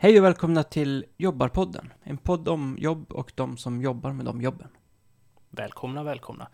Hej 0.00 0.18
och 0.18 0.24
välkomna 0.24 0.62
till 0.62 1.04
Jobbarpodden. 1.16 1.92
En 2.02 2.18
podd 2.18 2.48
om 2.48 2.76
jobb 2.80 3.12
och 3.12 3.32
de 3.34 3.56
som 3.56 3.82
jobbar 3.82 4.12
med 4.12 4.24
de 4.24 4.42
jobben. 4.42 4.68
Välkomna, 5.50 6.02
välkomna. 6.02 6.48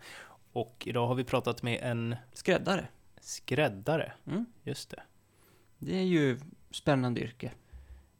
Och 0.53 0.83
idag 0.87 1.07
har 1.07 1.15
vi 1.15 1.23
pratat 1.23 1.63
med 1.63 1.79
en 1.81 2.15
Skräddare. 2.33 2.87
skräddare. 3.19 4.13
Mm. 4.27 4.45
Just 4.63 4.89
det. 4.89 5.03
Det 5.77 5.97
är 5.97 6.03
ju 6.03 6.39
spännande 6.71 7.21
yrke. 7.21 7.51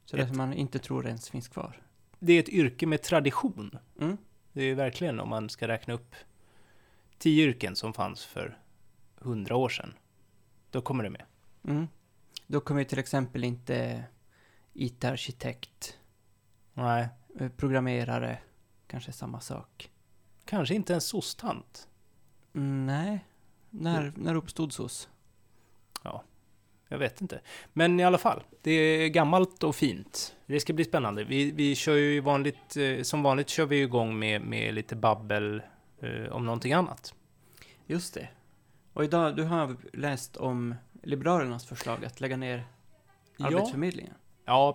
Så 0.06 0.16
det 0.16 0.22
Ett- 0.22 0.28
som 0.28 0.38
man 0.38 0.54
inte 0.54 0.80
tror 0.80 1.08
ens 1.08 1.30
finns 1.30 1.48
kvar. 1.48 1.82
Det 2.20 2.34
är 2.34 2.40
ett 2.40 2.50
yrke 2.50 2.88
med 2.88 3.02
tradition. 3.02 3.78
Mm. 4.02 4.18
Det 4.54 4.62
är 4.62 4.66
ju 4.66 4.76
verkligen 4.76 5.20
om 5.20 5.30
man 5.30 5.50
ska 5.50 5.68
räkna 5.68 5.94
upp 5.94 6.16
tio 7.18 7.44
yrken 7.46 7.76
som 7.76 7.94
fanns 7.94 8.26
för 8.26 8.58
hundra 9.16 9.56
år 9.56 9.70
sedan. 9.70 9.94
Då 10.72 10.82
kommer 10.82 11.04
det 11.04 11.10
med. 11.10 11.24
Mm. 11.68 11.88
Då 12.48 12.60
kommer 12.60 12.82
ju 12.82 12.86
till 12.86 13.00
exempel 13.00 13.44
inte 13.44 14.04
IT-arkitekt, 14.76 15.98
Nej, 16.74 17.08
eh, 17.40 17.50
programmerare, 17.50 18.38
kanske 18.88 19.12
samma 19.12 19.40
sak. 19.40 19.92
kanske 20.46 20.76
inte 20.76 20.94
en 20.94 21.02
sostant. 21.02 21.88
Mm, 22.54 22.86
nej, 22.86 23.26
när, 23.70 24.14
när 24.16 24.36
uppstod 24.36 24.74
SOS? 24.74 25.10
Jag 26.88 26.98
vet 26.98 27.22
inte. 27.22 27.42
Men 27.74 28.00
i 28.00 28.04
alla 28.04 28.18
fall, 28.18 28.44
det 28.62 28.72
är 28.72 29.10
gammalt 29.10 29.64
och 29.64 29.76
fint. 29.76 30.36
Det 30.46 30.60
ska 30.60 30.74
bli 30.74 30.84
spännande. 30.86 31.24
Vi, 31.24 31.52
vi 31.52 31.76
kör 31.76 31.96
ju 31.96 32.20
vanligt, 32.20 32.78
eh, 32.78 33.02
som 33.02 33.24
vanligt 33.24 33.50
kör 33.50 33.66
vi 33.66 33.82
igång 33.82 34.20
med, 34.20 34.42
med 34.42 34.74
lite 34.74 34.96
babbel 34.96 35.62
eh, 36.00 36.32
om 36.32 36.46
någonting 36.46 36.74
annat. 36.74 37.14
Just 37.86 38.14
det. 38.14 38.30
Och 38.94 39.04
idag, 39.04 39.36
du 39.36 39.44
har 39.44 39.78
läst 39.94 40.38
om 40.38 40.76
Liberalernas 41.04 41.66
förslag 41.66 42.06
att 42.06 42.22
lägga 42.22 42.38
ner 42.38 42.64
Ja. 43.38 43.48
Arbetsförmedlingen. 43.48 44.14
Ja, 44.14 44.25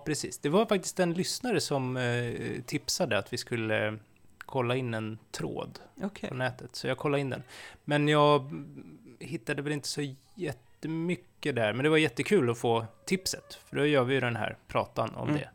precis. 0.05 0.37
Det 0.39 0.49
var 0.49 0.65
faktiskt 0.65 0.99
en 0.99 1.13
lyssnare 1.13 1.59
som 1.61 1.97
eh, 1.97 2.61
tipsade 2.65 3.17
att 3.17 3.33
vi 3.33 3.37
skulle 3.37 3.97
kolla 4.39 4.75
in 4.75 4.93
en 4.93 5.17
tråd 5.31 5.79
Okej. 6.03 6.29
på 6.29 6.35
nätet, 6.35 6.75
så 6.75 6.87
jag 6.87 6.97
kollade 6.97 7.21
in 7.21 7.29
den. 7.29 7.43
Men 7.85 8.07
jag 8.07 8.51
hittade 9.19 9.61
väl 9.61 9.73
inte 9.73 9.87
så 9.87 10.01
jättemycket 10.35 11.55
där, 11.55 11.73
men 11.73 11.83
det 11.83 11.89
var 11.89 11.97
jättekul 11.97 12.49
att 12.49 12.57
få 12.57 12.85
tipset, 13.05 13.53
för 13.65 13.75
då 13.75 13.85
gör 13.85 14.03
vi 14.03 14.13
ju 14.13 14.19
den 14.19 14.35
här 14.35 14.57
pratan 14.67 15.15
om 15.15 15.29
Mm. 15.29 15.41
det. 15.41 15.49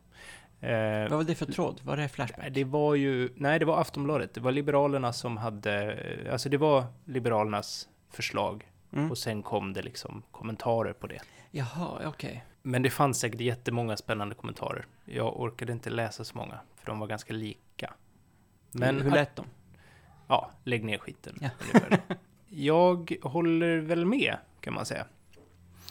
Eh, 0.67 1.09
Vad 1.09 1.17
var 1.17 1.23
det 1.23 1.35
för 1.35 1.45
tråd? 1.45 1.79
Var 1.83 1.97
det 1.97 2.09
Flashback? 2.09 2.47
det 2.51 2.63
var 2.63 2.95
ju, 2.95 3.29
nej 3.35 3.59
det 3.59 3.65
var 3.65 3.81
Aftonbladet, 3.81 4.33
det 4.33 4.41
var 4.41 4.51
Liberalerna 4.51 5.13
som 5.13 5.37
hade, 5.37 5.97
alltså 6.31 6.49
det 6.49 6.57
var 6.57 6.83
Liberalernas 7.05 7.87
förslag, 8.11 8.71
Mm. 8.93 9.11
och 9.11 9.17
sen 9.17 9.43
kom 9.43 9.73
det 9.73 9.81
liksom 9.81 10.23
kommentarer 10.31 10.93
på 10.93 11.07
det. 11.07 11.19
Jaha, 11.51 12.01
okej. 12.07 12.45
Men 12.61 12.81
det 12.81 12.89
fanns 12.89 13.19
säkert 13.19 13.41
jättemånga 13.41 13.97
spännande 13.97 14.35
kommentarer. 14.35 14.85
Jag 15.05 15.39
orkade 15.41 15.71
inte 15.73 15.89
läsa 15.89 16.23
så 16.23 16.37
många, 16.37 16.59
för 16.75 16.85
de 16.85 16.99
var 16.99 17.07
ganska 17.07 17.33
lika. 17.33 17.93
Men 18.71 19.01
Hur 19.01 19.11
lät 19.11 19.35
de? 19.35 19.45
ja, 20.27 20.51
lägg 20.63 20.83
ner 20.83 20.97
skiten. 20.97 21.37
Ja. 21.41 21.49
Jag 22.49 23.17
håller 23.21 23.77
väl 23.77 24.05
med, 24.05 24.37
kan 24.61 24.73
man 24.73 24.85
säga. 24.85 25.05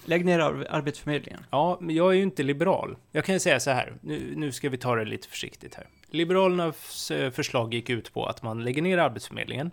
Lägg 0.05 0.25
ner 0.25 0.39
ar- 0.39 0.67
Arbetsförmedlingen. 0.71 1.45
Ja, 1.51 1.79
men 1.81 1.95
jag 1.97 2.11
är 2.11 2.17
ju 2.17 2.23
inte 2.23 2.43
liberal. 2.43 2.97
Jag 3.13 3.25
kan 3.25 3.35
ju 3.35 3.39
säga 3.41 3.61
så 3.61 3.71
här, 3.71 3.95
nu, 4.01 4.33
nu 4.37 4.53
ska 4.53 4.69
vi 4.69 4.79
ta 4.79 4.95
det 4.97 5.05
lite 5.05 5.29
försiktigt 5.29 5.75
här. 5.75 5.87
Liberalernas 6.11 7.11
eh, 7.11 7.31
förslag 7.31 7.75
gick 7.75 7.91
ut 7.91 8.13
på 8.13 8.27
att 8.27 8.43
man 8.43 8.65
lägger 8.65 8.83
ner 8.83 8.99
Arbetsförmedlingen, 8.99 9.71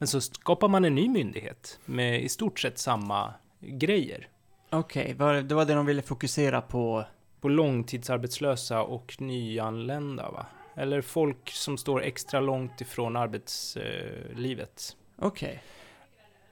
men 0.00 0.08
så 0.08 0.20
skapar 0.20 0.68
man 0.68 0.84
en 0.84 0.94
ny 0.94 1.08
myndighet 1.08 1.78
med 1.84 2.22
i 2.22 2.28
stort 2.28 2.60
sett 2.60 2.78
samma 2.78 3.34
grejer. 3.60 4.28
Okej, 4.70 5.14
var, 5.14 5.34
det 5.34 5.54
var 5.54 5.64
det 5.64 5.74
de 5.74 5.86
ville 5.86 6.02
fokusera 6.02 6.60
på. 6.60 7.04
på 7.40 7.48
långtidsarbetslösa 7.48 8.82
och 8.82 9.16
nyanlända, 9.18 10.30
va? 10.30 10.46
Eller 10.74 11.00
folk 11.00 11.50
som 11.50 11.78
står 11.78 12.02
extra 12.02 12.40
långt 12.40 12.80
ifrån 12.80 13.16
arbetslivet. 13.16 14.96
Okej. 15.16 15.62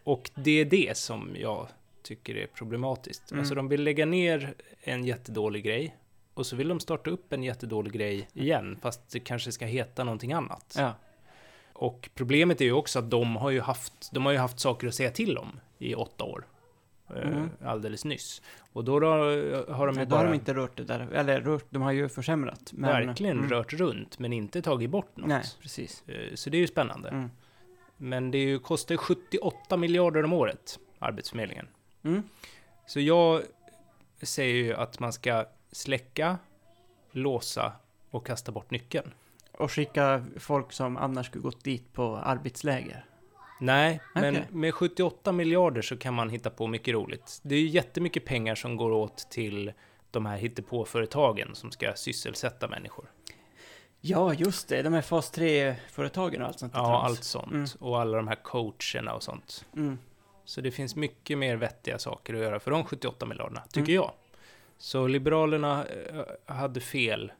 Och 0.05 0.31
det 0.35 0.61
är 0.61 0.65
det 0.65 0.97
som 0.97 1.37
jag 1.37 1.69
tycker 2.03 2.37
är 2.37 2.47
problematiskt. 2.47 3.31
Mm. 3.31 3.41
Alltså 3.41 3.55
de 3.55 3.69
vill 3.69 3.83
lägga 3.83 4.07
ner 4.07 4.55
en 4.81 5.05
jättedålig 5.05 5.65
grej 5.65 5.97
och 6.35 6.47
så 6.47 6.57
vill 6.57 6.69
de 6.69 6.81
starta 6.81 7.11
upp 7.11 7.33
en 7.33 7.43
jättedålig 7.43 7.93
grej 7.93 8.29
igen, 8.33 8.79
fast 8.83 9.11
det 9.11 9.21
kanske 9.21 9.53
ska 9.53 9.67
heta 9.67 10.05
någonting 10.05 10.33
annat. 10.33 10.75
Ja. 10.79 10.93
Och 11.81 12.11
problemet 12.15 12.61
är 12.61 12.65
ju 12.65 12.73
också 12.73 12.99
att 12.99 13.11
de 13.11 13.37
har 13.37 13.51
ju 13.51 13.61
haft, 13.61 14.13
de 14.13 14.27
har 14.27 14.33
ju 14.33 14.39
haft 14.39 14.61
saker 14.61 14.89
att 14.89 14.95
säga 14.95 15.11
till 15.11 15.39
om 15.39 15.61
i 15.79 15.95
åtta 15.95 16.25
år. 16.25 16.47
eh, 17.17 17.29
Mm. 17.29 17.51
Alldeles 17.65 18.05
nyss. 18.05 18.43
Och 18.73 18.85
då, 18.85 19.01
då 19.01 19.07
har 19.07 19.17
de 19.17 19.29
ju 19.31 19.65
då 19.69 19.77
har 19.77 20.07
bara... 20.07 20.25
de 20.25 20.35
inte 20.35 20.55
rört 20.55 20.77
det 20.77 20.85
där. 20.85 21.09
Eller 21.13 21.41
rört, 21.41 21.65
de 21.71 21.83
har 21.83 21.93
ju 21.93 22.09
försämrat. 22.09 22.73
Men, 22.73 23.07
verkligen 23.07 23.39
mm. 23.39 23.51
rört 23.51 23.73
runt, 23.73 24.19
men 24.19 24.33
inte 24.33 24.63
tagit 24.63 24.91
bort 24.91 25.17
något. 25.17 25.29
Nej, 25.29 25.45
precis. 25.63 26.09
Eh, 26.09 26.35
Så 26.35 26.51
det 26.51 26.57
är 26.57 26.61
ju 26.61 26.67
spännande. 26.67 27.09
Mm. 27.09 27.31
Men 27.97 28.31
det 28.31 28.39
är 28.39 28.47
ju, 28.47 28.59
kostar 28.59 28.95
ju 28.95 28.99
78 28.99 29.77
miljarder 29.77 30.25
om 30.25 30.33
året, 30.33 30.79
Arbetsförmedlingen. 30.99 31.69
Mm. 32.03 32.23
Så 32.87 33.01
jag 33.01 33.43
säger 34.23 34.55
ju 34.55 34.75
att 34.75 35.01
man 35.01 35.13
ska 35.13 35.45
släcka, 35.73 36.39
låsa 37.11 37.73
och 38.11 38.27
kasta 38.27 38.53
bort 38.53 38.71
nyckeln. 38.71 39.11
Och 39.59 39.73
skicka 39.73 40.25
folk 40.37 40.73
som 40.73 40.97
annars 40.97 41.27
skulle 41.27 41.43
gått 41.43 41.65
dit 41.65 41.93
på 41.93 42.17
arbetsläger. 42.17 43.05
Nej, 43.61 44.01
men 44.15 44.45
med 44.51 44.75
78 44.75 45.33
miljarder 45.33 45.83
så 45.83 45.97
kan 45.97 46.15
man 46.15 46.31
hitta 46.31 46.51
på 46.51 46.67
mycket 46.67 46.95
roligt. 46.95 47.41
Det 47.43 47.55
är 47.55 47.59
ju 47.61 47.67
jättemycket 47.69 48.25
pengar 48.25 48.55
som 48.55 48.77
går 48.77 48.91
åt 48.91 49.27
till 49.31 49.73
de 50.11 50.27
här 50.27 50.37
hittepåföretagen 50.37 51.55
som 51.55 51.71
ska 51.71 51.93
sysselsätta 51.95 52.69
människor. 52.69 53.11
Ja, 54.01 54.35
just 54.35 54.69
det. 54.69 54.83
De 54.83 54.93
här 54.93 55.03
fas 55.03 55.33
3-företagen 55.33 56.41
och 56.43 56.47
allt 56.49 56.59
sånt. 56.59 56.73
Ja, 56.77 56.87
trams. 56.87 57.05
allt 57.05 57.25
sånt. 57.25 57.53
Mm. 57.53 57.67
Och 57.81 58.01
alla 58.01 58.17
de 58.17 58.29
här 58.29 58.43
coacherna 58.43 59.15
och 59.15 59.23
sånt. 59.23 59.65
Mm. 59.77 59.99
Så 60.45 60.61
det 60.61 60.71
finns 60.71 60.97
mycket 60.97 61.39
mer 61.39 61.57
vettiga 61.57 61.99
saker 61.99 62.35
att 62.35 62.41
göra 62.41 62.61
för 62.61 62.71
de 62.71 62.85
78 62.85 63.27
miljarderna, 63.27 63.61
tycker 63.73 63.93
Mm. 63.93 63.95
jag. 63.95 64.11
Så 64.79 65.07
Liberalerna 65.07 65.85
eh, 65.87 66.55
hade 66.55 66.81
fel, 66.81 67.33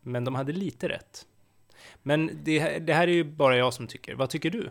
men 0.00 0.24
de 0.24 0.34
hade 0.34 0.52
lite 0.52 0.88
rätt. 0.88 1.26
Men 2.02 2.30
det, 2.44 2.78
det 2.78 2.94
här 2.94 3.08
är 3.08 3.12
ju 3.12 3.24
bara 3.24 3.56
jag 3.56 3.74
som 3.74 3.86
tycker. 3.86 4.14
Vad 4.14 4.30
tycker 4.30 4.50
du? 4.50 4.70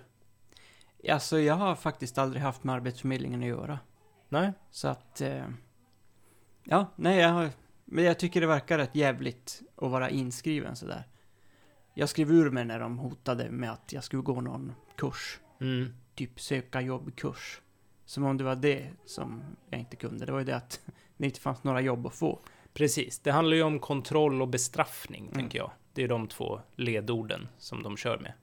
Alltså, 1.09 1.39
jag 1.39 1.55
har 1.55 1.75
faktiskt 1.75 2.17
aldrig 2.17 2.41
haft 2.41 2.63
med 2.63 2.75
Arbetsförmedlingen 2.75 3.41
att 3.41 3.47
göra. 3.47 3.79
Nej? 4.29 4.51
Så 4.71 4.87
att... 4.87 5.21
Eh, 5.21 5.45
ja, 6.63 6.87
nej, 6.95 7.19
jag 7.19 7.29
har... 7.29 7.49
Men 7.85 8.03
jag 8.03 8.19
tycker 8.19 8.41
det 8.41 8.47
verkar 8.47 8.77
rätt 8.77 8.95
jävligt 8.95 9.61
att 9.75 9.91
vara 9.91 10.09
inskriven 10.09 10.75
sådär. 10.75 11.07
Jag 11.93 12.09
skrev 12.09 12.31
ur 12.31 12.49
mig 12.49 12.65
när 12.65 12.79
de 12.79 12.99
hotade 12.99 13.49
med 13.49 13.71
att 13.71 13.93
jag 13.93 14.03
skulle 14.03 14.21
gå 14.21 14.41
någon 14.41 14.73
kurs. 14.95 15.39
Mm. 15.61 15.93
Typ 16.15 16.39
söka 16.41 16.81
jobb-kurs. 16.81 17.61
Som 18.05 18.25
om 18.25 18.37
det 18.37 18.43
var 18.43 18.55
det 18.55 18.89
som 19.05 19.43
jag 19.69 19.79
inte 19.79 19.95
kunde. 19.95 20.25
Det 20.25 20.31
var 20.31 20.39
ju 20.39 20.45
det 20.45 20.55
att 20.55 20.81
det 21.17 21.25
inte 21.25 21.39
fanns 21.39 21.63
några 21.63 21.81
jobb 21.81 22.07
att 22.07 22.15
få. 22.15 22.39
Precis. 22.79 23.19
Det 23.19 23.31
handlar 23.31 23.55
ju 23.57 23.63
om 23.63 23.79
kontroll 23.79 24.41
och 24.41 24.47
bestraffning, 24.47 25.21
Mm. 25.23 25.33
tänker 25.33 25.57
jag. 25.57 25.71
Det 25.93 26.03
är 26.03 26.07
de 26.07 26.27
två 26.27 26.61
ledorden 26.75 27.47
som 27.57 27.83
de 27.83 27.97
kör 27.97 28.17
med. 28.17 28.33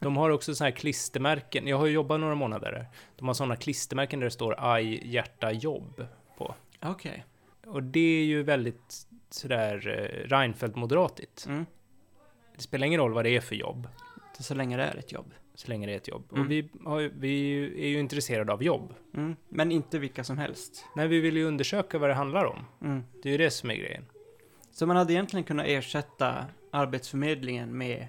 De 0.00 0.16
har 0.16 0.30
också 0.30 0.54
sådana 0.54 0.70
här 0.70 0.76
klistermärken. 0.76 1.66
Jag 1.66 1.78
har 1.78 1.86
ju 1.86 1.92
jobbat 1.92 2.20
några 2.20 2.34
månader 2.34 2.72
där. 2.72 2.86
De 3.16 3.26
har 3.26 3.34
sådana 3.34 3.56
klistermärken 3.56 4.20
där 4.20 4.24
det 4.24 4.30
står 4.30 4.54
aj, 4.58 5.10
hjärta, 5.14 5.52
jobb 5.52 6.06
på. 6.36 6.54
Okej. 6.82 7.24
Och 7.66 7.82
det 7.82 8.20
är 8.20 8.24
ju 8.24 8.42
väldigt 8.42 9.06
sådär 9.30 9.88
eh, 9.88 10.28
Reinfeldt-moderatigt. 10.28 11.46
Mm. 11.46 11.66
Det 12.56 12.62
spelar 12.62 12.86
ingen 12.86 13.00
roll 13.00 13.12
vad 13.12 13.24
det 13.24 13.36
är 13.36 13.40
för 13.40 13.54
jobb, 13.56 13.88
är 14.38 14.42
så 14.42 14.54
länge 14.54 14.76
det 14.76 14.82
är 14.82 14.96
ett 14.96 15.12
jobb. 15.12 15.34
Så 15.58 15.68
länge 15.68 15.86
det 15.86 15.92
är 15.92 15.96
ett 15.96 16.08
jobb. 16.08 16.24
Mm. 16.32 16.44
Och 16.44 16.50
vi, 16.50 16.68
har, 16.84 17.00
vi 17.00 17.64
är 17.84 17.88
ju 17.88 18.00
intresserade 18.00 18.52
av 18.52 18.62
jobb. 18.62 18.94
Mm. 19.14 19.36
Men 19.48 19.72
inte 19.72 19.98
vilka 19.98 20.24
som 20.24 20.38
helst. 20.38 20.84
Nej, 20.96 21.08
vi 21.08 21.20
vill 21.20 21.36
ju 21.36 21.44
undersöka 21.44 21.98
vad 21.98 22.10
det 22.10 22.14
handlar 22.14 22.44
om. 22.44 22.64
Mm. 22.82 23.02
Det 23.22 23.28
är 23.28 23.32
ju 23.32 23.38
det 23.38 23.50
som 23.50 23.70
är 23.70 23.74
grejen. 23.74 24.04
Så 24.70 24.86
man 24.86 24.96
hade 24.96 25.12
egentligen 25.12 25.44
kunnat 25.44 25.66
ersätta 25.66 26.46
Arbetsförmedlingen 26.70 27.78
med 27.78 28.08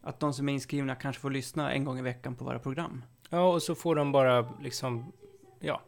att 0.00 0.20
de 0.20 0.32
som 0.32 0.48
är 0.48 0.52
inskrivna 0.52 0.94
kanske 0.94 1.22
får 1.22 1.30
lyssna 1.30 1.72
en 1.72 1.84
gång 1.84 1.98
i 1.98 2.02
veckan 2.02 2.34
på 2.34 2.44
våra 2.44 2.58
program. 2.58 3.04
Ja, 3.30 3.52
och 3.52 3.62
så 3.62 3.74
får 3.74 3.94
de 3.94 4.12
bara 4.12 4.48
liksom, 4.62 5.12
ja, 5.60 5.80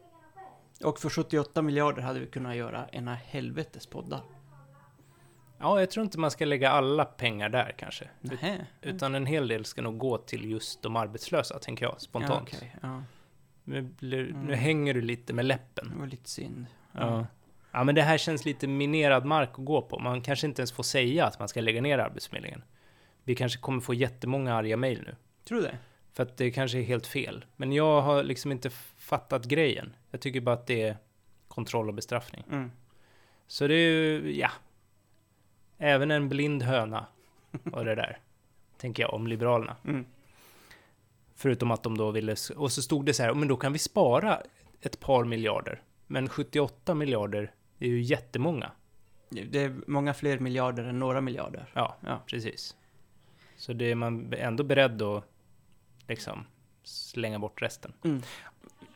Och 0.83 0.99
för 0.99 1.09
78 1.09 1.61
miljarder 1.61 2.01
hade 2.01 2.19
vi 2.19 2.25
kunnat 2.25 2.55
göra 2.55 2.87
ena 2.91 3.15
helvetes 3.15 3.87
poddar. 3.87 4.21
Ja, 5.59 5.79
jag 5.79 5.89
tror 5.91 6.03
inte 6.03 6.19
man 6.19 6.31
ska 6.31 6.45
lägga 6.45 6.69
alla 6.69 7.05
pengar 7.05 7.49
där 7.49 7.75
kanske. 7.77 8.09
Nähä. 8.21 8.65
Utan 8.81 9.15
en 9.15 9.25
hel 9.25 9.47
del 9.47 9.65
ska 9.65 9.81
nog 9.81 9.97
gå 9.97 10.17
till 10.17 10.51
just 10.51 10.81
de 10.81 10.95
arbetslösa, 10.95 11.59
tänker 11.59 11.85
jag, 11.85 12.01
spontant. 12.01 12.49
Ja, 12.51 12.57
okej. 12.57 12.75
ja, 12.81 13.03
nu, 13.63 13.81
blir, 13.81 14.23
nu 14.23 14.29
Mm. 14.29 14.53
hänger 14.59 14.93
du 14.93 15.01
lite 15.01 15.33
med 15.33 15.45
läppen. 15.45 15.89
det 15.93 15.99
var 15.99 16.07
lite 16.07 16.29
synd. 16.29 16.65
Ja. 16.91 17.25
ja, 17.71 17.83
men 17.83 17.95
det 17.95 18.01
här 18.01 18.17
känns 18.17 18.45
lite 18.45 18.67
minerad 18.67 19.25
mark 19.25 19.49
att 19.51 19.65
gå 19.65 19.81
på. 19.81 19.99
Man 19.99 20.21
kanske 20.21 20.47
inte 20.47 20.61
ens 20.61 20.71
får 20.71 20.83
säga 20.83 21.25
att 21.25 21.39
man 21.39 21.47
ska 21.47 21.61
lägga 21.61 21.81
ner 21.81 21.97
Arbetsförmedlingen. 21.97 22.63
Vi 23.23 23.35
kanske 23.35 23.59
kommer 23.59 23.81
få 23.81 23.93
jättemånga 23.93 24.55
arga 24.55 24.77
mejl 24.77 25.03
nu. 25.07 25.15
Tror 25.47 25.57
du 25.57 25.63
det? 25.63 25.77
För 26.13 26.23
att 26.23 26.37
det 26.37 26.51
kanske 26.51 26.77
är 26.79 26.83
helt 26.83 27.07
fel. 27.07 27.45
Men 27.55 27.71
jag 27.73 28.01
har 28.01 28.23
liksom 28.23 28.51
inte 28.51 28.69
fattat 28.97 29.45
grejen. 29.45 29.95
Jag 30.11 30.21
tycker 30.21 30.41
bara 30.41 30.55
att 30.55 30.67
det 30.67 30.81
är 30.81 30.97
kontroll 31.47 31.87
och 31.87 31.93
bestraffning. 31.93 32.43
Mm. 32.51 32.71
Så 33.47 33.67
det 33.67 33.73
är 33.73 33.91
ju, 33.91 34.35
ja. 34.39 34.49
Även 35.77 36.11
en 36.11 36.29
blind 36.29 36.63
höna 36.63 37.05
var 37.51 37.85
det 37.85 37.95
där. 37.95 38.19
Tänker 38.77 39.03
jag 39.03 39.13
om 39.13 39.27
Liberalerna. 39.27 39.75
Mm. 39.85 40.05
Förutom 41.35 41.71
att 41.71 41.83
de 41.83 41.97
då 41.97 42.11
ville, 42.11 42.35
och 42.55 42.71
så 42.71 42.81
stod 42.81 43.05
det 43.05 43.13
så 43.13 43.23
här, 43.23 43.33
men 43.33 43.47
då 43.47 43.57
kan 43.57 43.73
vi 43.73 43.79
spara 43.79 44.41
ett 44.81 44.99
par 44.99 45.25
miljarder. 45.25 45.81
Men 46.07 46.29
78 46.29 46.93
miljarder 46.93 47.53
är 47.79 47.87
ju 47.87 48.01
jättemånga. 48.01 48.71
Det 49.29 49.63
är 49.63 49.75
många 49.87 50.13
fler 50.13 50.39
miljarder 50.39 50.83
än 50.83 50.99
några 50.99 51.21
miljarder. 51.21 51.65
Ja, 51.73 51.95
Ja. 52.05 52.21
precis. 52.27 52.75
Så 53.57 53.73
det 53.73 53.91
är 53.91 53.95
man 53.95 54.33
ändå 54.33 54.63
beredd 54.63 55.01
att 55.01 55.23
liksom 56.07 56.45
slänga 56.83 57.39
bort 57.39 57.61
resten. 57.61 57.93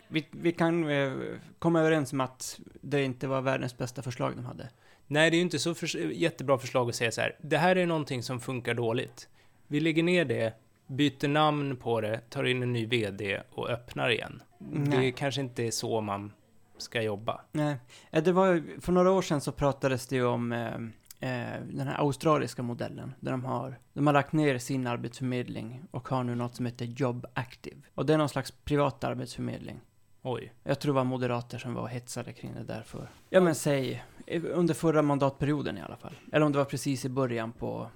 Vi, 0.07 0.27
vi 0.31 0.51
kan 0.51 0.89
eh, 0.89 1.13
komma 1.59 1.79
överens 1.79 2.13
om 2.13 2.21
att 2.21 2.59
det 2.81 3.03
inte 3.03 3.27
var 3.27 3.41
världens 3.41 3.77
bästa 3.77 4.01
förslag 4.01 4.35
de 4.35 4.45
hade. 4.45 4.69
Nej, 5.11 5.29
det 5.31 5.35
är 5.35 5.37
ju 5.37 5.43
inte 5.43 5.59
så 5.59 5.75
förs- 5.75 5.95
jättebra 5.95 6.57
förslag 6.57 6.89
att 6.89 6.95
säga 6.95 7.11
så 7.11 7.21
här. 7.21 7.35
Det 7.41 7.57
här 7.57 7.75
är 7.75 7.85
någonting 7.85 8.23
som 8.23 8.39
funkar 8.39 8.73
dåligt. 8.73 9.29
Vi 9.67 9.79
lägger 9.79 10.03
ner 10.03 10.25
det, 10.25 10.53
byter 10.87 11.27
namn 11.27 11.75
på 11.77 12.01
det, 12.01 12.19
tar 12.29 12.43
in 12.43 12.63
en 12.63 12.73
ny 12.73 12.85
VD 12.85 13.41
och 13.51 13.69
öppnar 13.69 14.09
igen. 14.09 14.41
Det 14.59 14.97
Nej. 14.97 15.11
kanske 15.11 15.41
inte 15.41 15.63
är 15.63 15.71
så 15.71 16.01
man 16.01 16.31
ska 16.77 17.01
jobba. 17.01 17.41
Nej, 17.51 17.75
det 18.11 18.31
var 18.31 18.63
för 18.81 18.91
några 18.91 19.11
år 19.11 19.21
sedan 19.21 19.41
så 19.41 19.51
pratades 19.51 20.07
det 20.07 20.15
ju 20.15 20.25
om 20.25 20.51
eh, 20.51 20.73
eh, 21.19 21.61
den 21.71 21.87
här 21.87 21.95
australiska 21.99 22.63
modellen. 22.63 23.13
Där 23.19 23.31
de 23.31 23.45
har, 23.45 23.79
de 23.93 24.07
har 24.07 24.13
lagt 24.13 24.33
ner 24.33 24.57
sin 24.57 24.87
arbetsförmedling 24.87 25.83
och 25.91 26.07
har 26.09 26.23
nu 26.23 26.35
något 26.35 26.55
som 26.55 26.65
heter 26.65 26.85
Job 26.85 27.25
Active. 27.33 27.77
Och 27.95 28.05
det 28.05 28.13
är 28.13 28.17
någon 28.17 28.29
slags 28.29 28.51
privat 28.51 29.03
arbetsförmedling. 29.03 29.79
Oj. 30.21 30.53
Jag 30.63 30.79
tror 30.79 30.93
det 30.93 30.95
var 30.95 31.03
moderater 31.03 31.57
som 31.57 31.73
var 31.73 31.87
hetsade 31.87 32.33
kring 32.33 32.53
det 32.53 32.63
där 32.63 32.81
för, 32.81 33.07
ja 33.29 33.41
men 33.41 33.55
säg, 33.55 34.03
eh, 34.27 34.43
under 34.45 34.73
förra 34.73 35.01
mandatperioden 35.01 35.77
i 35.77 35.81
alla 35.81 35.97
fall. 35.97 36.15
Eller 36.31 36.45
om 36.45 36.51
det 36.51 36.57
var 36.57 36.65
precis 36.65 37.05
i 37.05 37.09
början 37.09 37.51
på 37.51 37.87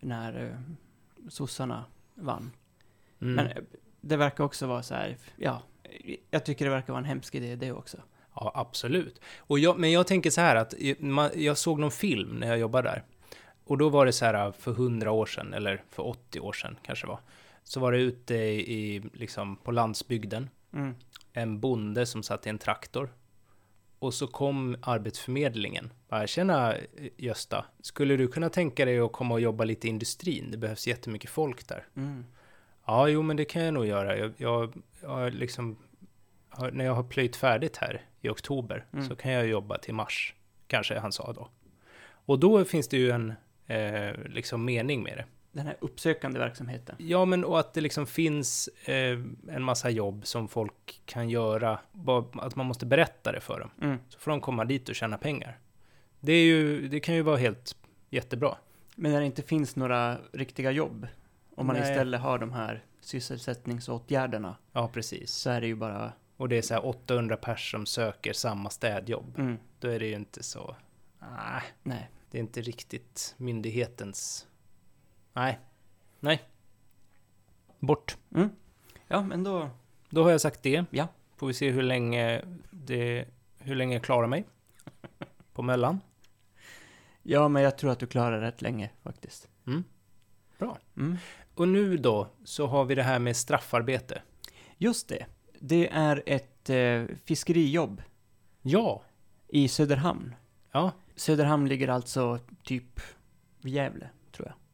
när 0.00 0.44
eh, 0.44 1.28
sossarna 1.28 1.84
vann. 2.14 2.50
Mm. 3.20 3.34
Men 3.34 3.46
eh, 3.46 3.62
det 4.00 4.16
verkar 4.16 4.44
också 4.44 4.66
vara 4.66 4.82
så 4.82 4.94
här, 4.94 5.16
ja, 5.36 5.62
jag 6.30 6.44
tycker 6.44 6.64
det 6.64 6.70
verkar 6.70 6.92
vara 6.92 7.00
en 7.00 7.08
hemsk 7.08 7.34
idé 7.34 7.56
det 7.56 7.72
också. 7.72 7.96
Ja, 8.34 8.52
absolut. 8.54 9.20
Och 9.38 9.58
jag, 9.58 9.78
men 9.78 9.92
jag 9.92 10.06
tänker 10.06 10.30
så 10.30 10.40
här 10.40 10.56
att 10.56 10.74
man, 10.98 11.30
jag 11.34 11.58
såg 11.58 11.78
någon 11.78 11.90
film 11.90 12.36
när 12.36 12.46
jag 12.46 12.58
jobbade 12.58 12.88
där. 12.88 13.02
Och 13.64 13.78
då 13.78 13.88
var 13.88 14.06
det 14.06 14.12
så 14.12 14.24
här 14.24 14.52
för 14.52 14.70
100 14.70 15.10
år 15.10 15.26
sedan, 15.26 15.54
eller 15.54 15.82
för 15.90 16.06
80 16.06 16.40
år 16.40 16.52
sedan 16.52 16.76
kanske 16.82 17.06
det 17.06 17.10
var. 17.10 17.20
Så 17.64 17.80
var 17.80 17.92
det 17.92 17.98
ute 17.98 18.34
i, 18.34 18.74
i 18.74 19.02
liksom 19.12 19.56
på 19.56 19.70
landsbygden. 19.70 20.48
Mm. 20.72 20.94
En 21.32 21.60
bonde 21.60 22.06
som 22.06 22.22
satt 22.22 22.46
i 22.46 22.50
en 22.50 22.58
traktor. 22.58 23.12
Och 23.98 24.14
så 24.14 24.26
kom 24.26 24.76
Arbetsförmedlingen. 24.82 25.92
Bara, 26.08 26.26
Tjena 26.26 26.74
Gösta, 27.16 27.64
skulle 27.80 28.16
du 28.16 28.28
kunna 28.28 28.48
tänka 28.48 28.84
dig 28.84 28.98
att 28.98 29.12
komma 29.12 29.34
och 29.34 29.40
jobba 29.40 29.64
lite 29.64 29.86
i 29.86 29.90
industrin? 29.90 30.50
Det 30.50 30.56
behövs 30.56 30.86
jättemycket 30.86 31.30
folk 31.30 31.68
där. 31.68 31.86
Mm. 31.96 32.24
Ja, 32.86 33.08
jo, 33.08 33.22
men 33.22 33.36
det 33.36 33.44
kan 33.44 33.62
jag 33.62 33.74
nog 33.74 33.86
göra. 33.86 34.16
Jag, 34.18 34.32
jag, 34.36 34.82
jag 35.02 35.34
liksom, 35.34 35.76
när 36.72 36.84
jag 36.84 36.94
har 36.94 37.02
plöjt 37.04 37.36
färdigt 37.36 37.76
här 37.76 38.00
i 38.20 38.28
oktober 38.28 38.86
Mm. 38.92 39.08
så 39.08 39.16
kan 39.16 39.32
jag 39.32 39.46
jobba 39.46 39.78
till 39.78 39.94
mars, 39.94 40.34
kanske 40.66 40.98
han 40.98 41.12
sa 41.12 41.32
då. 41.32 41.48
Och 42.24 42.38
då 42.38 42.64
finns 42.64 42.88
det 42.88 42.96
ju 42.96 43.10
en 43.10 43.32
eh, 43.66 44.14
liksom 44.28 44.64
mening 44.64 45.02
med 45.02 45.16
det. 45.16 45.24
Den 45.52 45.66
här 45.66 45.76
uppsökande 45.80 46.38
verksamheten. 46.38 46.96
Ja, 46.98 47.24
men 47.24 47.44
och 47.44 47.60
att 47.60 47.74
det 47.74 47.80
liksom 47.80 48.06
finns 48.06 48.68
eh, 48.84 49.18
en 49.48 49.62
massa 49.62 49.90
jobb 49.90 50.26
som 50.26 50.48
folk 50.48 51.02
kan 51.04 51.28
göra, 51.28 51.78
bara 51.92 52.24
att 52.46 52.56
man 52.56 52.66
måste 52.66 52.86
berätta 52.86 53.32
det 53.32 53.40
för 53.40 53.60
dem. 53.60 53.70
Mm. 53.82 53.98
Så 54.08 54.18
får 54.18 54.30
de 54.30 54.40
komma 54.40 54.64
dit 54.64 54.88
och 54.88 54.94
tjäna 54.94 55.18
pengar. 55.18 55.58
Det, 56.20 56.32
är 56.32 56.44
ju, 56.44 56.88
det 56.88 57.00
kan 57.00 57.14
ju 57.14 57.22
vara 57.22 57.36
helt 57.36 57.76
jättebra. 58.10 58.56
Men 58.94 59.12
när 59.12 59.20
det 59.20 59.26
inte 59.26 59.42
finns 59.42 59.76
några 59.76 60.18
riktiga 60.32 60.70
jobb, 60.70 61.06
om 61.54 61.66
man 61.66 61.76
Nej. 61.76 61.90
istället 61.90 62.20
har 62.20 62.38
de 62.38 62.52
här 62.52 62.84
sysselsättningsåtgärderna, 63.00 64.56
Ja, 64.72 64.88
precis. 64.88 65.30
så 65.30 65.50
är 65.50 65.60
det 65.60 65.66
ju 65.66 65.74
bara... 65.74 66.12
Och 66.36 66.48
det 66.48 66.58
är 66.58 66.62
så 66.62 66.74
här 66.74 66.86
800 66.86 67.36
pers 67.36 67.70
som 67.70 67.86
söker 67.86 68.32
samma 68.32 68.70
städjobb. 68.70 69.38
Mm. 69.38 69.58
Då 69.78 69.88
är 69.88 69.98
det 69.98 70.06
ju 70.06 70.14
inte 70.14 70.42
så... 70.42 70.76
Nej, 71.18 71.62
Nej. 71.82 72.10
det 72.30 72.38
är 72.38 72.40
inte 72.42 72.60
riktigt 72.60 73.34
myndighetens... 73.36 74.46
Nej. 75.32 75.58
Nej. 76.20 76.42
Bort. 77.78 78.16
Mm. 78.34 78.50
Ja, 79.08 79.22
men 79.22 79.44
då... 79.44 79.70
Då 80.10 80.22
har 80.22 80.30
jag 80.30 80.40
sagt 80.40 80.62
det. 80.62 80.84
Ja. 80.90 81.08
Får 81.36 81.46
vi 81.46 81.54
se 81.54 81.70
hur 81.70 81.82
länge 81.82 82.42
det... 82.70 83.28
Hur 83.58 83.74
länge 83.74 83.94
jag 83.94 84.02
klarar 84.04 84.26
mig. 84.26 84.44
På 85.52 85.62
mellan. 85.62 86.00
Ja, 87.22 87.48
men 87.48 87.62
jag 87.62 87.78
tror 87.78 87.90
att 87.90 87.98
du 87.98 88.06
klarar 88.06 88.40
rätt 88.40 88.62
länge 88.62 88.90
faktiskt. 89.02 89.48
Mm. 89.66 89.84
Bra. 90.58 90.78
Mm. 90.96 91.16
Och 91.54 91.68
nu 91.68 91.96
då, 91.96 92.28
så 92.44 92.66
har 92.66 92.84
vi 92.84 92.94
det 92.94 93.02
här 93.02 93.18
med 93.18 93.36
straffarbete. 93.36 94.22
Just 94.78 95.08
det. 95.08 95.26
Det 95.58 95.88
är 95.88 96.22
ett 96.26 96.70
eh, 96.70 97.04
fiskerijobb 97.24 98.02
Ja. 98.62 99.02
i 99.48 99.68
Söderhamn. 99.68 100.34
Ja. 100.72 100.92
Söderhamn 101.16 101.68
ligger 101.68 101.88
alltså 101.88 102.38
typ 102.62 103.00
vid 103.60 103.74
Gävle. 103.74 104.10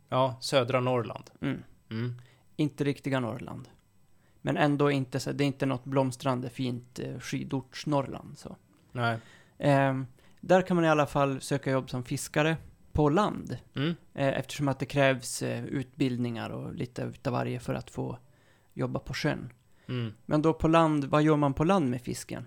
Ja, 0.09 0.37
södra 0.41 0.81
Norrland. 0.81 1.31
Mm. 1.41 1.63
Mm. 1.91 2.15
Inte 2.57 2.85
riktiga 2.85 3.21
Norrland. 3.21 3.69
Men 4.43 4.57
ändå 4.57 4.91
inte 4.91 5.21
så, 5.21 5.33
det 5.33 5.45
är 5.45 5.47
inte 5.47 5.67
något 5.67 5.85
blomstrande 5.85 6.51
fint 6.51 6.99
eh, 6.99 7.19
skidorts-Norrland. 7.19 8.39
Så. 8.39 8.57
Nej. 8.93 9.19
Ehm, 9.59 10.07
där 10.41 10.63
kan 10.63 10.77
man 10.77 10.85
i 10.85 10.89
alla 10.89 11.07
fall 11.07 11.41
söka 11.41 11.71
jobb 11.71 11.91
som 11.91 12.05
fiskare 12.05 12.57
på 12.93 13.09
land. 13.09 13.59
Mm. 13.75 13.95
Eh, 14.15 14.39
eftersom 14.39 14.69
att 14.69 14.79
det 14.79 14.87
krävs 14.87 15.43
eh, 15.43 15.65
utbildningar 15.65 16.51
och 16.51 16.75
lite 16.75 17.03
utav 17.03 17.33
varje 17.33 17.61
för 17.61 17.75
att 17.75 17.91
få 17.91 18.19
jobba 18.75 19.01
på 19.01 19.15
sjön. 19.15 19.53
Mm. 19.89 20.13
Men 20.27 20.43
då 20.43 20.55
på 20.55 20.69
land, 20.69 21.05
vad 21.05 21.23
gör 21.23 21.37
man 21.37 21.55
på 21.55 21.65
land 21.65 21.91
med 21.91 22.03
fisken? 22.03 22.47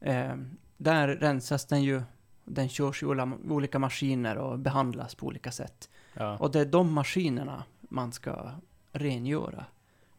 Ehm, 0.00 0.56
där 0.76 1.08
rensas 1.08 1.66
den 1.66 1.82
ju, 1.82 2.02
den 2.44 2.68
körs 2.68 3.02
i 3.02 3.06
olika 3.06 3.78
maskiner 3.78 4.36
och 4.36 4.58
behandlas 4.58 5.14
på 5.14 5.26
olika 5.26 5.52
sätt. 5.52 5.90
Ja. 6.18 6.38
Och 6.38 6.50
det 6.50 6.60
är 6.60 6.64
de 6.64 6.92
maskinerna 6.92 7.64
man 7.80 8.12
ska 8.12 8.50
rengöra. 8.92 9.64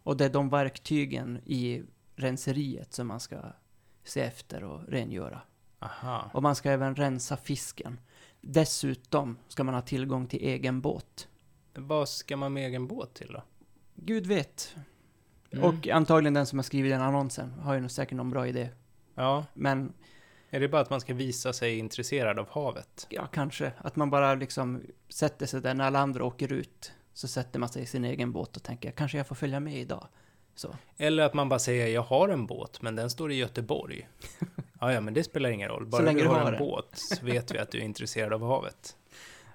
Och 0.03 0.17
det 0.17 0.25
är 0.25 0.29
de 0.29 0.49
verktygen 0.49 1.39
i 1.45 1.83
renseriet 2.15 2.93
som 2.93 3.07
man 3.07 3.19
ska 3.19 3.37
se 4.03 4.21
efter 4.21 4.63
och 4.63 4.81
rengöra. 4.87 5.41
Aha. 5.79 6.29
Och 6.33 6.43
man 6.43 6.55
ska 6.55 6.71
även 6.71 6.95
rensa 6.95 7.37
fisken. 7.37 7.99
Dessutom 8.41 9.37
ska 9.47 9.63
man 9.63 9.73
ha 9.73 9.81
tillgång 9.81 10.27
till 10.27 10.39
egen 10.43 10.81
båt. 10.81 11.27
Vad 11.73 12.09
ska 12.09 12.37
man 12.37 12.53
med 12.53 12.65
egen 12.65 12.87
båt 12.87 13.13
till 13.13 13.33
då? 13.33 13.43
Gud 13.95 14.27
vet. 14.27 14.75
Mm. 15.51 15.65
Och 15.65 15.87
antagligen 15.87 16.33
den 16.33 16.45
som 16.45 16.59
har 16.59 16.63
skrivit 16.63 16.91
den 16.91 17.01
annonsen 17.01 17.53
har 17.53 17.73
ju 17.73 17.79
nog 17.79 17.91
säkert 17.91 18.17
någon 18.17 18.29
bra 18.29 18.47
idé. 18.47 18.69
Ja, 19.15 19.45
Men 19.53 19.93
är 20.49 20.59
det 20.59 20.67
bara 20.67 20.81
att 20.81 20.89
man 20.89 21.01
ska 21.01 21.13
visa 21.13 21.53
sig 21.53 21.77
intresserad 21.77 22.39
av 22.39 22.49
havet? 22.49 23.07
ja, 23.09 23.27
kanske 23.27 23.71
att 23.77 23.95
man 23.95 24.09
bara 24.09 24.35
liksom 24.35 24.81
sätter 25.09 25.45
sig 25.45 25.61
där 25.61 25.73
när 25.73 25.85
alla 25.85 25.99
andra 25.99 26.23
åker 26.23 26.53
ut. 26.53 26.91
Så 27.13 27.27
sätter 27.27 27.59
man 27.59 27.69
sig 27.69 27.83
i 27.83 27.85
sin 27.85 28.05
egen 28.05 28.31
båt 28.31 28.57
och 28.57 28.63
tänker 28.63 28.91
kanske 28.91 29.17
jag 29.17 29.27
får 29.27 29.35
följa 29.35 29.59
med 29.59 29.77
idag. 29.77 30.07
Så. 30.55 30.75
Eller 30.97 31.23
att 31.23 31.33
man 31.33 31.49
bara 31.49 31.59
säger 31.59 31.87
jag 31.87 32.01
har 32.01 32.29
en 32.29 32.45
båt, 32.45 32.81
men 32.81 32.95
den 32.95 33.09
står 33.09 33.31
i 33.31 33.35
Göteborg. 33.35 34.09
ja, 34.79 34.93
ja, 34.93 35.01
men 35.01 35.13
det 35.13 35.23
spelar 35.23 35.49
ingen 35.49 35.69
roll. 35.69 35.85
Bara 35.85 36.13
du 36.13 36.27
har 36.27 36.39
en 36.39 36.45
den. 36.45 36.59
båt 36.59 36.89
så 36.93 37.25
vet 37.25 37.51
vi 37.51 37.57
att 37.57 37.71
du 37.71 37.77
är 37.77 37.83
intresserad 37.83 38.33
av 38.33 38.41
havet. 38.41 38.95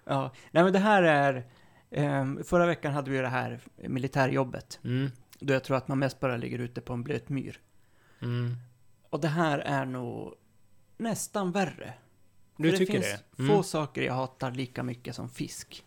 Ja, 0.06 0.30
nej 0.50 0.64
men 0.64 0.72
det 0.72 0.78
här 0.78 1.02
är... 1.02 1.44
ehm, 1.90 2.44
förra 2.44 2.66
veckan 2.66 2.92
hade 2.92 3.10
vi 3.10 3.18
det 3.18 3.28
här 3.28 3.60
militärjobbet. 3.76 4.80
Mm. 4.84 5.10
Då 5.38 5.54
jag 5.54 5.64
tror 5.64 5.76
att 5.76 5.88
man 5.88 5.98
mest 5.98 6.20
bara 6.20 6.36
ligger 6.36 6.58
ute 6.58 6.80
på 6.80 6.92
en 6.92 7.02
blöt 7.02 7.28
myr. 7.28 7.60
Mm. 8.22 8.56
Och 9.10 9.20
det 9.20 9.28
här 9.28 9.58
är 9.58 9.84
nog 9.84 10.34
nästan 11.04 11.52
värre. 11.52 11.94
Du 12.56 12.70
För 12.70 12.78
tycker 12.78 12.92
det? 12.92 12.98
det? 12.98 13.04
finns 13.04 13.22
Mm. 13.38 13.56
få 13.56 13.62
saker 13.62 14.02
jag 14.02 14.14
hatar 14.14 14.50
lika 14.50 14.82
mycket 14.82 15.14
som 15.16 15.28
fisk. 15.28 15.84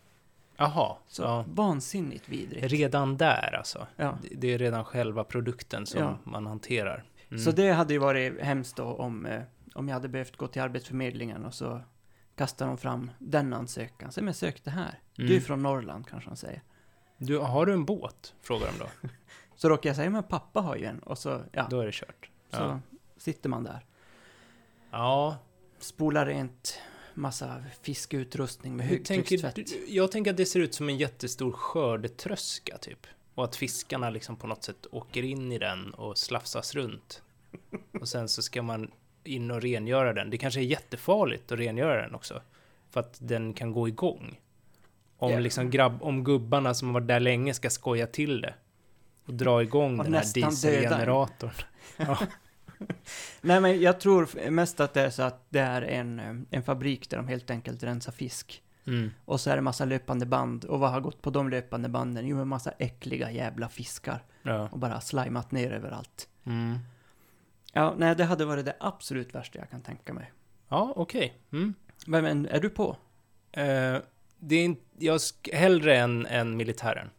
Jaha, 0.56 0.96
Så 1.08 1.22
ja. 1.22 1.44
vansinnigt 1.48 2.28
vidrigt. 2.28 2.72
Redan 2.72 3.16
där 3.16 3.54
alltså. 3.58 3.86
Ja. 3.96 4.18
Det- 4.22 4.34
Det 4.34 4.54
är 4.54 4.58
redan 4.58 4.84
själva 4.84 5.24
produkten 5.24 5.86
som 5.86 6.00
Ja. 6.02 6.18
man 6.24 6.46
hanterar. 6.46 7.04
Mm. 7.30 7.38
Så 7.42 7.50
det 7.50 7.70
hade 7.72 7.92
ju 7.92 7.98
varit 7.98 8.40
hemskt 8.40 8.76
då 8.76 8.84
om, 8.84 9.26
eh, 9.26 9.42
om 9.74 9.88
jag 9.88 9.94
hade 9.94 10.08
behövt 10.08 10.36
gå 10.36 10.46
till 10.46 10.62
Arbetsförmedlingen 10.62 11.44
och 11.44 11.54
så 11.54 11.80
kastar 12.36 12.66
de 12.66 12.78
fram 12.78 13.10
den 13.18 13.52
ansökan. 13.52 14.12
Så 14.12 14.24
men 14.24 14.34
sök 14.34 14.64
det 14.64 14.70
här. 14.70 14.98
Du 15.14 15.24
är 15.24 15.30
Mm. 15.30 15.40
från 15.42 15.62
Norrland 15.62 16.06
kanske 16.06 16.30
han 16.30 16.36
säger. 16.36 16.62
Du, 17.18 17.38
har 17.38 17.66
du 17.66 17.72
en 17.72 17.84
båt? 17.84 18.34
Frågar 18.42 18.66
de 18.72 18.78
då. 18.78 19.08
Så 19.56 19.68
råkar 19.68 19.90
jag 19.90 19.96
säga, 19.96 20.10
men 20.10 20.22
pappa 20.22 20.60
har 20.60 20.76
ju 20.76 20.84
en. 20.84 20.98
Och 20.98 21.18
så, 21.18 21.40
ja, 21.52 21.66
Då 21.70 21.80
är 21.80 21.86
det 21.86 21.92
kört. 21.94 22.30
så 22.50 22.56
Ja. 22.56 22.80
sitter 23.16 23.48
man 23.48 23.64
där. 23.64 23.84
Ja. 24.90 25.36
Spolar 25.78 26.26
rent 26.26 26.80
massa 27.14 27.64
fiskeutrustning 27.82 28.76
med 28.76 28.88
tänker 28.88 29.14
högtryckstvätt. 29.14 29.88
Jag 29.88 30.12
tänker 30.12 30.30
att 30.30 30.36
det 30.36 30.46
ser 30.46 30.60
ut 30.60 30.74
som 30.74 30.88
en 30.88 30.96
jättestor 30.96 31.52
skördetröska 31.52 32.78
typ. 32.78 33.06
Och 33.34 33.44
att 33.44 33.56
fiskarna 33.56 34.10
liksom 34.10 34.36
på 34.36 34.46
något 34.46 34.64
sätt 34.64 34.86
åker 34.90 35.22
in 35.22 35.52
i 35.52 35.58
den 35.58 35.94
och 35.94 36.18
slafsas 36.18 36.74
runt. 36.74 37.22
Och 38.00 38.08
sen 38.08 38.28
så 38.28 38.42
ska 38.42 38.62
man 38.62 38.90
in 39.24 39.50
och 39.50 39.62
rengöra 39.62 40.12
den. 40.12 40.30
Det 40.30 40.38
kanske 40.38 40.60
är 40.60 40.64
jättefarligt 40.64 41.52
att 41.52 41.58
rengöra 41.58 42.02
den 42.02 42.14
också. 42.14 42.42
För 42.90 43.00
att 43.00 43.18
den 43.20 43.54
kan 43.54 43.72
gå 43.72 43.88
igång. 43.88 44.40
om 45.18 45.32
Ja. 45.32 45.38
liksom 45.38 45.70
grabb, 45.70 46.02
om 46.02 46.24
gubbarna 46.24 46.74
som 46.74 46.88
har 46.88 46.94
varit 46.94 47.08
där 47.08 47.20
länge 47.20 47.54
ska 47.54 47.70
skoja 47.70 48.06
till 48.06 48.40
det. 48.40 48.54
Och 49.24 49.34
dra 49.34 49.62
igång 49.62 49.98
Och 49.98 50.04
den 50.04 50.14
här 50.14 50.34
dieselgeneratorn. 50.34 51.50
Nej, 53.40 53.60
men 53.60 53.80
jag 53.80 54.00
tror 54.00 54.50
mest 54.50 54.80
att 54.80 54.94
det 54.94 55.00
är 55.00 55.10
så 55.10 55.22
att 55.22 55.46
det 55.48 55.58
är 55.60 55.82
en, 55.82 56.20
eh, 56.20 56.34
en 56.50 56.62
fabrik 56.62 57.10
där 57.10 57.16
de 57.16 57.28
helt 57.28 57.50
enkelt 57.50 57.82
rensar 57.82 58.12
fisk. 58.12 58.62
Mm. 58.86 59.10
Och 59.24 59.40
så 59.40 59.50
är 59.50 59.56
det 59.56 59.62
massa 59.62 59.84
löpande 59.84 60.26
band. 60.26 60.64
Och 60.64 60.80
vad 60.80 60.90
har 60.90 61.00
gått 61.00 61.22
på 61.22 61.30
de 61.30 61.48
löpande 61.48 61.88
banden? 61.88 62.26
Jo, 62.26 62.40
en 62.40 62.48
massa 62.48 62.70
äckliga 62.70 63.30
jävla 63.30 63.68
fiskar. 63.68 64.24
Ja. 64.42 64.68
Och 64.72 64.78
bara 64.78 65.00
slimat 65.00 65.50
ner 65.52 65.72
överallt. 65.72 66.28
Mm. 66.44 66.78
Ja, 67.72 67.94
nej, 67.98 68.16
det 68.16 68.24
hade 68.24 68.44
varit 68.44 68.64
det 68.64 68.76
absolut 68.80 69.34
värsta 69.34 69.58
jag 69.58 69.70
kan 69.70 69.80
tänka 69.80 70.12
mig. 70.12 70.32
Ja, 70.68 70.92
okej. 70.96 71.38
Mm. 71.52 71.74
Men, 72.06 72.24
men 72.24 72.46
är 72.46 72.60
du 72.60 72.70
på? 72.70 72.96
Eh, 73.52 73.96
det 74.38 74.56
är 74.56 74.64
inte, 74.64 74.82
jag 74.98 75.16
sk- 75.16 75.54
hellre 75.54 75.96
än, 75.96 76.26
än 76.26 76.56
militären. 76.56 77.10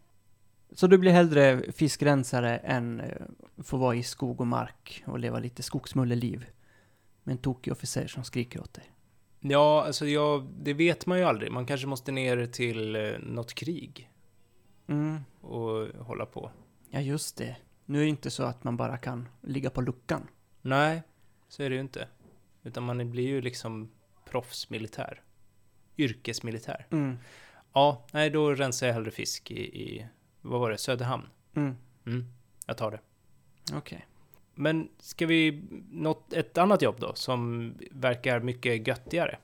Så 0.71 0.87
du 0.87 0.97
blir 0.97 1.11
hellre 1.11 1.71
fiskrensare 1.71 2.57
än 2.57 2.99
eh, 2.99 3.21
få 3.63 3.77
vara 3.77 3.95
i 3.95 4.03
skog 4.03 4.41
och 4.41 4.47
mark 4.47 5.03
och 5.07 5.19
leva 5.19 5.39
lite 5.39 5.63
skogsmulleliv? 5.63 6.45
Med 7.23 7.31
en 7.33 7.37
tokig 7.37 7.71
officer 7.73 8.07
som 8.07 8.23
skriker 8.23 8.61
åt 8.61 8.73
dig. 8.73 8.91
Ja, 9.39 9.83
alltså 9.85 10.07
jag, 10.07 10.47
det 10.61 10.73
vet 10.73 11.05
man 11.05 11.17
ju 11.17 11.23
aldrig. 11.23 11.51
Man 11.51 11.65
kanske 11.65 11.87
måste 11.87 12.11
ner 12.11 12.45
till 12.45 12.95
eh, 12.95 13.11
något 13.19 13.53
krig 13.53 14.09
Mm, 14.87 15.19
och 15.41 15.87
hålla 16.05 16.25
på. 16.25 16.51
ja 16.89 16.99
just 17.01 17.37
det. 17.37 17.55
Nu 17.85 17.97
är 17.99 18.03
det 18.03 18.09
inte 18.09 18.29
så 18.31 18.43
att 18.43 18.63
man 18.63 18.77
bara 18.77 18.97
kan 18.97 19.27
ligga 19.41 19.69
på 19.69 19.81
luckan. 19.81 20.27
Nej, 20.61 21.01
så 21.47 21.63
är 21.63 21.69
det 21.69 21.75
ju 21.75 21.81
inte. 21.81 22.07
Utan 22.63 22.83
man 22.83 23.11
blir 23.11 23.27
ju 23.27 23.41
liksom 23.41 23.91
proffsmilitär. 24.29 25.21
Yrkesmilitär. 25.97 26.87
Mm, 26.91 27.17
Ja, 27.73 28.05
nej, 28.11 28.29
då 28.29 28.53
rensar 28.53 28.87
jag 28.87 28.93
hellre 28.93 29.11
fisk 29.11 29.51
i, 29.51 29.61
i 29.61 30.07
vad 30.41 30.59
var 30.59 30.69
det, 30.71 30.77
Söderhamn. 30.77 31.27
mm, 31.53 31.75
Mm, 32.05 32.25
jag 32.65 32.77
tar 32.77 32.91
det. 32.91 32.99
okej. 33.77 34.05
Men 34.55 34.89
ska 34.99 35.25
vi, 35.25 35.63
något, 35.91 36.33
ett 36.33 36.57
annat 36.57 36.81
jobb 36.81 36.95
då, 36.99 37.13
som 37.15 37.73
verkar 37.91 38.39
mycket 38.39 38.87
göttigare? 38.87 39.37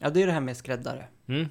Ja, 0.00 0.10
det 0.10 0.22
är 0.22 0.26
det 0.26 0.32
här 0.32 0.40
med 0.40 0.56
skräddare. 0.56 1.06
Mm, 1.26 1.46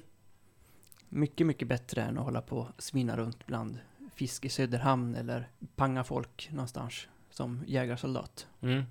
Mycket, 1.08 1.46
mycket 1.46 1.68
bättre 1.68 2.02
än 2.02 2.18
att 2.18 2.24
hålla 2.24 2.42
på 2.42 2.58
och 2.58 2.82
svina 2.82 3.16
runt 3.16 3.46
bland 3.46 3.78
fisk 4.14 4.44
i 4.44 4.48
Söderhamn 4.48 5.14
eller 5.14 5.48
panga 5.76 6.04
folk 6.04 6.48
någonstans 6.52 7.06
som 7.30 7.64
jägarsoldat. 7.66 8.46
mm. 8.60 8.82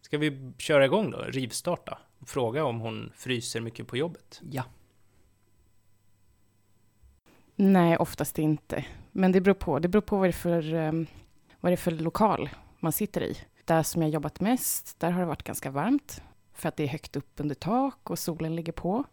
Ska 0.00 0.18
vi 0.18 0.52
köra 0.58 0.84
igång 0.84 1.10
då, 1.10 1.18
rivstarta? 1.18 1.98
Fråga 2.26 2.64
om 2.64 2.80
hon 2.80 3.12
fryser 3.16 3.60
mycket 3.60 3.86
på 3.86 3.96
jobbet. 3.96 4.40
Ja. 4.50 4.64
Nej, 7.56 7.96
oftast 7.96 8.38
inte. 8.38 8.84
Men 9.12 9.32
det 9.32 9.40
beror 9.40 9.54
på. 9.54 9.78
Det 9.78 9.88
beror 9.88 10.02
på 10.02 10.16
vad 10.16 10.26
det 10.26 10.30
är 10.30 10.32
för, 10.32 10.74
um, 10.74 11.06
vad 11.60 11.72
det 11.72 11.74
är 11.74 11.76
för 11.76 11.90
lokal 11.90 12.50
man 12.80 12.92
sitter 12.92 13.22
i. 13.22 13.38
Där 13.64 13.82
som 13.82 14.02
jag 14.02 14.10
jobbat 14.10 14.40
mest, 14.40 15.00
där 15.00 15.10
har 15.10 15.20
det 15.20 15.26
varit 15.26 15.42
ganska 15.42 15.70
varmt. 15.70 16.22
För 16.52 16.68
att 16.68 16.76
det 16.76 16.82
är 16.82 16.88
högt 16.88 17.16
upp 17.16 17.32
under 17.36 17.54
tak 17.54 18.10
och 18.10 18.18
solen 18.18 18.56
ligger 18.56 18.72
på. 18.72 19.04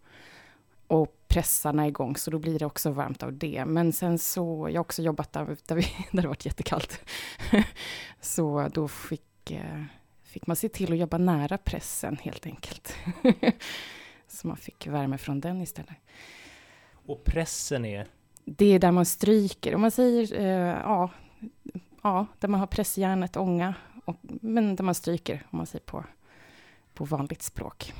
Och 0.87 1.21
pressarna 1.27 1.83
är 1.83 1.87
igång, 1.87 2.15
så 2.15 2.31
då 2.31 2.39
blir 2.39 2.59
det 2.59 2.65
också 2.65 2.91
varmt 2.91 3.23
av 3.23 3.33
det. 3.33 3.65
Men 3.65 3.93
sen 3.93 4.19
så, 4.19 4.67
jag 4.69 4.75
har 4.75 4.81
också 4.81 5.01
jobbat 5.01 5.33
där, 5.33 5.57
där, 5.67 5.75
vi, 5.75 5.81
där 6.11 6.21
det 6.21 6.27
varit 6.27 6.45
jättekallt. 6.45 7.01
så 8.21 8.69
då 8.73 8.87
fick, 8.87 9.51
eh, 9.51 9.83
fick 10.23 10.47
man 10.47 10.55
se 10.55 10.69
till 10.69 10.91
att 10.91 10.99
jobba 10.99 11.17
nära 11.17 11.57
pressen 11.57 12.17
helt 12.21 12.45
enkelt. 12.45 12.95
så 14.27 14.47
man 14.47 14.57
fick 14.57 14.87
värme 14.87 15.17
från 15.17 15.41
den 15.41 15.61
istället. 15.61 15.95
Och 17.05 17.23
pressen 17.23 17.85
är... 17.85 18.07
Det 18.45 18.65
är 18.65 18.79
där 18.79 18.91
man 18.91 19.05
stryker. 19.05 19.75
Om 19.75 19.81
man 19.81 19.91
säger, 19.91 20.39
eh, 20.39 20.79
ja, 20.83 21.09
ja, 22.03 22.25
där 22.39 22.47
man 22.47 22.59
har 22.59 22.67
pressjärnet, 22.67 23.37
ånga, 23.37 23.73
och, 24.05 24.17
men 24.23 24.75
där 24.75 24.83
man 24.83 24.95
stryker, 24.95 25.43
om 25.49 25.57
man 25.57 25.65
säger 25.65 25.85
på, 25.85 26.03
på 26.93 27.05
vanligt 27.05 27.41
språk. 27.41 27.93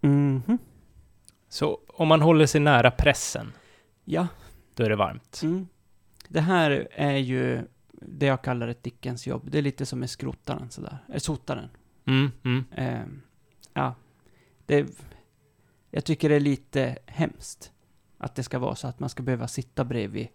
Mhm. 0.00 0.58
Så 1.48 1.78
om 1.88 2.08
man 2.08 2.20
håller 2.22 2.46
sig 2.46 2.60
nära 2.60 2.90
pressen, 2.90 3.52
Ja. 4.04 4.26
då 4.74 4.84
är 4.84 4.88
det 4.90 4.96
varmt. 4.96 5.40
Mm. 5.42 5.68
Det 6.28 6.40
här 6.40 6.88
är 6.92 7.16
ju 7.16 7.62
det 7.92 8.26
jag 8.26 8.42
kallar 8.42 8.68
ett 8.68 8.82
Dickens 8.82 9.26
jobb. 9.26 9.50
Det 9.50 9.58
är 9.58 9.62
lite 9.62 9.86
som 9.86 9.98
med 10.00 10.10
skrottaren 10.10 10.70
sådär. 10.70 10.98
Äh, 11.12 11.18
sotaren. 11.18 11.68
Mm, 12.06 12.30
mm. 12.44 12.64
Ehm, 12.76 13.22
ja. 13.74 13.94
Det, 14.66 14.86
jag 15.90 16.04
tycker 16.04 16.28
det 16.28 16.34
är 16.34 16.40
lite 16.40 16.98
hemskt. 17.06 17.72
Att 18.18 18.34
det 18.34 18.42
ska 18.42 18.58
vara 18.58 18.74
så 18.74 18.88
att 18.88 19.00
man 19.00 19.08
ska 19.08 19.22
behöva 19.22 19.48
sitta 19.48 19.84
bredvid 19.84 20.28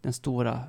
den 0.00 0.12
stora, 0.12 0.64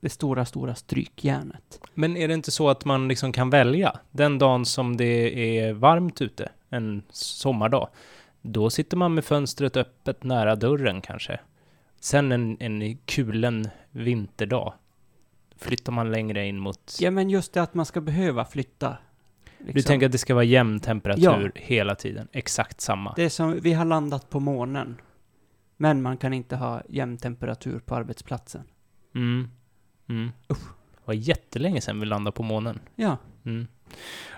det 0.00 0.08
stora, 0.08 0.44
stora 0.44 0.74
strykjärnet. 0.74 1.80
Men 1.94 2.16
är 2.16 2.28
det 2.28 2.34
inte 2.34 2.50
så 2.50 2.68
att 2.68 2.84
man 2.84 3.08
liksom 3.08 3.32
kan 3.32 3.50
välja? 3.50 3.98
Den 4.10 4.38
dagen 4.38 4.64
som 4.64 4.96
det 4.96 5.58
är 5.58 5.72
varmt 5.72 6.20
ute, 6.22 6.48
en 6.68 7.02
sommardag, 7.10 7.88
då 8.42 8.70
sitter 8.70 8.96
man 8.96 9.14
med 9.14 9.24
fönstret 9.24 9.76
öppet 9.76 10.24
nära 10.24 10.56
dörren 10.56 11.00
kanske. 11.00 11.40
Sen 12.00 12.32
en, 12.32 12.56
en 12.60 12.96
kulen 12.96 13.68
vinterdag 13.90 14.72
flyttar 15.56 15.92
man 15.92 16.12
längre 16.12 16.46
in 16.46 16.58
mot... 16.58 16.96
Ja, 17.00 17.10
men 17.10 17.30
just 17.30 17.52
det 17.52 17.62
att 17.62 17.74
man 17.74 17.86
ska 17.86 18.00
behöva 18.00 18.44
flytta. 18.44 18.96
Du 19.58 19.72
liksom. 19.72 19.88
tänker 19.88 20.06
att 20.06 20.12
det 20.12 20.18
ska 20.18 20.34
vara 20.34 20.44
jämn 20.44 20.80
temperatur 20.80 21.52
Ja. 21.54 21.60
hela 21.62 21.94
tiden? 21.94 22.28
Exakt 22.32 22.80
samma? 22.80 23.12
Det 23.16 23.24
är 23.24 23.28
som, 23.28 23.60
vi 23.60 23.72
har 23.72 23.84
landat 23.84 24.30
på 24.30 24.40
månen. 24.40 24.96
Men 25.80 26.02
man 26.02 26.16
kan 26.16 26.32
inte 26.32 26.56
ha 26.56 26.82
jämn 26.88 27.16
temperatur 27.16 27.78
på 27.78 27.94
arbetsplatsen. 27.94 28.62
Mm. 29.14 29.50
Mm. 30.08 30.30
Det 30.48 30.56
var 31.04 31.14
jättelänge 31.14 31.80
sedan 31.80 32.00
vi 32.00 32.06
landade 32.06 32.34
på 32.34 32.42
månen. 32.42 32.80
Ja, 32.96 33.16
Mm. 33.44 33.66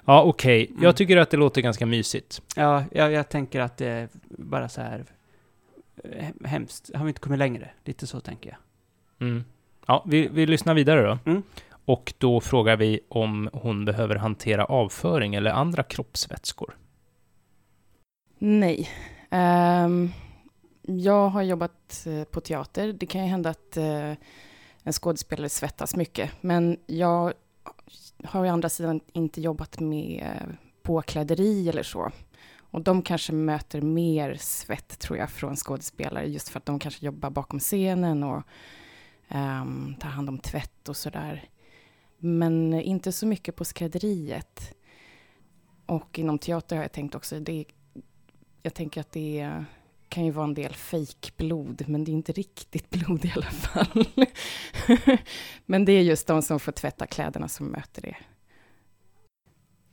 Ja, 0.05 0.23
okej. 0.23 0.67
Mm. 0.71 0.83
Jag 0.83 0.97
tycker 0.97 1.17
att 1.17 1.31
det 1.31 1.37
låter 1.37 1.61
ganska 1.61 1.87
mysigt. 1.87 2.43
ja 2.57 2.85
jag, 2.93 3.13
jag 3.13 3.29
tänker 3.29 3.61
att 3.61 3.77
det 3.77 3.87
är 3.87 4.09
bara 4.29 4.69
så 4.69 4.81
här 4.81 5.05
eh, 6.05 6.27
hemskt. 6.45 6.91
Har 6.95 7.05
vi 7.05 7.09
inte 7.09 7.21
kommit 7.21 7.39
längre? 7.39 7.71
Lite 7.85 8.07
så 8.07 8.21
tänker 8.21 8.51
jag. 8.51 8.59
Mm. 9.29 9.45
Ja, 9.87 10.05
vi, 10.07 10.29
vi 10.29 10.47
lyssnar 10.47 10.75
vidare 10.75 11.03
då. 11.07 11.19
Mm. 11.31 11.43
Och 11.85 12.13
då 12.19 12.41
frågar 12.41 12.77
vi 12.77 13.01
om 13.09 13.51
hon 13.53 13.85
behöver 13.85 14.17
hantera 14.17 14.65
avföring 14.65 15.35
eller 15.35 15.51
andra 15.51 15.83
kroppsvätskor. 15.83 16.77
Nej. 18.39 18.89
Ehm, 19.31 20.11
jag 20.99 21.29
har 21.29 21.43
jobbat 21.43 22.07
eh, 22.07 22.25
på 22.25 22.41
teater. 22.41 22.93
Det 22.93 23.07
kan 23.07 23.25
ju 23.25 23.27
hända 23.27 23.51
att 23.51 23.77
eh, 23.77 24.13
en 24.83 24.93
skådespelare 24.93 25.49
svettas 25.49 25.97
mycket. 25.97 26.31
Men 26.41 26.79
jag 26.87 27.33
har 28.25 28.47
å 28.47 28.49
andra 28.49 28.69
sidan 28.69 29.01
inte 29.13 29.41
jobbat 29.41 29.81
med 29.81 30.27
påkläderi 30.83 31.69
eller 31.69 31.83
så. 31.83 32.11
Och 32.59 32.81
de 32.81 33.03
kanske 33.03 33.33
möter 33.33 33.81
mer 33.81 34.35
svett, 34.41 34.99
tror 34.99 35.19
jag, 35.19 35.31
från 35.31 35.57
skådespelare. 35.57 36.27
Just 36.27 36.49
för 36.49 36.59
att 36.59 36.67
de 36.67 36.79
kanske 36.79 37.07
jobbar 37.07 37.31
bakom 37.31 37.59
scenen 37.59 38.23
och 38.23 38.43
um, 39.29 39.97
tar 40.01 40.09
hand 40.09 40.29
om 40.29 40.39
tvätt 40.39 40.89
och 40.89 40.97
sådär. 40.97 41.49
Men 42.19 42.75
inte 42.75 43.13
så 43.13 43.27
mycket 43.27 43.57
på 43.57 43.65
skrädderiet. 43.65 44.75
Och 45.87 46.19
inom 46.19 46.39
teater 46.39 46.77
har 46.77 46.83
jag 46.83 46.93
tänkt 46.93 47.15
också, 47.15 47.41
det 47.41 47.65
jag 48.63 48.75
tänker 48.75 49.01
att 49.01 49.13
det 49.13 49.41
är, 49.41 49.65
kan 50.11 50.25
ju 50.25 50.31
vara 50.31 50.45
en 50.45 50.55
del 50.55 50.75
fejkblod, 50.75 51.85
men 51.89 52.05
det 52.05 52.11
är 52.11 52.13
inte 52.13 52.33
riktigt 52.33 52.91
blod 52.91 53.25
i 53.25 53.33
alla 53.37 53.51
fall. 53.51 54.05
men 55.67 55.85
det 55.85 55.93
är 55.93 56.03
just 56.03 56.27
de 56.27 56.43
som 56.43 56.61
får 56.61 56.73
tvätta 56.73 57.07
kläderna 57.07 57.49
som 57.49 57.67
möter 57.67 58.03
det. 58.03 58.17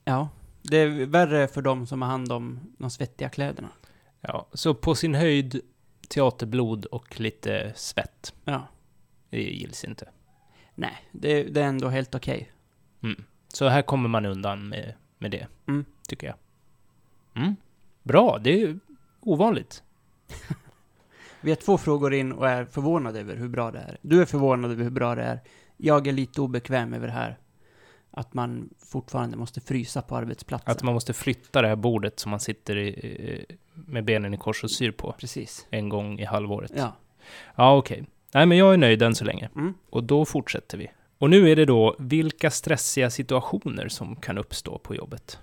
Ja, 0.04 0.30
det 0.62 0.78
är 0.78 1.06
värre 1.06 1.48
för 1.48 1.62
de 1.62 1.88
som 1.88 2.02
har 2.02 2.10
hand 2.10 2.32
om 2.32 2.60
de 2.78 2.90
svettiga 2.90 3.30
kläderna. 3.30 3.70
Ja, 4.22 4.48
så 4.54 4.74
på 4.74 4.96
sin 4.96 5.16
höjd 5.16 5.62
teaterblod 6.10 6.86
och 6.86 7.20
lite 7.20 7.74
svett. 7.76 8.34
Ja. 8.46 8.68
Det 9.30 9.42
gills 9.44 9.84
inte. 9.84 10.10
Nej, 10.76 11.08
det, 11.12 11.44
det 11.44 11.62
är 11.62 11.68
ändå 11.68 11.88
helt 11.90 12.16
okej. 12.16 12.52
Mm. 13.04 13.24
Så 13.48 13.68
här 13.68 13.82
kommer 13.82 14.10
man 14.10 14.26
undan 14.26 14.70
med, 14.70 14.94
med 15.18 15.32
det, 15.32 15.48
Mm. 15.68 15.86
tycker 16.08 16.28
jag. 16.28 16.36
Mm. 17.44 17.56
Bra, 18.04 18.38
det 18.38 18.50
är 18.50 18.58
ju 18.58 18.80
ovanligt. 19.20 19.84
Vi 21.42 21.52
har 21.52 21.56
två 21.56 21.78
frågor 21.78 22.14
in 22.14 22.32
och 22.32 22.50
är 22.50 22.66
förvånade 22.66 23.20
över 23.20 23.36
hur 23.36 23.48
bra 23.48 23.72
det 23.72 23.80
är. 23.80 23.98
Du 24.02 24.22
är 24.22 24.26
förvånad 24.26 24.72
över 24.72 24.84
hur 24.84 24.92
bra 24.92 25.16
det 25.16 25.24
är. 25.24 25.40
Jag 25.78 26.08
är 26.08 26.12
lite 26.12 26.42
obekväm 26.42 26.94
över 26.94 27.08
det 27.08 27.14
här. 27.14 27.38
Att 28.12 28.34
man 28.34 28.70
fortfarande 28.80 29.38
måste 29.38 29.62
frysa 29.62 30.02
på 30.02 30.16
arbetsplatsen. 30.16 30.72
Att 30.72 30.84
man 30.84 30.94
måste 30.94 31.14
flytta 31.14 31.62
det 31.62 31.68
här 31.68 31.76
bordet 31.76 32.20
som 32.20 32.30
man 32.30 32.40
sitter 32.40 32.78
i, 32.78 33.46
med 33.74 34.06
benen 34.06 34.34
i 34.34 34.38
kors 34.38 34.64
och 34.64 34.72
syr 34.72 34.92
på 34.92 35.16
Precis. 35.20 35.68
en 35.70 35.90
gång 35.90 36.20
i 36.20 36.26
halvåret. 36.26 36.72
Ja. 36.76 36.96
Ja, 37.56 37.78
okej. 37.78 38.04
Nej, 38.34 38.46
men 38.46 38.58
jag 38.58 38.74
är 38.74 38.78
nöjd 38.78 39.02
än 39.02 39.16
så 39.16 39.26
länge. 39.26 39.50
Mm. 39.56 39.74
Och 39.90 40.04
då 40.04 40.26
fortsätter 40.26 40.78
vi. 40.78 40.92
Och 41.18 41.30
nu 41.30 41.50
är 41.52 41.56
det 41.56 41.66
då 41.66 41.96
vilka 42.00 42.52
stressiga 42.52 43.10
situationer 43.10 43.88
som 43.88 44.16
kan 44.16 44.38
uppstå 44.38 44.78
på 44.78 44.96
jobbet. 44.96 45.40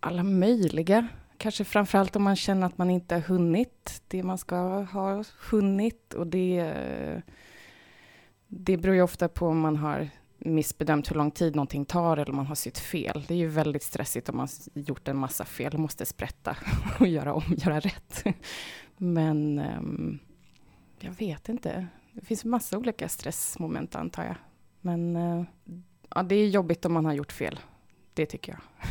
Alla 0.00 0.22
möjliga 0.22 1.08
kanske 1.42 1.64
framförallt 1.64 2.16
om 2.16 2.22
man 2.22 2.36
känner 2.36 2.66
att 2.66 2.78
man 2.78 2.90
inte 2.90 3.14
har 3.14 3.22
hunnit 3.22 4.02
det 4.08 4.22
man 4.22 4.38
ska 4.38 4.56
ha 4.82 5.24
hunnit. 5.50 6.14
Och 6.14 6.26
det, 6.26 6.72
det 8.48 8.76
beror 8.76 8.94
ju 8.94 9.02
ofta 9.02 9.28
på 9.28 9.46
om 9.46 9.60
man 9.60 9.76
har 9.76 10.10
missbedömt 10.38 11.10
hur 11.10 11.16
lång 11.16 11.30
tid 11.30 11.56
någonting 11.56 11.84
tar 11.84 12.16
eller 12.16 12.30
om 12.30 12.36
man 12.36 12.46
har 12.46 12.54
sytt 12.54 12.78
fel. 12.78 13.24
Det 13.28 13.34
är 13.34 13.38
ju 13.38 13.48
väldigt 13.48 13.82
stressigt 13.82 14.28
om 14.28 14.36
man 14.36 14.48
gjort 14.74 15.08
en 15.08 15.16
massa 15.16 15.44
fel 15.44 15.74
och 15.74 15.80
måste 15.80 16.06
sprätta 16.06 16.56
och 17.00 17.06
göra 17.06 17.34
om, 17.34 17.42
göra 17.48 17.80
rätt. 17.80 18.24
Men 18.96 19.58
um, 19.58 20.18
jag 21.00 21.12
vet 21.12 21.48
inte. 21.48 21.86
Det 22.12 22.24
finns 22.24 22.44
massa 22.44 22.78
olika 22.78 23.08
stressmoment 23.08 23.94
antar 23.94 24.24
jag. 24.24 24.36
Men 24.80 25.16
uh, 25.16 25.44
ja, 26.14 26.22
det 26.22 26.34
är 26.34 26.48
jobbigt 26.48 26.84
om 26.84 26.92
man 26.92 27.04
har 27.04 27.12
gjort 27.12 27.32
fel. 27.32 27.60
Det 28.14 28.26
tycker 28.26 28.52
jag. 28.52 28.88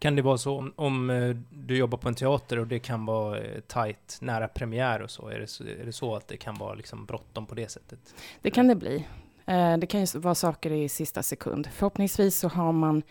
Kan 0.00 0.16
det 0.16 0.22
vara 0.22 0.38
så 0.38 0.58
om, 0.58 0.72
om 0.76 1.10
eh, 1.10 1.36
du 1.50 1.76
jobbar 1.76 1.98
på 1.98 2.08
en 2.08 2.14
teater 2.14 2.58
och 2.58 2.66
det 2.66 2.78
kan 2.78 3.06
vara 3.06 3.38
eh, 3.38 3.44
tight, 3.44 3.66
tajt 3.68 4.18
nära 4.20 4.48
premiär 4.48 5.02
och 5.02 5.10
så? 5.10 5.28
Är 5.28 5.38
det 5.38 5.46
så, 5.46 5.64
är 5.64 5.84
det 5.84 5.92
så 5.92 6.16
att 6.16 6.28
det 6.28 6.36
kan 6.36 6.54
vara 6.54 6.74
liksom 6.74 7.06
bråttom 7.06 7.46
på 7.46 7.54
det 7.54 7.70
sättet? 7.70 8.14
Det 8.42 8.50
kan 8.50 8.68
det 8.68 8.74
bli. 8.74 9.06
Eh, 9.46 9.76
det 9.76 9.86
kan 9.86 10.04
ju 10.04 10.18
vara 10.18 10.34
saker 10.34 10.70
i 10.70 10.88
sista 10.88 11.22
sekund. 11.22 11.68
Förhoppningsvis 11.72 12.38
så 12.38 12.48
har 12.48 12.72
man 12.72 13.02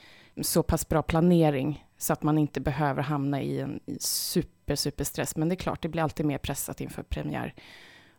så 0.41 0.63
pass 0.63 0.89
bra 0.89 1.01
planering 1.01 1.85
så 1.97 2.13
att 2.13 2.23
man 2.23 2.37
inte 2.37 2.61
behöver 2.61 3.01
hamna 3.01 3.41
i 3.41 3.59
en 3.59 3.79
super, 3.99 4.75
super 4.75 5.03
stress. 5.03 5.35
Men 5.35 5.49
det 5.49 5.55
är 5.55 5.57
klart, 5.57 5.81
det 5.81 5.89
blir 5.89 6.03
alltid 6.03 6.25
mer 6.25 6.37
pressat 6.37 6.81
inför 6.81 7.03
premiär. 7.03 7.53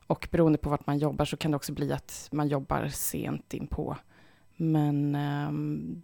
Och 0.07 0.29
beroende 0.31 0.59
på 0.59 0.71
vart 0.71 0.87
man 0.87 0.99
jobbar 0.99 1.25
så 1.25 1.37
kan 1.37 1.51
det 1.51 1.57
också 1.57 1.73
bli 1.73 1.93
att 1.93 2.29
man 2.33 2.49
jobbar 2.49 2.89
sent 2.89 3.55
in 3.55 3.67
på. 3.67 3.97
Men 4.57 5.15
um, 5.15 6.03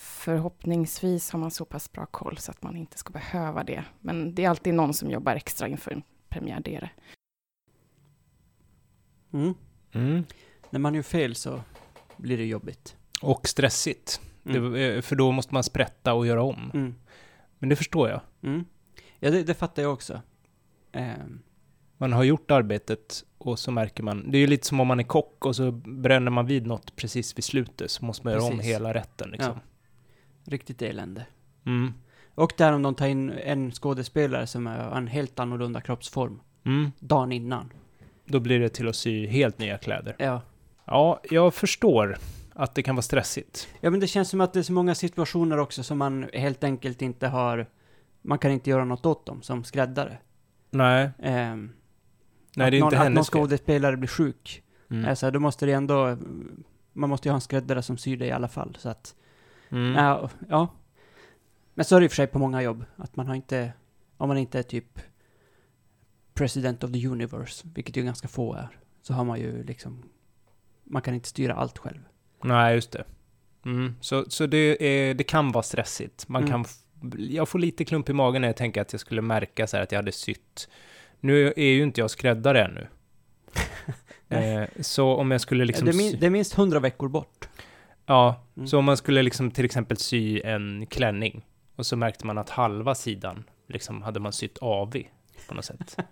förhoppningsvis 0.00 1.30
har 1.30 1.38
man 1.38 1.50
så 1.50 1.64
pass 1.64 1.92
bra 1.92 2.06
koll 2.06 2.38
så 2.38 2.50
att 2.50 2.62
man 2.62 2.76
inte 2.76 2.98
ska 2.98 3.12
behöva 3.12 3.64
det. 3.64 3.84
Men 4.00 4.34
det 4.34 4.44
är 4.44 4.48
alltid 4.48 4.74
någon 4.74 4.94
som 4.94 5.10
jobbar 5.10 5.34
extra 5.34 5.68
inför 5.68 5.90
en 5.90 6.02
premiär, 6.28 6.60
det 6.64 6.76
är 6.76 6.80
det. 6.80 6.90
Mm. 9.38 9.54
Mm. 9.92 10.24
När 10.70 10.80
man 10.80 10.94
gör 10.94 11.02
fel 11.02 11.34
så 11.34 11.60
blir 12.16 12.36
det 12.38 12.46
jobbigt. 12.46 12.96
Och 13.22 13.48
stressigt. 13.48 14.20
Mm. 14.44 14.72
Det, 14.72 15.02
för 15.02 15.16
då 15.16 15.32
måste 15.32 15.54
man 15.54 15.64
sprätta 15.64 16.14
och 16.14 16.26
göra 16.26 16.42
om. 16.42 16.70
Mm. 16.74 16.94
Men 17.58 17.68
det 17.68 17.76
förstår 17.76 18.08
jag. 18.08 18.20
Mm. 18.42 18.64
Ja, 19.18 19.30
det, 19.30 19.42
det, 19.42 19.54
fattar 19.54 19.82
jag 19.82 19.92
också. 19.92 20.20
Um. 20.92 21.42
Man 21.96 22.12
har 22.12 22.24
gjort 22.24 22.50
arbetet 22.50 23.24
och 23.38 23.58
så 23.58 23.70
märker 23.70 24.02
man, 24.02 24.30
det 24.30 24.38
är 24.38 24.40
ju 24.40 24.46
lite 24.46 24.66
som 24.66 24.80
om 24.80 24.86
man 24.86 25.00
är 25.00 25.04
kock 25.04 25.46
och 25.46 25.56
så 25.56 25.70
bränner 25.72 26.30
man 26.30 26.46
vid 26.46 26.66
något 26.66 26.96
precis 26.96 27.38
vid 27.38 27.44
slutet 27.44 27.90
så 27.90 28.04
måste 28.04 28.26
man 28.26 28.34
göra 28.34 28.44
om 28.44 28.60
hela 28.60 28.94
rätten 28.94 29.30
liksom. 29.30 29.54
Ja. 29.54 29.69
Riktigt 30.44 30.82
elände. 30.82 31.26
Mm. 31.66 31.94
Och 32.34 32.52
där 32.56 32.72
om 32.72 32.82
de 32.82 32.94
tar 32.94 33.06
in 33.06 33.30
en 33.30 33.72
skådespelare 33.72 34.46
som 34.46 34.66
har 34.66 34.96
en 34.96 35.06
helt 35.06 35.38
annorlunda 35.38 35.80
kroppsform. 35.80 36.40
Mm. 36.64 36.92
Dagen 36.98 37.32
innan. 37.32 37.72
Då 38.24 38.40
blir 38.40 38.60
det 38.60 38.68
till 38.68 38.88
att 38.88 38.96
sy 38.96 39.26
helt 39.26 39.58
nya 39.58 39.78
kläder. 39.78 40.16
Ja. 40.18 40.42
Ja, 40.84 41.20
jag 41.30 41.54
förstår 41.54 42.18
att 42.54 42.74
det 42.74 42.82
kan 42.82 42.94
vara 42.94 43.02
stressigt. 43.02 43.68
Ja, 43.80 43.90
men 43.90 44.00
det 44.00 44.06
känns 44.06 44.28
som 44.28 44.40
att 44.40 44.52
det 44.52 44.58
är 44.58 44.62
så 44.62 44.72
många 44.72 44.94
situationer 44.94 45.58
också 45.58 45.82
som 45.82 45.98
man 45.98 46.26
helt 46.32 46.64
enkelt 46.64 47.02
inte 47.02 47.28
har... 47.28 47.66
Man 48.22 48.38
kan 48.38 48.50
inte 48.50 48.70
göra 48.70 48.84
något 48.84 49.06
åt 49.06 49.26
dem 49.26 49.42
som 49.42 49.64
skräddare. 49.64 50.18
Nej. 50.70 51.10
Um, 51.18 51.72
Nej, 52.56 52.70
det 52.70 52.76
är 52.76 52.80
någon, 52.80 52.86
inte 52.86 52.96
hennes 52.96 53.28
Att 53.28 53.34
någon 53.34 53.42
skådespelare 53.42 53.96
blir 53.96 54.08
sjuk. 54.08 54.62
Mm. 54.90 55.10
Alltså, 55.10 55.30
då 55.30 55.40
måste 55.40 55.66
det 55.66 55.72
ändå... 55.72 56.16
Man 56.92 57.10
måste 57.10 57.28
ju 57.28 57.30
ha 57.30 57.34
en 57.34 57.40
skräddare 57.40 57.82
som 57.82 57.98
syr 57.98 58.16
det 58.16 58.26
i 58.26 58.32
alla 58.32 58.48
fall, 58.48 58.76
så 58.78 58.88
att... 58.88 59.14
Mm. 59.70 59.94
Ja, 59.94 60.30
ja. 60.48 60.68
Men 61.74 61.84
så 61.84 61.96
är 61.96 62.00
det 62.00 62.04
i 62.04 62.08
och 62.08 62.10
för 62.10 62.16
sig 62.16 62.26
på 62.26 62.38
många 62.38 62.62
jobb, 62.62 62.84
att 62.96 63.16
man 63.16 63.26
har 63.26 63.34
inte... 63.34 63.72
Om 64.16 64.28
man 64.28 64.38
inte 64.38 64.58
är 64.58 64.62
typ 64.62 65.00
President 66.34 66.84
of 66.84 66.92
the 66.92 67.06
Universe, 67.06 67.66
vilket 67.74 67.96
ju 67.96 68.02
ganska 68.02 68.28
få 68.28 68.54
är, 68.54 68.68
så 69.02 69.14
har 69.14 69.24
man 69.24 69.40
ju 69.40 69.64
liksom... 69.64 70.02
Man 70.84 71.02
kan 71.02 71.14
inte 71.14 71.28
styra 71.28 71.54
allt 71.54 71.78
själv. 71.78 72.00
Nej, 72.42 72.74
just 72.74 72.92
det. 72.92 73.04
Mm. 73.64 73.94
Så, 74.00 74.24
så 74.28 74.46
det, 74.46 74.84
är, 74.86 75.14
det 75.14 75.24
kan 75.24 75.52
vara 75.52 75.62
stressigt. 75.62 76.28
Man 76.28 76.42
mm. 76.42 76.52
kan... 76.52 76.64
Jag 77.18 77.48
får 77.48 77.58
lite 77.58 77.84
klump 77.84 78.08
i 78.08 78.12
magen 78.12 78.42
när 78.42 78.48
jag 78.48 78.56
tänker 78.56 78.80
att 78.80 78.92
jag 78.92 79.00
skulle 79.00 79.22
märka 79.22 79.66
så 79.66 79.76
här 79.76 79.84
att 79.84 79.92
jag 79.92 79.98
hade 79.98 80.12
sytt. 80.12 80.68
Nu 81.20 81.52
är 81.56 81.72
ju 81.72 81.82
inte 81.82 82.00
jag 82.00 82.10
skräddare 82.10 82.64
ännu. 82.64 82.86
eh, 84.28 84.68
så 84.80 85.14
om 85.14 85.30
jag 85.30 85.40
skulle 85.40 85.64
liksom... 85.64 85.84
Det 85.84 85.92
är, 85.92 85.96
min, 85.96 86.20
det 86.20 86.26
är 86.26 86.30
minst 86.30 86.54
hundra 86.54 86.80
veckor 86.80 87.08
bort. 87.08 87.48
Ja, 88.10 88.36
mm. 88.56 88.66
så 88.66 88.78
om 88.78 88.84
man 88.84 88.96
skulle 88.96 89.22
liksom 89.22 89.50
till 89.50 89.64
exempel 89.64 89.96
sy 89.96 90.40
en 90.40 90.86
klänning 90.86 91.46
och 91.76 91.86
så 91.86 91.96
märkte 91.96 92.26
man 92.26 92.38
att 92.38 92.50
halva 92.50 92.94
sidan 92.94 93.44
liksom 93.66 94.02
hade 94.02 94.20
man 94.20 94.32
sytt 94.32 94.58
AV 94.60 94.96
på 95.48 95.54
något 95.54 95.64
sätt. 95.64 95.96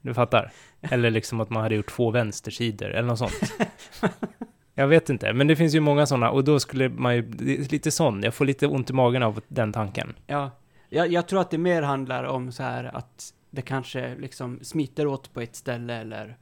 Du 0.00 0.14
fattar? 0.14 0.52
Eller 0.80 1.10
liksom 1.10 1.40
att 1.40 1.50
man 1.50 1.62
hade 1.62 1.74
gjort 1.74 1.90
två 1.90 2.10
vänstersidor 2.10 2.90
eller 2.90 3.08
något 3.08 3.18
sånt. 3.18 3.52
Jag 4.74 4.88
vet 4.88 5.10
inte, 5.10 5.32
men 5.32 5.46
det 5.46 5.56
finns 5.56 5.74
ju 5.74 5.80
många 5.80 6.06
sådana 6.06 6.30
och 6.30 6.44
då 6.44 6.60
skulle 6.60 6.88
man 6.88 7.16
ju, 7.16 7.34
lite 7.70 7.90
sån, 7.90 8.22
jag 8.22 8.34
får 8.34 8.44
lite 8.44 8.66
ont 8.66 8.90
i 8.90 8.92
magen 8.92 9.22
av 9.22 9.40
den 9.48 9.72
tanken. 9.72 10.14
Ja, 10.26 10.50
jag, 10.88 11.12
jag 11.12 11.28
tror 11.28 11.40
att 11.40 11.50
det 11.50 11.58
mer 11.58 11.82
handlar 11.82 12.24
om 12.24 12.52
så 12.52 12.62
här 12.62 12.84
att 12.96 13.34
det 13.50 13.62
kanske 13.62 14.14
liksom 14.14 14.58
smiter 14.62 15.06
åt 15.06 15.34
på 15.34 15.40
ett 15.40 15.56
ställe 15.56 15.94
eller 15.94 16.36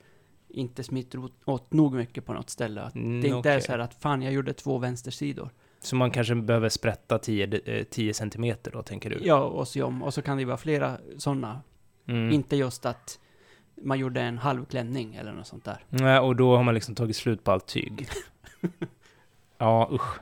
inte 0.57 0.85
smiter 0.85 1.31
åt, 1.45 1.73
nog 1.73 1.95
mycket 1.95 2.27
på 2.27 2.33
något 2.33 2.51
ställe. 2.51 2.83
Att 2.83 2.95
mm, 2.95 3.21
det 3.21 3.27
inte 3.27 3.38
okay. 3.38 3.57
är 3.57 3.61
så 3.61 3.73
här 3.73 3.79
att 3.79 3.95
fan, 3.95 4.23
jag 4.23 4.33
gjorde 4.33 4.53
två 4.53 4.79
vänstersidor. 4.79 5.51
Så 5.81 5.97
man 5.97 6.11
kanske 6.11 6.35
behöver 6.35 6.69
sprätta 6.69 7.19
10 7.19 8.14
centimeter 8.14 8.71
då, 8.71 8.83
tänker 8.83 9.11
du? 9.11 9.19
Ja, 9.23 9.45
och 9.45 9.69
se 9.69 9.83
om. 9.83 10.03
Och 10.03 10.14
så 10.14 10.23
kan 10.23 10.38
det 10.38 10.45
vara 10.45 10.57
flera 10.57 10.97
sådana. 11.19 11.61
Mm. 12.07 12.33
Inte 12.33 12.57
just 12.57 12.87
att 12.87 13.19
man 13.83 13.99
gjorde 13.99 14.21
en 14.21 14.38
halv 14.38 14.64
klänning 14.64 15.14
eller 15.14 15.33
något 15.33 15.47
sånt 15.47 15.64
där. 15.64 15.85
Nej, 15.88 16.19
och 16.19 16.37
då 16.37 16.57
har 16.57 16.62
man 16.62 16.75
liksom 16.75 16.95
tagit 16.95 17.16
slut 17.16 17.45
på 17.45 17.53
allt 17.53 17.66
tyg. 17.66 18.09
ja, 19.59 19.90
usch. 19.92 20.19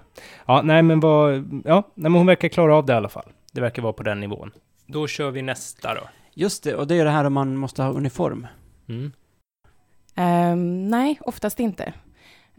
Ja, 0.46 0.62
nej 0.62 0.82
men 0.82 1.00
vad, 1.00 1.34
ja, 1.64 1.82
nej, 1.94 2.10
men 2.10 2.14
hon 2.14 2.26
verkar 2.26 2.48
klara 2.48 2.76
av 2.76 2.86
det 2.86 2.92
i 2.92 2.96
alla 2.96 3.08
fall. 3.08 3.32
Det 3.52 3.60
verkar 3.60 3.82
vara 3.82 3.92
på 3.92 4.02
den 4.02 4.20
nivån. 4.20 4.50
Då 4.86 5.06
kör 5.06 5.30
vi 5.30 5.42
nästa 5.42 5.94
då. 5.94 6.00
Just 6.34 6.64
det, 6.64 6.74
och 6.74 6.86
det 6.86 6.94
är 6.94 7.04
det 7.04 7.10
här 7.10 7.24
om 7.24 7.32
man 7.32 7.56
måste 7.56 7.82
ha 7.82 7.90
uniform. 7.90 8.46
Mm. 8.88 9.12
Um, 10.16 10.88
nej, 10.88 11.18
oftast 11.20 11.60
inte. 11.60 11.92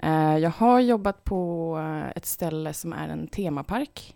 Uh, 0.03 0.37
jag 0.37 0.49
har 0.49 0.79
jobbat 0.79 1.23
på 1.23 1.77
ett 2.15 2.25
ställe 2.25 2.73
som 2.73 2.93
är 2.93 3.09
en 3.09 3.27
temapark. 3.27 4.15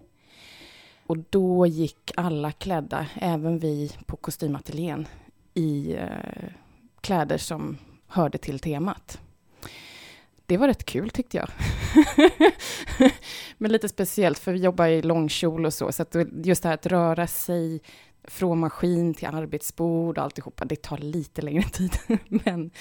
Och 1.08 1.18
då 1.30 1.66
gick 1.66 2.12
alla 2.18 2.52
klädda, 2.52 3.08
även 3.16 3.60
vi 3.60 3.92
på 4.06 4.16
kostymateljén, 4.16 5.08
i 5.54 5.96
uh, 5.96 6.50
kläder 7.02 7.38
som 7.38 7.78
hörde 8.08 8.38
till 8.38 8.60
temat. 8.60 9.20
Det 10.46 10.58
var 10.58 10.68
rätt 10.68 10.86
kul 10.86 11.10
tyckte 11.10 11.38
jag. 11.38 11.50
Men 13.58 13.72
lite 13.72 13.90
speciellt, 13.90 14.40
för 14.40 14.52
vi 14.52 14.60
jobbar 14.60 14.88
i 14.88 15.02
långkjol 15.02 15.66
och 15.66 15.74
så, 15.74 15.92
så 15.92 16.02
att 16.02 16.16
just 16.44 16.64
det 16.64 16.70
här 16.70 16.74
att 16.74 16.86
röra 16.86 17.28
sig 17.28 17.82
från 18.24 18.60
maskin 18.60 19.14
till 19.14 19.28
arbetsbord 19.28 20.18
och 20.18 20.24
alltihopa, 20.24 20.66
det 20.66 20.82
tar 20.82 20.98
lite 20.98 21.42
längre 21.42 21.64
tid. 21.72 21.92
men, 22.28 22.72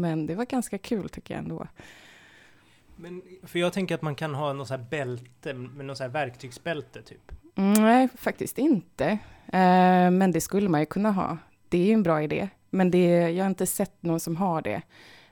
men 0.00 0.26
det 0.26 0.34
var 0.34 0.44
ganska 0.44 0.78
kul 0.78 1.08
tycker 1.08 1.34
jag 1.34 1.42
ändå. 1.42 1.66
Men, 2.96 3.22
för 3.42 3.58
jag 3.58 3.72
tänker 3.72 3.94
att 3.94 4.02
man 4.02 4.14
kan 4.14 4.34
ha 4.34 4.52
något 4.52 4.68
så 4.68 4.76
här 4.76 4.84
bälte, 4.90 5.54
med 5.54 5.86
något 5.86 5.96
så 5.96 6.04
här 6.04 6.10
verktygsbälte 6.10 7.02
typ. 7.02 7.32
Mm, 7.54 7.72
nej, 7.72 8.08
faktiskt 8.16 8.58
inte. 8.58 9.06
Eh, 9.46 10.10
men 10.10 10.32
det 10.32 10.40
skulle 10.40 10.68
man 10.68 10.80
ju 10.80 10.86
kunna 10.86 11.10
ha. 11.10 11.38
Det 11.68 11.78
är 11.78 11.86
ju 11.86 11.92
en 11.92 12.02
bra 12.02 12.22
idé. 12.22 12.48
Men 12.70 12.90
det, 12.90 13.30
jag 13.30 13.44
har 13.44 13.50
inte 13.50 13.66
sett 13.66 14.02
någon 14.02 14.20
som 14.20 14.36
har 14.36 14.62
det. 14.62 14.82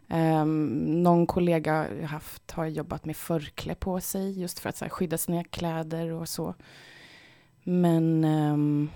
Um, 0.09 1.03
någon 1.03 1.27
kollega 1.27 1.87
jag 2.01 2.09
haft 2.09 2.51
har 2.51 2.67
jobbat 2.67 3.05
med 3.05 3.17
förkläde 3.17 3.81
på 3.81 4.01
sig 4.01 4.41
just 4.41 4.59
för 4.59 4.69
att 4.69 4.81
här, 4.81 4.89
skydda 4.89 5.19
sina 5.19 5.45
kläder 5.45 6.13
och 6.13 6.29
så. 6.29 6.55
Men 7.63 8.25
um, 8.25 8.91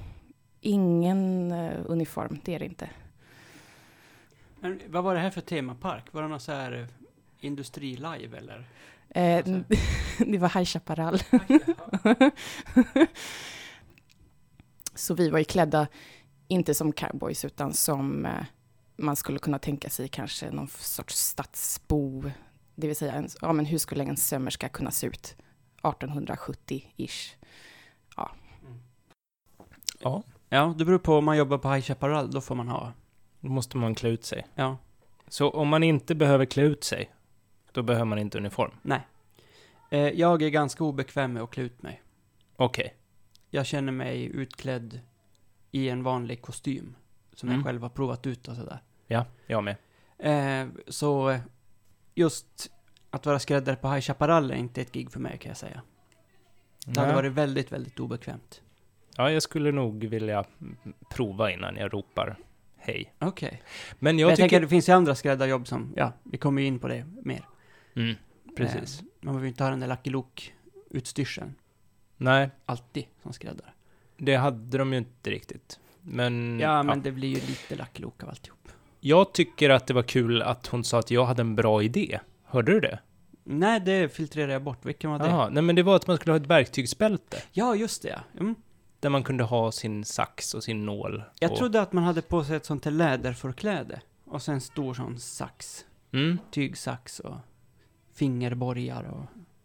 ingen 0.60 1.52
uh, 1.52 1.84
uniform, 1.86 2.38
det 2.44 2.54
är 2.54 2.58
det 2.58 2.64
inte. 2.64 2.90
Men 4.64 4.80
vad 4.86 5.04
var 5.04 5.14
det 5.14 5.20
här 5.20 5.30
för 5.30 5.40
temapark? 5.40 6.12
Var 6.12 6.22
det 6.22 6.28
någon 6.28 6.40
så 6.40 6.52
här 6.52 6.72
uh, 6.72 6.86
industri-live 7.40 8.36
eller? 8.36 8.68
Eh, 9.08 9.36
alltså. 9.36 9.62
det 10.26 10.38
var 10.38 10.48
High 10.48 10.64
Chaparral. 10.64 11.18
så 14.94 15.14
vi 15.14 15.30
var 15.30 15.38
ju 15.38 15.44
klädda 15.44 15.86
inte 16.48 16.74
som 16.74 16.92
cowboys, 16.92 17.44
utan 17.44 17.72
som 17.72 18.26
eh, 18.26 18.44
man 18.96 19.16
skulle 19.16 19.38
kunna 19.38 19.58
tänka 19.58 19.90
sig 19.90 20.08
kanske 20.08 20.50
någon 20.50 20.68
sorts 20.68 21.16
stadsbo. 21.16 22.22
Det 22.74 22.86
vill 22.86 22.96
säga, 22.96 23.12
en, 23.12 23.28
ja, 23.40 23.52
men 23.52 23.66
hur 23.66 23.78
skulle 23.78 24.04
en 24.04 24.16
sömmerska 24.16 24.68
kunna 24.68 24.90
se 24.90 25.06
ut 25.06 25.36
1870-ish? 25.82 27.34
Ja. 28.16 28.30
ja. 30.00 30.22
Ja, 30.48 30.74
det 30.78 30.84
beror 30.84 30.98
på 30.98 31.14
om 31.14 31.24
man 31.24 31.36
jobbar 31.36 31.58
på 31.58 31.72
High 31.72 31.84
Chaparral, 31.84 32.30
då 32.30 32.40
får 32.40 32.54
man 32.54 32.68
ha. 32.68 32.92
Då 33.44 33.50
måste 33.50 33.76
man 33.76 33.94
klä 33.94 34.08
ut 34.08 34.24
sig. 34.24 34.46
Ja. 34.54 34.76
Så 35.28 35.50
om 35.50 35.68
man 35.68 35.82
inte 35.82 36.14
behöver 36.14 36.44
klä 36.44 36.62
ut 36.62 36.84
sig, 36.84 37.10
då 37.72 37.82
behöver 37.82 38.04
man 38.04 38.18
inte 38.18 38.38
uniform? 38.38 38.70
Nej. 38.82 39.00
Eh, 39.90 40.00
jag 40.08 40.42
är 40.42 40.48
ganska 40.48 40.84
obekväm 40.84 41.32
med 41.32 41.42
att 41.42 41.50
klä 41.50 41.62
ut 41.62 41.82
mig. 41.82 42.02
Okej. 42.56 42.94
Jag 43.50 43.66
känner 43.66 43.92
mig 43.92 44.24
utklädd 44.24 45.00
i 45.70 45.88
en 45.88 46.02
vanlig 46.02 46.42
kostym. 46.42 46.94
Som 47.34 47.48
Mm. 47.48 47.58
jag 47.60 47.66
själv 47.66 47.82
har 47.82 47.88
provat 47.88 48.26
ut 48.26 48.48
och 48.48 48.56
sådär. 48.56 48.78
Ja, 49.06 49.26
jag 49.46 49.64
med. 49.64 49.76
Eh, 50.18 50.68
så 50.88 51.38
just 52.14 52.70
att 53.10 53.26
vara 53.26 53.38
skräddare 53.38 53.76
på 53.76 53.88
High 53.90 54.00
Chaparral 54.00 54.50
är 54.50 54.54
inte 54.54 54.80
ett 54.80 54.92
gig 54.92 55.10
för 55.12 55.20
mig 55.20 55.38
kan 55.38 55.48
jag 55.50 55.56
säga. 55.56 55.82
Det 56.86 57.00
hade 57.00 57.12
Nej. 57.12 57.16
varit 57.22 57.32
väldigt, 57.32 57.72
väldigt 57.72 58.00
obekvämt. 58.00 58.62
Ja, 59.16 59.30
jag 59.30 59.42
skulle 59.42 59.72
nog 59.72 60.04
vilja 60.04 60.44
mm, 60.60 60.76
prova 61.10 61.50
innan 61.50 61.76
jag 61.76 61.92
ropar 61.94 62.36
hej. 62.84 63.14
Okej. 63.18 63.62
Men 63.98 64.18
Jag, 64.18 64.26
jag, 64.26 64.30
jag 64.32 64.36
tänker 64.36 64.48
tycker... 64.56 64.60
det 64.60 64.68
finns 64.68 64.88
ju 64.88 64.92
andra 64.92 65.14
skräddarjobb 65.14 65.66
som, 65.68 65.92
ja, 65.96 66.12
vi 66.22 66.38
kommer 66.38 66.62
ju 66.62 66.68
in 66.68 66.78
på 66.78 66.88
det 66.88 67.04
mer. 67.22 67.48
Mm, 67.96 68.14
precis. 68.56 69.00
Eh, 69.00 69.04
man 69.20 69.34
behöver 69.34 69.44
ju 69.44 69.48
inte 69.48 69.64
ha 69.64 69.70
den 69.70 69.80
där 69.80 69.88
Lucky 69.88 70.10
Luke-utstyrseln 70.10 71.54
Nej, 72.16 72.50
alltid 72.66 73.04
som 73.22 73.32
skräddare. 73.32 73.68
det 74.16 74.36
hade 74.36 74.78
de 74.78 74.92
ju 74.92 74.98
inte 74.98 75.30
riktigt. 75.30 75.78
Men, 76.00 76.60
Ja, 76.60 76.82
men 76.82 77.02
det 77.02 77.12
blir 77.12 77.28
ju 77.28 77.34
lite 77.34 77.76
Lucky 77.76 78.02
Luke 78.02 78.24
av 78.24 78.28
alltihop. 78.30 78.68
jag 79.00 79.32
tycker 79.32 79.70
att 79.70 79.86
det 79.86 79.94
var 79.94 80.02
kul 80.02 80.42
att 80.42 80.66
hon 80.66 80.84
sa 80.84 80.98
att 80.98 81.10
jag 81.10 81.24
hade 81.24 81.40
en 81.42 81.56
bra 81.56 81.82
idé. 81.82 82.20
Hörde 82.44 82.72
du 82.72 82.80
det? 82.80 82.98
Nej, 83.46 83.80
det 83.80 84.14
filtrerar 84.14 84.52
jag 84.52 84.62
bort. 84.62 84.84
Vilken 84.86 85.10
var 85.10 85.18
det? 85.18 85.24
Jaha, 85.26 85.48
nej 85.48 85.62
men 85.62 85.76
det 85.76 85.82
var 85.82 85.96
att 85.96 86.06
man 86.06 86.16
skulle 86.16 86.32
ha 86.32 86.36
ett 86.40 86.46
verktygsbälte. 86.46 87.36
Ja, 87.52 87.74
just 87.76 88.02
det 88.02 88.08
ja. 88.08 88.40
Mm. 88.40 88.54
Där 89.04 89.10
man 89.10 89.24
kunde 89.24 89.44
ha 89.44 89.72
sin 89.72 90.04
sax 90.04 90.54
och 90.54 90.64
sin 90.64 90.86
nål. 90.86 91.22
Jag 91.40 91.52
och... 91.52 91.58
trodde 91.58 91.80
att 91.80 91.92
man 91.92 92.04
hade 92.04 92.22
på 92.22 92.44
sig 92.44 92.56
ett 92.56 92.64
sånt 92.64 92.84
här 92.84 92.92
läderförkläde. 92.92 94.00
Och 94.24 94.42
sen 94.42 94.54
en 94.54 94.60
stor 94.60 94.94
sån 94.94 95.18
sax. 95.18 95.86
Mm, 96.12 96.38
Tygsax 96.50 97.20
och 97.20 97.36
fingerborgar 98.14 99.02
och... 99.02 99.24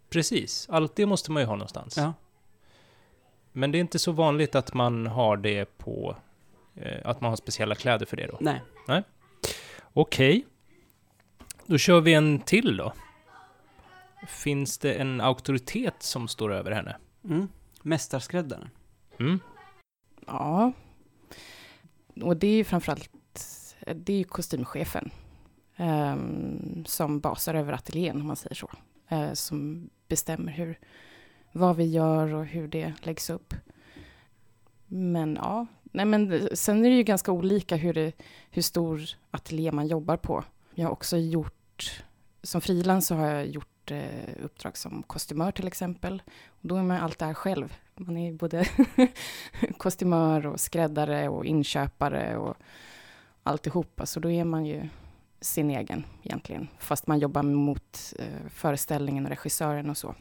precis. 0.10 0.68
Allt 0.70 0.96
det 0.96 1.06
måste 1.06 1.32
man 1.32 1.42
ju 1.42 1.48
ha 1.48 1.56
någonstans. 1.56 1.98
Ja. 1.98 2.14
Men 3.52 3.72
det 3.72 3.78
är 3.78 3.80
inte 3.80 4.00
så 4.00 4.12
vanligt 4.12 4.56
att 4.56 4.74
man 4.74 5.08
har 5.08 5.38
det 5.38 5.78
på... 5.78 6.16
Eh, 6.76 7.10
att 7.10 7.22
man 7.22 7.30
har 7.30 7.36
speciella 7.36 7.76
kläder 7.76 8.06
för 8.06 8.18
det 8.18 8.28
då. 8.28 8.38
Nej. 8.40 9.04
Okej. 9.94 10.46
Då 11.66 11.78
kör 11.78 12.02
vi 12.02 12.14
en 12.14 12.40
till 12.40 12.78
då. 12.78 12.94
Finns 14.28 14.78
det 14.78 14.94
en 14.94 15.22
auktoritet 15.22 15.96
som 16.00 16.28
står 16.28 16.54
över 16.54 16.72
henne? 16.72 16.98
Mm. 17.24 17.48
Mästarskräddaren. 17.82 18.70
Mm. 19.20 19.40
Ja. 20.28 20.72
Och 22.22 22.38
det 22.38 22.48
är 22.48 22.56
ju 22.56 22.64
framförallt, 22.64 23.10
det 23.96 24.14
är 24.14 24.18
ju 24.18 24.24
kostymchefen. 24.24 25.12
ehm, 25.76 26.86
som 26.86 27.20
basar 27.20 27.54
över 27.54 27.74
ateljén, 27.74 28.22
om 28.22 28.28
man 28.28 28.36
säger 28.36 28.56
så. 28.56 28.70
Eh, 29.08 29.34
som 29.34 29.90
bestämmer 30.08 30.52
hur, 30.52 30.80
vad 31.52 31.76
vi 31.76 31.86
gör 31.86 32.34
och 32.34 32.46
hur 32.46 32.68
det 32.68 32.94
läggs 33.02 33.30
upp. 33.30 33.54
Men 34.88 35.36
ja, 35.36 35.66
nej 35.84 36.06
men 36.06 36.50
sen 36.54 36.86
är 36.86 36.90
det 36.90 36.96
ju 36.96 37.04
ganska 37.04 37.32
olika 37.32 37.76
hur, 37.76 37.94
det, 37.94 38.12
hur 38.52 38.62
stor 38.62 39.02
ateljé 39.32 39.72
man 39.72 39.88
jobbar 39.88 40.18
på. 40.18 40.44
Jag 40.76 40.86
har 40.86 40.92
också 40.92 41.18
gjort, 41.18 42.04
som 42.44 42.62
frilans 42.62 43.08
så 43.08 43.16
har 43.16 43.28
jag 43.28 43.48
gjort 43.48 43.92
eh, 43.92 44.44
uppdrag 44.44 44.78
som 44.78 45.04
kostymör 45.04 45.52
till 45.52 45.68
exempel. 45.68 46.22
Och 46.48 46.68
då 46.68 46.76
är 46.76 46.84
man 46.84 46.98
allt 46.98 47.20
där 47.20 47.34
själv. 47.34 47.74
Man 48.02 48.18
är 48.18 48.34
både 48.34 48.66
kostymör 49.78 50.46
och 50.46 50.60
skräddare 50.60 51.30
och 51.30 51.46
inköpare 51.46 52.38
och 52.38 52.58
alltihopa. 53.44 54.06
Så 54.06 54.20
då 54.20 54.32
är 54.32 54.44
man 54.44 54.66
ju 54.66 54.90
sin 55.42 55.70
egen 55.70 56.06
egentligen. 56.24 56.68
Fast 56.78 57.08
man 57.08 57.20
jobbar 57.20 57.44
mot 57.44 58.14
eh, 58.20 58.50
föreställningen 58.50 59.26
och 59.26 59.30
regissören 59.30 59.90
och 59.90 59.98
så. 59.98 60.16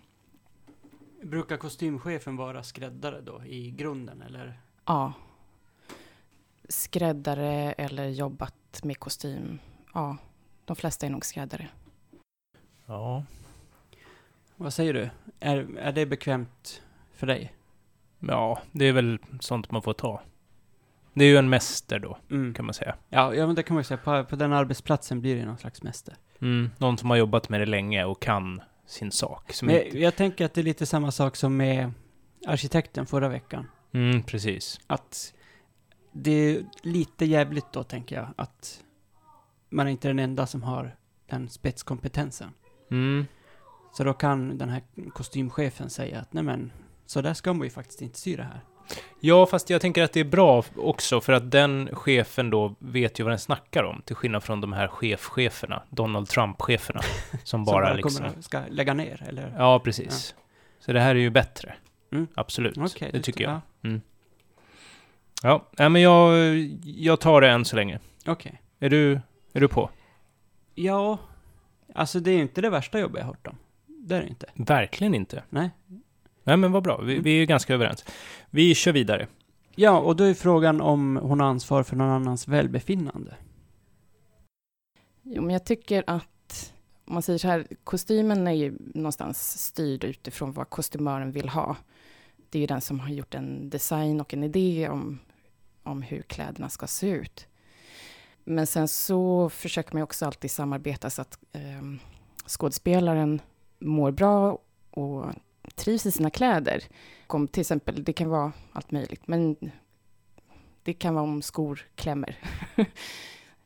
Brukar 1.23 1.57
kostymchefen 1.57 2.37
vara 2.37 2.63
skräddare 2.63 3.21
då, 3.21 3.45
i 3.45 3.71
grunden, 3.71 4.23
eller? 4.23 4.61
Ja. 4.85 5.13
Skräddare 6.69 7.73
eller 7.73 8.09
jobbat 8.09 8.81
med 8.85 8.99
kostym. 8.99 9.59
Ja, 9.95 10.17
de 10.65 10.77
flesta 10.77 11.07
är 11.07 11.11
nog 11.11 11.25
skräddare. 11.25 11.69
Ja. 12.87 13.25
Vad 14.57 14.73
säger 14.73 14.95
du? 14.95 15.11
Är, 15.41 15.79
är 15.79 15.93
det 15.93 16.07
bekvämt 16.07 16.83
för 17.13 17.27
dig? 17.27 17.58
Ja, 18.19 18.63
det 18.73 18.85
är 18.85 18.93
väl 18.93 19.19
sånt 19.41 19.71
man 19.71 19.83
får 19.83 19.93
ta. 19.93 20.23
Det 21.15 21.25
är 21.25 21.29
ju 21.29 21.37
en 21.37 21.49
mäster 21.49 21.99
då, 21.99 22.19
Mm. 22.31 22.55
kan 22.55 22.65
man 22.65 22.75
säga. 22.75 22.95
Ja, 23.09 23.35
ja, 23.35 23.47
men 23.47 23.55
det 23.55 23.63
kan 23.63 23.75
man 23.75 23.81
ju 23.81 23.85
säga. 23.85 23.99
På, 23.99 24.25
på 24.25 24.37
den 24.37 24.53
arbetsplatsen 24.53 25.21
blir 25.21 25.37
det 25.37 25.45
någon 25.45 25.59
slags 25.59 25.83
mäster. 25.83 26.17
Mm. 26.41 26.71
Någon 26.79 26.99
som 26.99 27.11
har 27.11 27.17
jobbat 27.17 27.49
med 27.49 27.61
det 27.61 27.67
länge 27.67 28.05
och 28.05 28.23
kan 28.23 28.61
sin 28.87 29.11
sak. 29.13 29.53
Men 29.63 29.71
inte... 29.71 29.87
jag, 29.99 30.03
jag 30.07 30.17
tänker 30.17 30.45
att 30.45 30.55
det 30.55 30.61
är 30.61 30.63
lite 30.63 30.87
samma 30.87 31.11
sak 31.11 31.37
som 31.37 31.57
med 31.57 31.93
arkitekten 32.47 33.07
förra 33.07 33.29
veckan. 33.29 33.67
Mm, 33.93 34.23
precis. 34.23 34.81
Att 34.87 35.35
det 36.13 36.31
är 36.31 36.65
lite 36.83 37.25
jävligt 37.25 37.73
då, 37.73 37.83
tänker 37.83 38.17
jag, 38.17 38.29
att 38.37 38.85
man 39.69 39.87
är 39.87 39.91
inte 39.91 40.09
den 40.09 40.19
enda 40.19 40.47
som 40.47 40.63
har 40.63 40.97
den 41.31 41.49
spetskompetensen. 41.49 42.51
Mm. 42.91 43.27
Så 43.93 44.05
då 44.05 44.13
kan 44.15 44.59
den 44.59 44.69
här 44.69 44.83
kostymchefen 45.13 45.91
säga 45.91 46.21
att 46.21 46.33
nej 46.33 46.43
men, 46.45 46.73
så 47.09 47.21
där 47.21 47.35
ska 47.35 47.53
man 47.53 47.67
ju 47.67 47.71
faktiskt 47.71 48.03
inte 48.03 48.37
det 48.37 48.43
här. 48.43 48.61
Ja, 49.21 49.47
fast 49.47 49.71
jag 49.71 49.81
tänker 49.81 50.03
att 50.03 50.13
det 50.13 50.21
är 50.21 50.25
bra 50.25 50.65
också 50.77 51.21
för 51.21 51.33
att 51.33 51.51
den 51.51 51.89
chefen 51.93 52.51
då 52.51 52.75
vet 52.79 53.21
ju 53.21 53.25
vad 53.25 53.33
den 53.33 53.39
snackar 53.39 53.85
om. 53.85 54.03
Till 54.05 54.17
skillnad 54.17 54.43
från 54.43 54.61
de 54.61 54.73
här 54.73 54.89
chefcheferna, 54.89 55.83
Donald 55.91 56.29
Trump-cheferna. 56.29 57.01
Som 57.31 57.39
Som 57.45 57.65
bara 57.65 57.85
bara 57.85 57.95
liksom... 57.95 58.27
ska 58.41 58.63
lägga 58.71 58.95
ner, 58.95 59.25
eller? 59.29 59.55
Ja, 59.59 59.81
precis. 59.81 60.35
Så 60.81 60.93
det 60.93 61.01
här 61.01 61.11
är 61.15 61.21
ju 61.21 61.31
bättre. 61.31 61.75
Mm. 62.13 62.27
Absolut. 62.35 62.79
Okej, 62.79 63.11
det 63.13 63.23
tycker 63.23 63.45
jag. 63.45 63.61
ja. 63.81 64.01
Ja, 65.43 65.69
nej, 65.79 65.89
men 65.89 66.03
jag, 66.03 66.39
jag 66.85 67.21
tar 67.21 67.41
det 67.41 67.49
än 67.49 67.65
så 67.65 67.77
länge. 67.77 67.99
Okej. 68.27 68.63
Är 68.79 68.91
du, 68.91 69.21
är 69.53 69.61
du 69.61 69.69
på? 69.69 69.91
Ja, 70.75 71.19
alltså 71.95 72.21
det 72.21 72.31
är 72.31 72.39
inte 72.39 72.61
det 72.61 72.71
värsta 72.71 72.99
jobbet 73.01 73.19
jag 73.19 73.27
har 73.27 73.33
hört 73.33 73.47
om. 73.47 73.57
Det 73.87 74.17
är 74.17 74.21
det 74.21 74.29
inte. 74.29 74.47
Verkligen 74.55 75.15
inte. 75.15 75.43
Nej. 75.51 75.71
Nej, 76.49 76.57
men 76.57 76.73
vad 76.73 76.83
bra. 76.83 77.01
Vi, 77.01 77.13
Mm. 77.13 77.23
vi 77.25 77.31
är 77.31 77.37
ju 77.41 77.47
ganska 77.47 77.75
överens. 77.75 78.05
Vi 78.51 78.75
kör 78.75 78.93
vidare. 78.93 79.27
Ja, 79.75 79.99
och 79.99 80.17
då 80.17 80.25
är 80.25 80.35
frågan 80.35 80.81
om 80.81 81.17
hon 81.23 81.41
har 81.41 81.47
ansvar 81.47 81.83
för 81.83 81.97
någon 81.97 82.11
annans 82.11 82.49
välbefinnande. 82.49 83.37
Jo, 85.23 85.43
men 85.43 85.51
jag 85.53 85.65
tycker 85.65 86.05
att, 86.07 86.73
om 87.05 87.15
man 87.15 87.23
säger 87.23 87.39
så 87.39 87.49
här, 87.49 87.67
kostymen 87.85 88.47
är 88.47 88.53
ju 88.53 88.79
någonstans 88.95 89.59
styrd 89.67 90.05
utifrån 90.05 90.53
vad 90.53 90.71
kostymören 90.71 91.33
vill 91.33 91.49
ha. 91.49 91.77
Det 92.51 92.59
är 92.59 92.61
ju 92.61 92.67
den 92.67 92.81
som 92.81 93.01
har 93.01 93.09
gjort 93.09 93.35
en 93.35 93.71
design 93.71 94.21
och 94.21 94.35
en 94.35 94.45
idé 94.45 94.89
om, 94.89 95.19
om 95.83 96.03
hur 96.03 96.23
kläderna 96.23 96.69
ska 96.69 96.87
se 96.87 97.09
ut. 97.09 97.47
Men 98.45 98.67
sen 98.67 98.89
så 98.89 99.49
försöker 99.49 99.93
man 99.93 100.01
ju 100.01 100.05
också 100.05 100.27
alltid 100.27 100.51
samarbeta 100.51 101.11
så 101.11 101.23
att 101.23 101.39
eh, 101.53 101.83
skådespelaren 102.47 103.41
mår 103.79 104.11
bra 104.11 104.59
och 104.91 105.25
trivs 105.75 106.07
i 106.07 106.11
sina 106.11 106.31
kläder. 106.31 106.85
Om 107.27 107.49
till 107.49 107.61
exempel, 107.61 108.05
det 108.05 108.13
kan 108.13 108.29
vara 108.29 108.53
allt 108.73 108.91
möjligt, 108.91 109.27
men 109.27 109.57
det 110.83 110.95
kan 110.95 111.15
vara 111.15 111.25
om 111.25 111.43
skor 111.43 111.87
klämmer. 111.95 112.39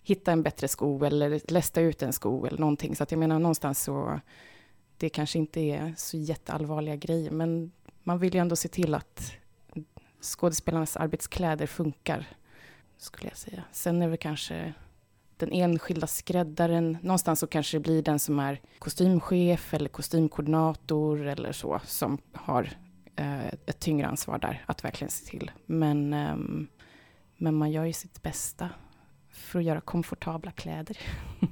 hitta 0.03 0.33
en 0.33 0.43
bättre 0.43 0.69
sko 0.69 1.05
eller 1.05 1.53
lästa 1.53 1.81
ut 1.81 2.03
en 2.03 2.13
sko 2.13 2.47
eller 2.47 2.59
någonting. 2.59 2.97
Så 2.97 3.03
att 3.03 3.11
jag 3.11 3.19
menar 3.19 3.39
någonstans 3.39 3.83
så, 3.83 4.21
det 4.97 5.09
kanske 5.09 5.39
inte 5.39 5.61
är 5.61 5.95
så 5.97 6.17
jätteallvarliga 6.17 6.97
grejer, 6.97 7.31
men 7.31 7.73
man 8.03 8.19
vill 8.19 8.35
ju 8.35 8.41
ändå 8.41 8.57
se 8.57 8.69
till 8.69 8.95
att 8.95 9.33
skådespelarnas 10.21 10.97
arbetskläder 10.97 11.67
funkar, 11.67 12.27
skulle 12.97 13.29
jag 13.29 13.39
säga. 13.39 13.65
Sen 13.73 14.03
är 14.03 14.11
det 14.11 14.17
kanske 14.17 14.73
den 15.43 15.53
enskilda 15.53 16.07
skräddaren, 16.07 16.99
någonstans 17.03 17.41
så 17.41 17.47
kanske 17.47 17.77
det 17.77 17.81
blir 17.81 18.03
den 18.03 18.19
som 18.19 18.39
är 18.39 18.61
kostymchef 18.79 19.75
eller 19.75 19.89
kostymkoordinator 19.89 21.27
eller 21.27 21.53
så, 21.53 21.81
som 21.85 22.19
har 22.33 22.69
eh, 23.17 23.47
ett 23.47 23.81
tyngre 23.81 24.07
ansvar 24.07 24.39
där, 24.39 24.65
att 24.67 24.85
verkligen 24.85 25.11
se 25.11 25.31
till. 25.31 25.51
Men, 25.67 26.13
ehm, 26.13 26.69
men 27.37 27.55
man 27.55 27.71
gör 27.71 27.85
ju 27.85 27.93
sitt 27.93 28.23
bästa 28.23 28.69
för 29.31 29.59
att 29.59 29.65
göra 29.65 29.81
komfortabla 29.81 30.51
kläder. 30.51 30.99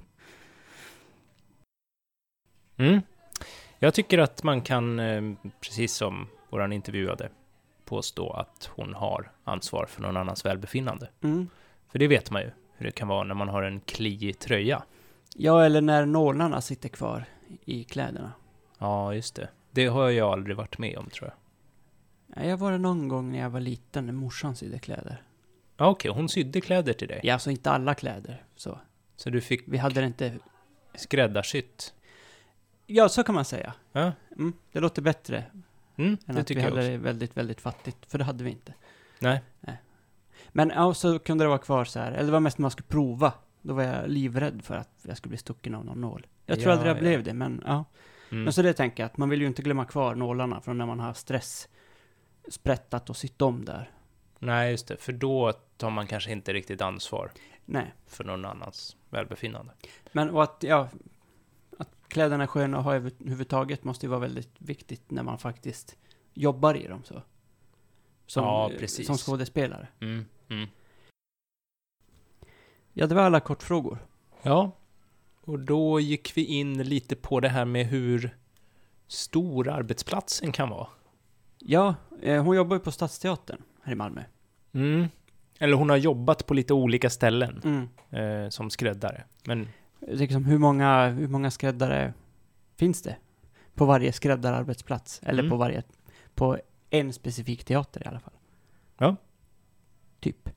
Mm. 2.77 3.01
Jag 3.79 3.95
tycker 3.95 4.19
att 4.19 4.43
man 4.43 4.63
kan, 4.63 5.01
eh, 5.01 5.23
precis 5.61 5.95
som 5.95 6.29
våran 6.51 6.73
intervjuade, 6.73 7.29
påstå 7.85 8.31
att 8.31 8.71
hon 8.75 8.95
har 8.95 9.33
ansvar 9.45 9.87
för 9.87 10.03
någon 10.03 10.17
annans 10.17 10.45
välbefinnande. 10.45 11.09
Mm. 11.21 11.49
För 11.89 11.99
det 11.99 12.09
vet 12.09 12.31
man 12.31 12.43
ju 12.43 12.51
hur 12.81 12.87
det 12.87 12.93
kan 12.93 13.09
vara 13.09 13.25
när 13.25 13.35
man 13.35 13.49
har 13.49 13.63
en 13.63 13.81
kliig 13.81 14.39
tröja. 14.39 14.83
Ja, 15.37 15.65
eller 15.65 15.81
när 15.81 16.07
nålarna 16.07 16.61
sitter 16.61 16.89
kvar 16.89 17.25
i 17.65 17.85
kläderna. 17.85 18.33
Ja, 18.79 19.15
just 19.15 19.35
det. 19.35 19.49
Det 19.71 19.87
har 19.87 20.11
jag 20.11 20.33
aldrig 20.33 20.57
varit 20.57 20.79
med 20.79 20.99
om, 20.99 21.11
tror 21.11 21.31
jag. 21.31 22.43
Ja, 22.45 22.49
Jag 22.49 22.57
var 22.57 22.73
det 22.73 22.79
någon 22.79 23.09
gång 23.09 23.33
när 23.33 23.39
jag 23.39 23.51
var 23.51 23.61
liten, 23.61 24.07
när 24.07 24.13
morsan 24.13 24.57
sydde 24.57 24.79
kläder. 24.79 25.23
Ja, 25.77 25.87
okej, 25.87 26.11
hon 26.11 26.29
sydde 26.29 26.61
kläder 26.61 26.93
till 26.93 27.09
dig. 27.09 27.21
Ja, 27.23 27.33
alltså 27.35 27.51
inte 27.51 27.71
alla 27.71 27.95
kläder, 27.95 28.45
så. 28.57 28.79
Så 29.17 29.31
du 29.31 29.41
fick 29.41 29.63
Vi 29.67 29.79
hade 29.79 30.01
det 30.01 30.07
inte... 30.07 30.39
skräddarsytt. 30.95 31.95
Ja, 32.87 33.09
så 33.09 33.23
kan 33.23 33.35
man 33.35 33.45
säga. 33.45 33.75
Ja. 33.93 34.13
Mm, 34.37 34.53
det 34.73 34.81
låter 34.81 35.03
bättre. 35.03 35.45
Mm, 35.97 36.11
Än 36.11 36.19
det 36.27 36.33
att 36.33 36.39
vi 36.39 36.45
tycker 36.45 36.61
jag 36.63 36.69
hade 36.71 36.81
också. 36.81 36.91
det 36.91 36.97
väldigt, 36.99 37.37
väldigt 37.37 37.61
fattigt. 37.61 38.07
För 38.07 38.19
det 38.19 38.25
hade 38.25 38.45
vi 38.45 38.51
inte. 38.51 38.75
Nej. 39.19 39.41
Men 40.53 40.73
ja, 40.75 40.95
så 40.95 41.19
kunde 41.19 41.45
det 41.45 41.49
vara 41.49 41.59
kvar 41.59 41.85
så 41.85 41.99
här. 41.99 42.13
Eller 42.13 42.27
det 42.27 42.33
var 42.33 42.41
mest 42.41 42.59
när 42.59 42.63
man 42.63 42.71
skulle 42.71 42.89
prova. 42.89 43.33
Då 43.63 43.75
var 43.75 43.83
jag 43.83 44.09
livrädd 44.09 44.63
för 44.65 44.75
att 44.75 44.91
jag 45.03 45.17
skulle 45.17 45.31
bli 45.31 45.39
stucken 45.39 45.75
av 45.75 45.85
någon 45.85 46.01
nål. 46.01 46.27
Jag 46.47 46.59
tror 46.61 46.69
Ja, 46.69 46.73
aldrig 46.73 46.91
jag 46.91 46.97
ja. 46.97 47.01
blev 47.01 47.23
det, 47.23 47.35
men 47.35 47.63
ja. 47.67 47.85
Mm. 48.31 48.45
Men 48.45 48.53
så 48.53 48.63
det 48.63 48.73
tänker 48.73 49.03
jag, 49.03 49.07
att 49.11 49.17
man 49.17 49.29
vill 49.29 49.41
ju 49.41 49.47
inte 49.47 49.63
glömma 49.63 49.85
kvar 49.85 50.15
nålarna 50.15 50.61
från 50.61 50.79
när 50.79 50.87
man 50.87 51.01
har 51.01 51.13
stress 51.15 51.69
sprättat 52.49 53.11
och 53.11 53.17
sytt 53.17 53.43
om 53.43 53.65
där. 53.65 53.91
Nej, 54.39 54.71
just 54.71 54.89
det. 54.89 54.97
För 54.97 55.13
då 55.13 55.53
tar 55.77 55.91
man 55.91 56.07
kanske 56.07 56.33
inte 56.33 56.53
riktigt 56.53 56.83
ansvar 56.83 57.31
Nej. 57.65 57.95
för 58.07 58.25
någon 58.25 58.45
annans 58.45 58.97
välbefinnande. 59.11 59.73
Men 60.13 60.31
och 60.31 60.43
att, 60.43 60.65
ja, 60.67 60.89
att 61.79 61.89
kläderna 62.09 62.43
är 62.43 62.47
sköna 62.47 62.79
att 62.79 62.85
ha 62.85 62.95
överhuvudtaget 62.95 63.85
måste 63.85 64.07
ju 64.07 64.11
vara 64.11 64.21
väldigt 64.21 64.55
viktigt 64.59 65.11
när 65.11 65.23
man 65.23 65.39
faktiskt 65.39 65.97
jobbar 66.35 66.75
i 66.75 66.87
dem 66.87 67.03
så. 67.05 67.23
Som, 68.27 68.45
Ja, 68.45 68.71
eh, 68.73 68.79
precis. 68.79 69.07
Som 69.07 69.17
skådespelare. 69.17 69.89
Mm. 70.01 70.27
Mm. 70.51 70.69
Ja, 72.93 73.07
det 73.07 73.15
var 73.15 73.23
alla 73.23 73.41
kortfrågor. 73.41 73.99
Ja, 74.43 74.71
och 75.41 75.59
då 75.59 76.01
gick 76.01 76.37
vi 76.37 76.45
in 76.45 76.83
lite 76.83 77.17
på 77.17 77.41
det 77.41 77.49
här 77.49 77.65
med 77.65 77.87
hur 77.87 78.37
stor 79.07 79.69
arbetsplatsen 79.69 80.53
kan 80.53 80.69
vara. 80.69 80.87
Ja, 81.59 81.95
eh, 82.23 82.43
hon 82.45 82.57
jobbar 82.57 82.77
ju 82.77 82.81
på 82.81 82.93
Stadsteatern 82.93 83.63
här 83.83 83.93
i 83.93 83.97
Malmö. 83.97 84.23
Mm. 84.73 85.09
Eller 85.59 85.75
hon 85.77 85.91
har 85.91 85.97
jobbat 85.97 86.47
på 86.47 86.55
lite 86.55 86.75
olika 86.75 87.11
ställen 87.11 87.61
Mm. 87.65 88.45
eh, 88.45 88.49
som 88.51 88.71
skräddare. 88.71 89.25
Men 89.45 89.69
Liksom, 90.09 90.45
hur, 90.45 90.59
många, 90.59 91.09
hur 91.09 91.29
många 91.29 91.51
skräddare 91.51 92.13
finns 92.77 93.03
det? 93.03 93.17
På 93.75 93.85
varje 93.85 94.13
skräddararbetsplats? 94.13 95.21
Eller 95.23 95.43
Mm. 95.43 95.51
på 95.51 95.57
varje, 95.57 95.83
på 96.35 96.59
en 96.91 97.13
specifik 97.13 97.65
teater 97.65 98.03
i 98.05 98.07
alla 98.07 98.21
fall. 98.21 98.35
Ja. 98.99 99.17
Typ. 100.21 100.49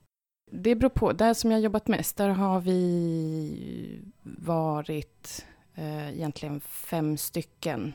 Det 0.51 0.75
beror 0.75 0.89
på. 0.89 1.13
Där 1.13 1.33
som 1.33 1.51
jag 1.51 1.57
har 1.57 1.63
jobbat 1.63 1.87
mest, 1.87 2.17
där 2.17 2.29
har 2.29 2.61
vi 2.61 4.01
varit 4.23 5.45
eh, 5.75 6.09
egentligen 6.09 6.61
fem 6.61 7.17
stycken 7.17 7.93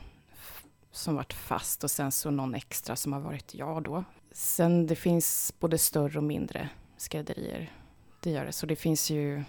som 0.91 1.15
varit 1.15 1.33
fast 1.33 1.83
och 1.83 1.91
sen 1.91 2.11
så 2.11 2.31
någon 2.31 2.55
extra 2.55 2.95
som 2.95 3.13
har 3.13 3.19
varit 3.19 3.53
jag 3.53 3.83
då. 3.83 4.03
Sen 4.31 4.87
det 4.87 4.95
finns 4.95 5.53
både 5.59 5.77
större 5.77 6.17
och 6.17 6.23
mindre 6.23 6.69
skrädderier. 6.97 7.71
Det 8.19 8.31
gör 8.31 8.45
det. 8.45 8.51
Så 8.51 8.65
det 8.65 8.75
finns 8.75 9.09
ju, 9.09 9.43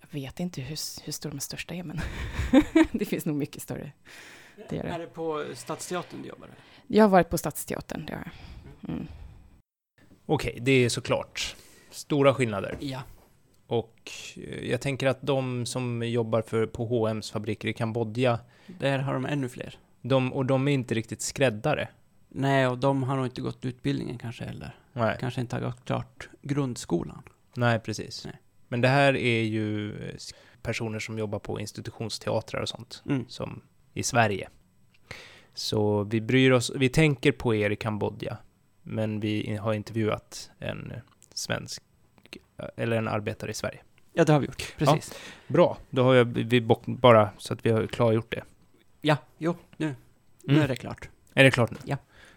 jag 0.00 0.08
vet 0.10 0.40
inte 0.40 0.60
hur, 0.60 1.04
hur 1.04 1.12
stor 1.12 1.30
de 1.30 1.40
största 1.40 1.74
är 1.74 1.82
men 1.82 2.00
det 2.92 3.04
finns 3.04 3.24
nog 3.24 3.36
mycket 3.36 3.62
större. 3.62 3.92
Det 4.68 4.76
gör 4.76 4.82
det. 4.82 4.90
Är 4.90 4.98
det 4.98 5.06
på 5.06 5.44
Stadsteatern 5.54 6.22
du 6.22 6.28
jobbar? 6.28 6.48
Jag 6.86 7.04
har 7.04 7.08
varit 7.08 7.30
på 7.30 7.38
Stadsteatern, 7.38 8.06
det 8.06 8.12
har 8.12 8.20
jag. 8.20 8.94
Mm. 8.94 9.06
Okej, 10.26 10.58
det 10.60 10.72
är 10.72 10.88
såklart 10.88 11.56
stora 11.90 12.34
skillnader. 12.34 12.76
Ja. 12.80 13.02
Och 13.66 14.10
eh, 14.36 14.70
jag 14.70 14.80
tänker 14.80 15.06
att 15.06 15.18
de 15.22 15.66
som 15.66 16.02
jobbar 16.02 16.42
för, 16.42 16.66
på 16.66 16.84
H&M's 16.86 17.32
fabriker 17.32 17.68
i 17.68 17.72
Kambodja, 17.72 18.38
Där 18.66 18.98
har 18.98 19.14
de 19.14 19.26
ännu 19.26 19.48
fler. 19.48 19.78
de, 20.02 20.32
och 20.32 20.46
de 20.46 20.68
är 20.68 20.72
inte 20.72 20.94
riktigt 20.94 21.22
skräddare. 21.22 21.88
Nej, 22.28 22.66
och 22.66 22.78
de 22.78 23.02
har 23.02 23.16
nog 23.16 23.26
inte 23.26 23.40
gått 23.40 23.64
utbildningen 23.64 24.18
kanske 24.18 24.44
heller. 24.44 24.76
Nej, 24.92 25.16
Kanske 25.20 25.40
inte 25.40 25.56
har 25.56 25.60
gått 25.62 25.84
klart 25.84 26.28
grundskolan. 26.42 27.22
Nej 27.56 27.78
precis. 27.80 28.24
Nej. 28.24 28.34
Men 28.68 28.80
det 28.80 28.88
här 28.88 29.16
är 29.16 29.42
ju 29.42 29.92
eh, 30.08 30.14
personer 30.62 30.98
som 30.98 31.18
jobbar 31.18 31.38
på 31.38 31.60
institutionsteatrar 31.60 32.60
och 32.62 32.68
sånt. 32.68 33.02
Mm. 33.06 33.24
som 33.28 33.60
i 33.94 34.02
Sverige. 34.02 34.48
Så 35.54 36.02
vi 36.04 36.20
bryr 36.20 36.50
oss, 36.50 36.72
vi 36.76 36.88
tänker 36.88 37.32
på 37.32 37.54
er 37.54 37.70
i 37.70 37.76
Kambodja, 37.76 38.36
men 38.84 39.20
vi 39.20 39.56
har 39.56 39.72
intervjuat 39.74 40.50
en 40.58 40.92
svensk, 41.34 41.82
eller 42.76 42.96
en 42.96 43.08
arbetare 43.08 43.50
i 43.50 43.54
Sverige. 43.54 43.80
Ja, 44.12 44.24
det 44.24 44.32
har 44.32 44.40
vi 44.40 44.46
gjort. 44.46 44.74
Precis. 44.78 45.14
Bra, 45.48 45.78
då 45.90 46.02
har 46.02 46.14
jag, 46.14 46.24
vi 46.24 46.60
bara 46.86 47.30
så 47.38 47.52
att 47.54 47.66
vi 47.66 47.70
har 47.70 47.86
klargjort 47.86 48.30
det. 48.30 48.42
Ja, 49.00 49.16
jo, 49.38 49.56
nu, 49.76 49.94
nu 50.42 50.52
Mm. 50.52 50.62
är 50.64 50.68
det 50.68 50.76
klart. 50.76 51.08
Är 51.34 51.44
det 51.44 51.50
klart 51.50 51.70
nu? 51.70 51.76
Ja. 51.84 51.96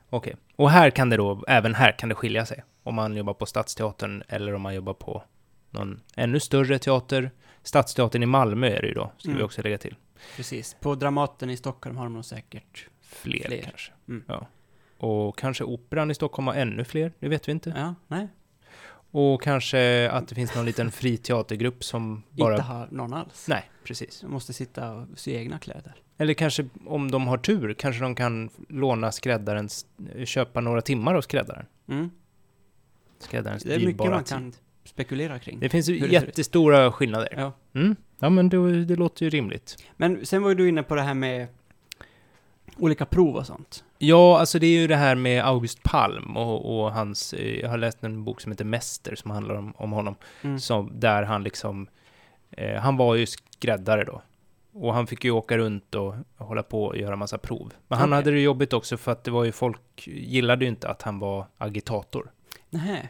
Okej. 0.10 0.36
Och 0.56 0.72
här 0.72 0.90
kan 0.90 1.10
det 1.10 1.18
då, 1.18 1.44
även 1.48 1.76
här 1.76 1.92
kan 2.00 2.10
det 2.10 2.16
skilja 2.16 2.46
sig. 2.46 2.64
Om 2.84 2.96
man 2.96 3.16
jobbar 3.18 3.34
på 3.34 3.46
Stadsteatern 3.46 4.24
eller 4.28 4.54
om 4.54 4.62
man 4.62 4.76
jobbar 4.76 4.94
på 4.94 5.24
någon 5.72 6.02
ännu 6.16 6.40
större 6.40 6.80
teater. 6.80 7.32
Stadsteatern 7.64 8.24
i 8.24 8.26
Malmö 8.26 8.68
är 8.68 8.82
det 8.82 8.88
ju 8.88 8.94
då, 8.94 9.12
ska 9.18 9.30
vi 9.30 9.34
Mm. 9.34 9.46
också 9.46 9.62
lägga 9.62 9.78
till. 9.78 9.96
Precis. 10.36 10.76
På 10.82 10.96
Dramaten 10.96 11.50
i 11.50 11.58
Stockholm 11.58 11.98
har 11.98 12.04
de 12.04 12.14
nog 12.14 12.26
säkert... 12.26 12.88
Fler, 13.02 13.44
Fler. 13.48 13.62
kanske. 13.62 13.92
Mm. 14.08 14.24
Ja. 14.28 14.48
Och 14.98 15.38
kanske 15.38 15.64
Operan 15.64 16.12
i 16.12 16.16
Stockholm 16.16 16.48
har 16.48 16.54
ännu 16.56 16.84
fler, 16.84 17.14
det 17.20 17.28
vet 17.28 17.48
vi 17.48 17.52
inte. 17.52 17.74
Ja, 17.78 17.96
nej. 18.08 18.28
Och 19.12 19.42
kanske 19.42 20.10
att 20.12 20.28
det 20.28 20.36
finns 20.36 20.56
någon 20.56 20.66
liten 20.66 20.92
fri 20.92 21.18
teatergrupp 21.18 21.84
som 21.84 22.24
bara... 22.32 22.54
Inte 22.54 22.64
har 22.64 22.88
någon 22.92 23.14
alls. 23.14 23.46
Nej, 23.50 23.70
precis. 23.84 24.22
De 24.22 24.32
måste 24.32 24.54
sitta 24.54 24.92
och 24.94 25.08
sy 25.16 25.32
egna 25.32 25.60
kläder. 25.60 25.96
Eller 26.18 26.34
kanske 26.34 26.66
om 26.86 27.12
de 27.12 27.28
har 27.28 27.38
tur, 27.38 27.74
kanske 27.74 28.02
de 28.02 28.16
kan 28.16 28.50
låna 28.70 29.12
skräddarens, 29.12 29.86
köpa 30.26 30.62
några 30.62 30.82
timmar 30.82 31.14
hos 31.16 31.26
skräddaren. 31.26 31.66
Mm. 31.88 32.10
Skräddarens 33.20 33.64
Det 33.64 33.76
är 33.76 33.80
mycket 33.80 34.10
man 34.10 34.24
tid. 34.24 34.28
kan 34.38 34.54
spekulera 34.84 35.40
kring. 35.40 35.60
Det 35.60 35.70
finns 35.70 35.90
ju 35.90 36.00
det 36.00 36.08
jättestora 36.08 36.92
skillnader. 36.92 37.34
Ja. 37.38 37.54
Mm. 37.74 37.96
Ja, 38.20 38.30
men 38.30 38.50
det, 38.50 38.86
det 38.86 38.96
låter 38.96 39.24
ju 39.24 39.30
rimligt. 39.30 39.84
Men 39.98 40.26
sen 40.26 40.42
var 40.42 40.50
ju 40.50 40.56
du 40.56 40.70
inne 40.70 40.84
på 40.84 40.96
det 40.96 41.02
här 41.02 41.14
med 41.14 41.48
olika 42.78 43.06
prov 43.06 43.36
och 43.36 43.46
sånt. 43.46 43.84
Ja, 43.98 44.40
alltså 44.40 44.60
det 44.60 44.68
är 44.68 44.80
ju 44.80 44.88
det 44.88 44.96
här 44.96 45.16
med 45.16 45.46
August 45.46 45.84
Palm 45.84 46.38
och, 46.38 46.80
och 46.80 46.92
hans, 46.92 47.34
eh, 47.34 47.60
jag 47.60 47.70
har 47.70 47.78
läst 47.78 48.04
en 48.04 48.24
bok 48.24 48.42
som 48.42 48.52
heter 48.52 48.66
Mäster 48.66 49.16
som 49.16 49.32
handlar 49.32 49.56
om, 49.56 49.74
om 49.78 49.92
honom. 49.92 50.16
Mm. 50.42 50.60
som, 50.60 50.92
där 51.00 51.24
han 51.24 51.44
liksom, 51.44 51.88
eh, 52.52 52.76
han 52.76 52.98
var 52.98 53.16
ju 53.16 53.26
skräddare 53.26 54.04
då. 54.04 54.22
Och 54.74 54.94
han 54.94 55.08
fick 55.08 55.24
ju 55.24 55.32
åka 55.32 55.58
runt 55.58 55.96
och 55.96 56.16
hålla 56.38 56.64
på 56.64 56.84
och 56.84 56.98
göra 56.98 57.16
massa 57.16 57.38
prov. 57.38 57.74
Men 57.88 58.00
han 58.00 58.12
hade 58.12 58.32
det 58.32 58.40
jobbigt 58.40 58.74
också 58.74 58.98
för 58.98 59.12
att 59.12 59.24
det 59.24 59.32
var 59.32 59.44
ju 59.44 59.52
folk 59.52 60.08
gillade 60.08 60.66
ju 60.66 60.70
inte 60.70 60.90
att 60.90 61.02
han 61.02 61.20
var 61.20 61.46
agitator. 61.58 62.32
Nähä. 62.70 63.10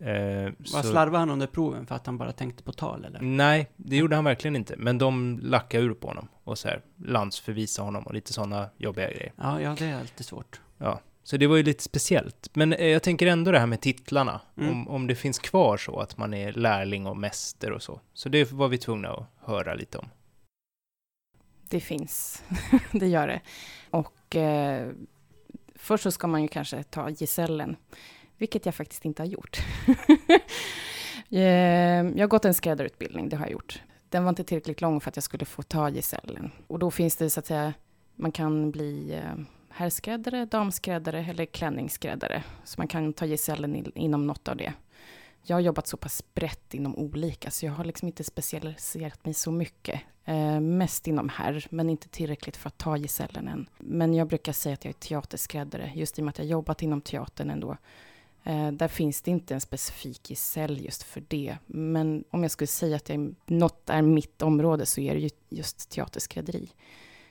Eh, 0.00 0.52
Vad 0.58 0.68
så- 0.84 0.90
slarvade 0.90 1.18
han 1.18 1.30
under 1.30 1.46
proven 1.46 1.86
för 1.86 1.94
att 1.94 2.06
han 2.06 2.18
bara 2.18 2.32
tänkte 2.32 2.62
på 2.62 2.72
tal 2.72 3.04
eller? 3.04 3.20
Nej, 3.20 3.70
det 3.76 3.96
gjorde 3.96 4.16
han 4.16 4.24
verkligen 4.24 4.56
inte. 4.56 4.74
Men 4.76 4.98
de 4.98 5.38
lackade 5.42 5.84
ur 5.84 5.94
på 5.94 6.08
honom 6.08 6.28
och 6.44 6.58
så 6.58 6.68
här 6.68 6.82
landsförvisa 7.04 7.82
honom 7.82 8.06
och 8.06 8.14
lite 8.14 8.32
sådana 8.32 8.70
jobbiga 8.76 9.10
grejer. 9.10 9.32
Ja, 9.36 9.60
ja, 9.60 9.74
det 9.78 9.84
är 9.84 10.00
alltid 10.00 10.26
svårt. 10.26 10.60
Ja, 10.78 11.00
så 11.22 11.36
det 11.36 11.46
var 11.46 11.56
ju 11.56 11.62
lite 11.62 11.82
speciellt. 11.82 12.50
Men 12.52 12.72
eh, 12.72 12.86
jag 12.86 13.02
tänker 13.02 13.26
ändå 13.26 13.50
det 13.52 13.58
här 13.58 13.66
med 13.66 13.80
titlarna. 13.80 14.40
Mm. 14.56 14.70
Om, 14.70 14.88
om 14.88 15.06
det 15.06 15.14
finns 15.14 15.38
kvar 15.38 15.76
så 15.76 16.00
att 16.00 16.16
man 16.18 16.34
är 16.34 16.52
lärling 16.52 17.06
och 17.06 17.16
mäster 17.16 17.72
och 17.72 17.82
så. 17.82 18.00
Så 18.14 18.28
det 18.28 18.52
var 18.52 18.68
vi 18.68 18.78
tvungna 18.78 19.10
att 19.10 19.26
höra 19.40 19.74
lite 19.74 19.98
om. 19.98 20.08
Det 21.68 21.80
finns, 21.80 22.42
det 22.92 23.06
gör 23.06 23.26
det. 23.26 23.40
Och 23.90 24.36
eh, 24.36 24.90
först 25.74 26.02
så 26.02 26.10
ska 26.10 26.26
man 26.26 26.42
ju 26.42 26.48
kanske 26.48 26.82
ta 26.82 27.10
gesällen, 27.10 27.76
vilket 28.38 28.66
jag 28.66 28.74
faktiskt 28.74 29.04
inte 29.04 29.22
har 29.22 29.28
gjort. 29.28 29.58
Eh, 31.30 31.40
jag 32.02 32.18
har 32.20 32.26
gått 32.26 32.44
en 32.44 32.54
skräddarutbildning, 32.54 33.28
det 33.28 33.36
har 33.36 33.44
jag 33.44 33.52
gjort. 33.52 33.82
Den 34.08 34.24
var 34.24 34.28
inte 34.28 34.44
tillräckligt 34.44 34.80
lång 34.80 35.00
för 35.00 35.10
att 35.10 35.16
jag 35.16 35.22
skulle 35.22 35.44
få 35.44 35.62
ta 35.62 35.90
gesällen. 35.90 36.50
Och 36.66 36.78
då 36.78 36.90
finns 36.90 37.16
det 37.16 37.30
så 37.30 37.40
att 37.40 37.46
säga, 37.46 37.74
man 38.14 38.32
kan 38.32 38.70
bli 38.70 39.14
eh, 39.14 39.44
herrskräddare, 39.68 40.44
damskräddare 40.44 41.26
eller 41.30 41.44
klänningsskräddare. 41.44 42.42
Så 42.64 42.80
man 42.80 42.88
kan 42.88 43.12
ta 43.12 43.26
gesällen 43.26 43.76
in, 43.76 43.92
inom 43.94 44.26
något 44.26 44.48
av 44.48 44.56
det. 44.56 44.72
Jag 45.42 45.56
har 45.56 45.60
jobbat 45.60 45.86
så 45.86 45.96
pass 45.96 46.22
brett 46.34 46.74
inom 46.74 46.96
olika, 46.96 47.50
så 47.50 47.66
jag 47.66 47.72
har 47.72 47.84
liksom 47.84 48.08
inte 48.08 48.24
specialiserat 48.24 49.24
mig 49.24 49.34
så 49.34 49.50
mycket. 49.50 50.00
Eh, 50.24 50.60
mest 50.60 51.06
inom 51.06 51.28
herr, 51.28 51.66
men 51.70 51.90
inte 51.90 52.08
tillräckligt 52.08 52.56
för 52.56 52.68
att 52.68 52.78
ta 52.78 52.96
gesällen 52.96 53.48
än. 53.48 53.68
Men 53.78 54.14
jag 54.14 54.28
brukar 54.28 54.52
säga 54.52 54.74
att 54.74 54.84
jag 54.84 54.90
är 54.90 54.98
teaterskräddare, 54.98 55.92
just 55.94 56.18
i 56.18 56.20
och 56.20 56.24
med 56.24 56.30
att 56.30 56.38
jag 56.38 56.46
jobbat 56.46 56.82
inom 56.82 57.00
teatern 57.00 57.50
ändå. 57.50 57.76
Eh, 58.46 58.72
där 58.72 58.88
finns 58.88 59.22
det 59.22 59.30
inte 59.30 59.54
en 59.54 59.60
specifik 59.60 60.30
gesäll 60.30 60.84
just 60.84 61.02
för 61.02 61.22
det. 61.28 61.56
Men 61.66 62.24
om 62.30 62.42
jag 62.42 62.50
skulle 62.50 62.68
säga 62.68 62.96
att 62.96 63.08
jag, 63.08 63.34
något 63.46 63.90
är 63.90 64.02
mitt 64.02 64.42
område 64.42 64.86
så 64.86 65.00
är 65.00 65.14
det 65.14 65.20
ju 65.20 65.30
just 65.48 65.90
teaterskrädderi. 65.90 66.70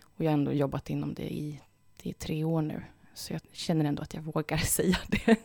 Och 0.04 0.23
jag 0.23 0.32
har 0.32 0.34
ändå 0.34 0.54
jobbat 0.54 0.89
inom 0.89 1.13
det 1.13 1.34
i, 1.34 1.62
det 2.04 2.13
tre 2.13 2.43
år 2.43 2.62
nu. 2.62 2.84
Så 3.13 3.34
jag 3.34 3.41
känner 3.51 3.86
ändå 3.86 4.04
att 4.04 4.13
jag 4.13 4.21
vågar 4.21 4.58
säga 4.78 4.97
det. 5.08 5.38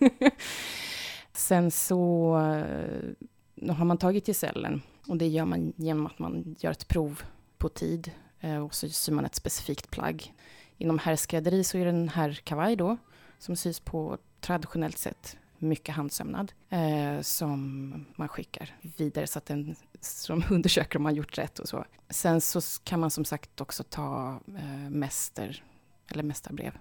Sen 1.32 1.70
så 1.70 2.34
eh, 2.38 3.74
har 3.74 3.84
man 3.84 3.98
tagit 3.98 4.28
gesällen 4.28 4.82
och 5.06 5.16
det 5.16 5.28
gör 5.28 5.44
man 5.44 5.72
genom 5.76 6.06
att 6.06 6.18
man 6.18 6.56
gör 6.58 6.70
ett 6.70 6.88
prov 6.88 7.22
på 7.58 7.68
tid 7.68 8.10
eh, 8.40 8.56
och 8.56 8.74
så 8.74 8.88
syr 8.88 9.12
man 9.12 9.24
ett 9.24 9.34
specifikt 9.34 9.90
plagg. 9.90 10.34
Inom 10.76 10.98
herrskrädderi 10.98 11.64
så 11.64 11.78
är 11.78 11.84
det 11.84 11.90
en 11.90 12.08
herrkavaj 12.08 12.76
då 12.76 12.96
som 13.38 13.56
sys 13.56 13.80
på 13.80 14.18
traditionellt 14.40 14.98
sätt 14.98 15.36
mycket 15.60 15.94
handsömnad 15.94 16.52
eh, 16.68 17.20
som 17.20 17.90
man 18.16 18.28
skickar 18.28 18.76
vidare 18.80 19.26
så 19.26 19.38
att 19.38 19.46
den 19.46 19.76
som 20.00 20.44
undersöker 20.50 20.96
om 20.98 21.02
man 21.02 21.14
gjort 21.14 21.38
rätt 21.38 21.58
och 21.58 21.68
så. 21.68 21.84
Sen 22.08 22.40
så 22.40 22.60
kan 22.84 23.00
man 23.00 23.10
som 23.10 23.24
sagt 23.24 23.60
också 23.60 23.82
ta 23.82 24.40
eh, 24.56 24.90
mäster 24.90 25.64
eller 26.08 26.22
mästarbrev. 26.22 26.78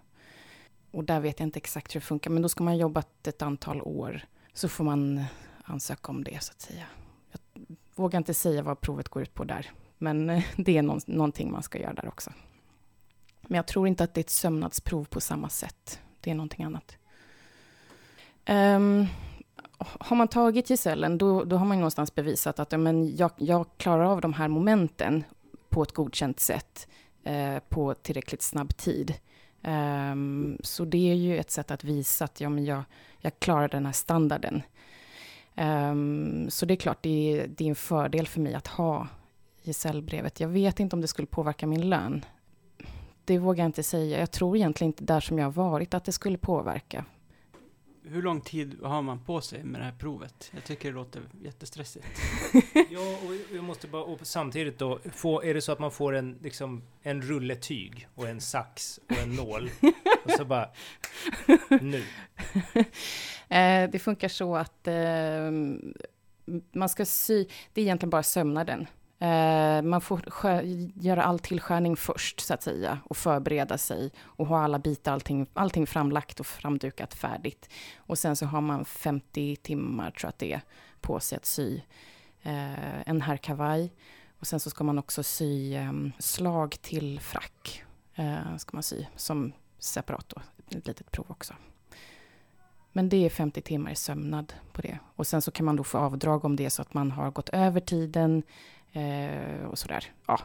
och 0.92 1.04
där 1.04 1.20
vet 1.20 1.40
jag 1.40 1.48
inte 1.48 1.60
exakt 1.60 1.96
hur 1.96 2.00
det 2.00 2.06
funkar, 2.06 2.32
men 2.32 2.42
då 2.42 2.50
ska 2.50 2.64
man 2.64 2.74
ha 2.74 2.80
jobbat 2.80 3.28
ett 3.28 3.42
antal 3.42 3.82
år. 3.82 4.26
Så 4.54 4.70
får 4.70 4.84
man 4.84 5.26
ansöka 5.64 6.12
om 6.12 6.24
det, 6.24 6.44
så 6.44 6.52
att 6.52 6.62
säga. 6.62 6.86
Jag 7.32 7.42
vågar 7.96 8.18
inte 8.18 8.34
säga 8.34 8.64
vad 8.64 8.82
provet 8.82 9.10
går 9.10 9.24
ut 9.24 9.34
på 9.34 9.44
där, 9.44 9.72
men 9.98 10.30
eh, 10.30 10.44
det 10.58 10.78
är 10.78 10.82
någon, 10.82 11.00
någonting 11.06 11.52
man 11.52 11.64
ska 11.64 11.80
göra 11.80 11.94
där 11.94 12.08
också. 12.08 12.34
Men 13.42 13.56
jag 13.56 13.68
tror 13.68 13.88
inte 13.88 14.04
att 14.04 14.14
det 14.14 14.20
är 14.20 14.24
ett 14.24 14.30
sömnadsprov 14.30 15.04
på 15.06 15.22
samma 15.22 15.50
sätt. 15.50 16.00
Det 16.22 16.32
är 16.32 16.36
någonting 16.36 16.66
annat. 16.66 16.98
Um, 18.50 19.08
har 19.80 20.16
man 20.16 20.28
tagit 20.28 20.70
gesällen, 20.70 21.18
då, 21.18 21.44
då 21.44 21.58
har 21.58 21.66
man 21.66 21.78
någonstans 21.78 22.16
bevisat 22.16 22.60
att 22.60 22.80
men 22.80 23.16
jag, 23.16 23.32
jag 23.38 23.66
klarar 23.78 24.04
av 24.04 24.22
de 24.22 24.34
här 24.34 24.48
momenten 24.48 25.24
på 25.70 25.84
ett 25.84 25.92
godkänt 25.92 26.40
sätt 26.40 26.88
eh, 27.24 27.60
på 27.70 27.94
tillräckligt 27.94 28.42
snabb 28.42 28.78
tid. 28.78 29.14
Um, 29.64 30.58
så 30.64 30.86
det 30.86 31.12
är 31.12 31.16
ju 31.16 31.38
ett 31.38 31.52
sätt 31.52 31.72
att 31.72 31.84
visa 31.84 32.26
att 32.26 32.42
ja, 32.42 32.50
men 32.50 32.66
jag, 32.66 32.84
jag 33.20 33.40
klarar 33.40 33.68
den 33.68 33.86
här 33.86 33.94
standarden. 33.94 34.62
Um, 35.58 36.50
så 36.50 36.66
det 36.66 36.74
är 36.74 36.76
klart, 36.76 36.98
det 37.02 37.10
är, 37.10 37.48
det 37.48 37.64
är 37.64 37.70
en 37.70 37.76
fördel 37.76 38.28
för 38.28 38.42
mig 38.42 38.54
att 38.54 38.68
ha 38.68 39.08
gesällbrevet. 39.64 40.40
Jag 40.40 40.48
vet 40.48 40.80
inte 40.80 40.96
om 40.96 41.02
det 41.02 41.08
skulle 41.08 41.28
påverka 41.28 41.68
min 41.68 41.90
lön. 41.90 42.26
Det 43.26 43.38
vågar 43.38 43.64
jag 43.64 43.70
inte 43.70 43.84
säga. 43.84 44.20
Jag 44.20 44.32
tror 44.32 44.58
egentligen 44.58 44.90
inte 44.90 45.04
där 45.04 45.20
som 45.20 45.40
jag 45.40 45.46
har 45.46 45.52
varit 45.52 45.94
att 45.94 46.06
det 46.06 46.12
skulle 46.12 46.38
påverka. 46.38 47.06
Hur 48.12 48.22
lång 48.22 48.42
tid 48.42 48.78
har 48.84 49.02
man 49.02 49.20
på 49.20 49.42
sig 49.42 49.64
med 49.64 49.82
det 49.82 49.86
här 49.86 49.92
provet? 49.92 50.52
Jag 50.54 50.64
tycker 50.64 50.90
det 50.90 50.96
låter 50.96 51.22
jättestressigt. 51.42 52.06
ja, 52.90 53.18
och 53.26 53.56
jag 53.56 53.64
måste 53.64 53.88
bara, 53.88 54.04
och 54.04 54.20
samtidigt 54.28 54.80
då, 54.80 55.00
få, 55.14 55.44
är 55.44 55.54
det 55.54 55.62
så 55.62 55.72
att 55.72 55.80
man 55.80 55.92
får 55.92 56.16
en, 56.16 56.38
liksom, 56.42 56.84
en 57.02 57.22
rulle 57.22 57.56
tyg 57.56 58.08
och 58.16 58.30
en 58.30 58.42
sax 58.42 59.00
och 59.10 59.18
en 59.18 59.36
nål 59.36 59.70
och 60.26 60.32
så 60.32 60.46
bara, 60.46 60.70
nu. 61.82 62.04
Eh, 63.52 63.90
det 63.90 64.00
funkar 64.00 64.28
så 64.28 64.56
att 64.56 64.88
eh, 64.88 65.52
man 66.72 66.90
ska 66.90 67.06
sy, 67.06 67.46
det 67.74 67.82
är 67.82 67.86
egentligen 67.86 68.10
bara 68.10 68.24
sömnaden 68.24 68.88
Eh, 69.20 69.82
man 69.82 70.02
får 70.02 70.22
göra 70.96 71.24
all 71.24 71.40
tillskärning 71.40 71.96
först, 71.96 72.40
så 72.40 72.54
att 72.54 72.64
säga, 72.64 73.00
och 73.04 73.18
förbereda 73.18 73.78
sig 73.78 74.12
och 74.22 74.48
ha 74.48 74.62
alla 74.62 74.80
bitar, 74.80 75.14
allting, 75.14 75.48
allting 75.54 75.88
framlagt 75.88 76.40
och 76.40 76.46
framdukat 76.46 77.14
färdigt. 77.14 77.70
Och 77.98 78.18
sen 78.18 78.36
så 78.36 78.46
har 78.46 78.62
man 78.62 78.86
50 78.86 79.56
timmar, 79.56 80.12
tror 80.12 80.24
jag 80.24 80.30
att 80.30 80.40
det 80.40 80.54
är, 80.54 80.62
på 81.02 81.20
sig 81.20 81.36
att 81.36 81.46
sy 81.46 81.82
eh, 82.42 83.10
en 83.10 83.22
herrkavaj. 83.22 83.94
Och 84.40 84.48
sen 84.48 84.60
så 84.60 84.70
ska 84.70 84.84
man 84.84 85.00
också 85.00 85.24
sy 85.24 85.76
eh, 85.76 85.94
slag 86.20 86.76
till 86.82 87.20
frack, 87.20 87.84
eh, 88.16 88.58
ska 88.58 88.70
man 88.74 88.84
sy, 88.84 89.06
som 89.16 89.54
separat 89.80 90.30
då, 90.30 90.42
ett 90.78 90.88
litet 90.88 91.12
prov 91.12 91.26
också. 91.30 91.54
Men 92.92 93.10
det 93.10 93.26
är 93.26 93.30
50 93.30 93.62
timmar 93.62 93.92
i 93.92 93.96
sömnad 93.96 94.54
på 94.74 94.82
det. 94.82 95.00
Och 95.16 95.28
sen 95.28 95.42
så 95.42 95.52
kan 95.52 95.66
man 95.66 95.76
då 95.76 95.84
få 95.84 95.98
avdrag 95.98 96.46
om 96.46 96.56
det 96.56 96.66
är 96.66 96.70
så 96.70 96.82
att 96.82 96.94
man 96.94 97.12
har 97.12 97.32
gått 97.32 97.50
över 97.50 97.80
tiden 97.80 98.44
Eh, 98.92 99.66
och 99.66 99.78
sådär. 99.78 100.06
Ja, 100.26 100.40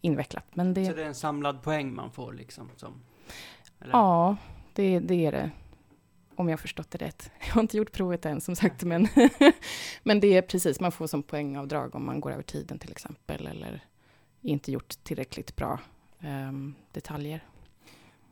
invecklat. 0.00 0.44
Men 0.54 0.74
det... 0.74 0.86
Så 0.86 0.92
det 0.92 1.02
är 1.02 1.06
en 1.06 1.14
samlad 1.14 1.62
poäng 1.62 1.94
man 1.94 2.10
får 2.10 2.32
liksom? 2.32 2.70
Som, 2.76 3.02
ja, 3.92 4.36
det, 4.72 4.98
det 4.98 5.26
är 5.26 5.32
det. 5.32 5.50
Om 6.36 6.48
jag 6.48 6.52
har 6.52 6.60
förstått 6.60 6.90
det 6.90 6.98
rätt. 6.98 7.30
Jag 7.46 7.54
har 7.54 7.60
inte 7.60 7.76
gjort 7.76 7.92
provet 7.92 8.26
än 8.26 8.40
som 8.40 8.56
sagt, 8.56 8.82
men, 8.82 9.08
men 10.02 10.20
det 10.20 10.36
är 10.36 10.42
precis, 10.42 10.80
man 10.80 10.92
får 10.92 11.06
som 11.06 11.22
poängavdrag 11.22 11.94
om 11.94 12.06
man 12.06 12.20
går 12.20 12.32
över 12.32 12.42
tiden 12.42 12.78
till 12.78 12.90
exempel, 12.90 13.46
eller 13.46 13.80
inte 14.40 14.72
gjort 14.72 14.88
tillräckligt 15.04 15.56
bra 15.56 15.80
um, 16.20 16.74
detaljer. 16.92 17.44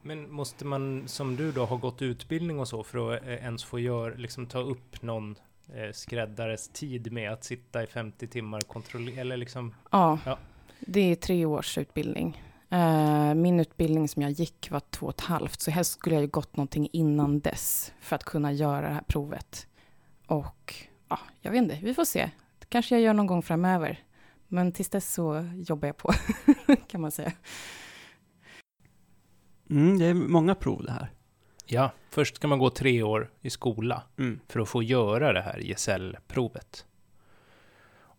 Men 0.02 0.32
måste 0.32 0.64
man, 0.64 1.08
som 1.08 1.36
du 1.36 1.52
då, 1.52 1.64
ha 1.64 1.76
gått 1.76 2.02
utbildning 2.02 2.60
och 2.60 2.68
så 2.68 2.82
för 2.82 3.14
att 3.14 3.22
eh, 3.22 3.34
ens 3.34 3.64
få 3.64 3.78
gör, 3.78 4.16
liksom 4.16 4.46
ta 4.46 4.58
upp 4.58 5.02
någon 5.02 5.36
eh, 5.74 5.92
skräddares 5.92 6.68
tid 6.68 7.12
med 7.12 7.32
att 7.32 7.44
sitta 7.44 7.82
i 7.82 7.86
50 7.86 8.26
timmar 8.26 8.58
och 8.58 8.68
kontrollera, 8.68 9.20
eller 9.20 9.36
liksom? 9.36 9.74
Ja, 9.90 10.18
ja, 10.26 10.38
det 10.80 11.00
är 11.00 11.14
tre 11.16 11.46
års 11.46 11.78
utbildning. 11.78 12.42
Uh, 12.72 13.34
min 13.34 13.60
utbildning 13.60 14.08
som 14.08 14.22
jag 14.22 14.30
gick 14.30 14.70
var 14.70 14.80
två 14.80 15.06
och 15.06 15.14
ett 15.14 15.20
halvt, 15.20 15.60
så 15.60 15.70
helst 15.70 15.92
skulle 15.92 16.14
jag 16.14 16.22
ju 16.22 16.28
gått 16.28 16.56
någonting 16.56 16.88
innan 16.92 17.40
dess 17.40 17.92
för 18.00 18.16
att 18.16 18.24
kunna 18.24 18.52
göra 18.52 18.88
det 18.88 18.94
här 18.94 19.02
provet. 19.06 19.66
Och 20.26 20.74
ja, 21.08 21.18
jag 21.40 21.50
vet 21.50 21.62
inte, 21.62 21.78
vi 21.82 21.94
får 21.94 22.04
se. 22.04 22.30
Det 22.58 22.66
kanske 22.68 22.94
jag 22.94 23.02
gör 23.02 23.14
någon 23.14 23.26
gång 23.26 23.42
framöver. 23.42 23.98
Men 24.48 24.72
tills 24.72 24.88
dess 24.88 25.14
så 25.14 25.48
jobbar 25.54 25.88
jag 25.88 25.96
på, 25.96 26.12
kan 26.88 27.00
man 27.00 27.10
säga. 27.10 27.32
Mm, 29.70 29.98
det 29.98 30.06
är 30.06 30.14
många 30.14 30.54
prov 30.54 30.84
det 30.84 30.92
här. 30.92 31.10
Ja, 31.66 31.90
först 32.10 32.36
ska 32.36 32.48
man 32.48 32.58
gå 32.58 32.70
tre 32.70 33.02
år 33.02 33.30
i 33.40 33.50
skola 33.50 34.02
mm. 34.18 34.40
för 34.48 34.60
att 34.60 34.68
få 34.68 34.82
göra 34.82 35.32
det 35.32 35.42
här 35.42 35.58
gesällprovet. 35.58 36.86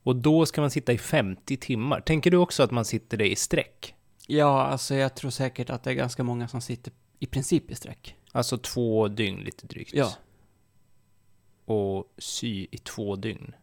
Och 0.04 0.16
då 0.16 0.46
ska 0.46 0.62
man 0.62 0.72
sitta 0.72 0.94
i 0.94 0.98
50 0.98 1.58
timmar. 1.58 2.02
Tänker 2.02 2.32
du 2.32 2.38
också 2.38 2.64
att 2.64 2.72
man 2.72 2.86
sitter 2.86 3.18
det 3.18 3.32
i 3.32 3.36
sträck? 3.36 3.96
Ja, 4.28 4.64
alltså 4.64 4.96
jag 4.96 5.16
tror 5.16 5.32
säkert 5.32 5.70
att 5.70 5.84
det 5.84 5.90
är 5.90 5.94
ganska 5.94 6.24
många 6.24 6.48
som 6.48 6.62
sitter 6.62 6.94
i 7.20 7.26
princip 7.26 7.72
i 7.72 7.76
sträck. 7.76 8.16
Alltså 8.32 8.58
två 8.58 9.08
dygn 9.08 9.40
lite 9.40 9.68
drygt? 9.68 9.94
Ja. 9.94 10.12
Och 11.66 12.14
sy 12.18 12.68
i 12.72 12.78
två 12.78 13.16
dygn? 13.16 13.56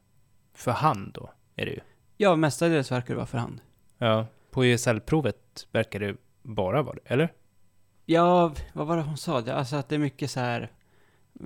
För 0.55 0.71
hand 0.71 1.13
då, 1.15 1.31
är 1.57 1.67
det 1.67 1.73
ju? 1.73 1.81
Ja, 2.17 2.37
mestadels 2.37 2.93
verkar 2.93 3.15
det 3.15 3.17
vara 3.17 3.27
för 3.27 3.39
hand. 3.39 3.61
Ja, 3.99 4.27
på 4.51 4.65
gesällprovet 4.65 5.69
verkar 5.73 6.01
det 6.01 6.17
bara 6.43 6.83
vara 6.83 6.95
det, 6.95 7.01
eller? 7.05 7.33
Ja, 8.11 8.55
vad 8.73 8.87
var 8.87 8.97
det 8.97 9.03
hon 9.03 9.17
sa? 9.17 9.53
Alltså 9.53 9.77
att 9.77 9.89
det 9.89 9.95
är 9.95 9.99
mycket 9.99 10.31
så 10.31 10.41
här 10.41 10.71